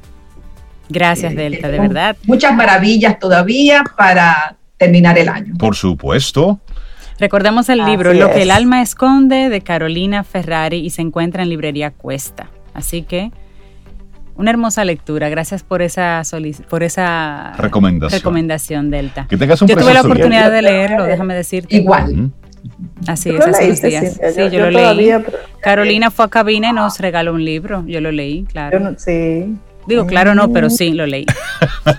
Gracias, 0.88 1.34
eh, 1.34 1.36
Delta, 1.36 1.68
de 1.70 1.80
verdad. 1.80 2.16
Muchas 2.24 2.56
maravillas 2.56 3.20
todavía 3.20 3.84
para 3.98 4.56
terminar 4.78 5.18
el 5.18 5.30
año. 5.30 5.54
Por 5.58 5.76
supuesto. 5.76 6.60
Recordemos 7.20 7.70
el 7.70 7.86
libro 7.86 8.14
Lo 8.14 8.32
que 8.32 8.42
el 8.42 8.52
alma 8.52 8.82
esconde 8.82 9.50
de 9.50 9.62
Carolina 9.62 10.24
Ferrari 10.24 10.80
y 10.80 10.90
se 10.90 11.02
encuentra 11.02 11.44
en 11.44 11.50
librería 11.50 11.92
Cuesta. 11.92 12.50
Así 12.74 13.04
que 13.04 13.32
una 14.36 14.52
hermosa 14.52 14.84
lectura. 14.84 15.30
Gracias 15.30 15.64
por 15.64 15.82
esa 15.82 16.22
por 16.70 16.84
esa 16.84 17.54
recomendación, 17.58 18.20
recomendación 18.20 18.92
Delta. 18.92 19.28
Que 19.30 19.38
tengas 19.38 19.62
un 19.62 19.68
yo 19.70 19.78
tuve 19.78 19.94
la 19.94 20.02
oportunidad 20.02 20.52
de 20.52 20.62
leerlo, 20.62 21.06
déjame 21.06 21.36
decirte. 21.36 21.76
Igual. 21.76 22.32
Así 23.08 23.30
es, 23.30 23.46
hace 23.46 23.66
unos 23.66 23.82
días. 23.82 24.20
Sí, 24.34 24.50
yo, 24.50 24.70
lo 24.70 24.72
leí. 24.72 25.12
Carolina 25.62 26.12
fue 26.12 26.26
a 26.26 26.28
cabina 26.28 26.70
y 26.70 26.74
nos 26.74 27.00
regaló 27.00 27.34
un 27.34 27.46
libro. 27.46 27.84
Yo 27.88 28.02
lo 28.02 28.12
leí, 28.12 28.44
claro. 28.44 28.96
sí. 28.98 29.56
Digo, 29.88 30.06
claro 30.06 30.36
no, 30.36 30.52
pero 30.52 30.70
sí 30.70 30.94
lo 30.94 31.06
leí. 31.06 31.26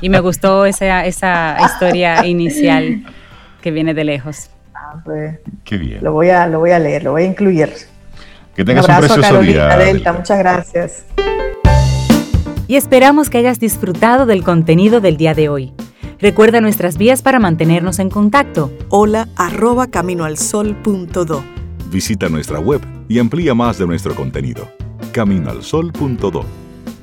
Y 0.01 0.09
me 0.09 0.21
gustó 0.21 0.67
esa, 0.67 1.07
esa 1.07 1.57
historia 1.65 2.27
inicial 2.27 3.05
que 3.63 3.71
viene 3.71 3.95
de 3.95 4.05
lejos. 4.05 4.51
Ah, 4.75 5.01
pues, 5.05 5.39
Qué 5.65 5.79
bien. 5.79 6.03
lo, 6.03 6.13
voy 6.13 6.31
a, 6.31 6.47
lo 6.47 6.59
voy 6.59 6.73
a 6.73 6.79
leer, 6.79 7.05
lo 7.05 7.13
voy 7.13 7.23
a 7.23 7.27
incluir. 7.27 7.73
Que 8.55 8.65
tengas 8.65 8.85
un 8.85 8.91
un, 8.91 8.97
abrazo 8.97 9.15
a 9.15 9.17
precioso 9.17 9.35
Carolina 9.35 9.77
día. 9.77 9.87
Delta, 9.87 10.13
muchas 10.13 10.39
gracias. 10.39 11.07
Y 12.69 12.77
esperamos 12.77 13.31
que 13.31 13.39
hayas 13.39 13.61
disfrutado 13.61 14.27
del 14.27 14.43
contenido 14.43 15.01
del 15.01 15.17
día 15.17 15.35
de 15.35 15.49
hoy. 15.49 15.73
Recuerda 16.19 16.61
nuestras 16.61 16.97
vías 16.97 17.23
para 17.23 17.39
mantenernos 17.39 17.99
en 17.99 18.11
contacto. 18.11 18.73
Hola 18.89 19.29
arroba 19.37 19.87
caminoalsol.do. 19.89 21.45
Visita 21.91 22.29
nuestra 22.29 22.59
web 22.59 22.81
y 23.09 23.19
amplía 23.19 23.55
más 23.55 23.79
de 23.79 23.87
nuestro 23.87 24.15
contenido. 24.15 24.69
Caminoalsol.do 25.13 26.66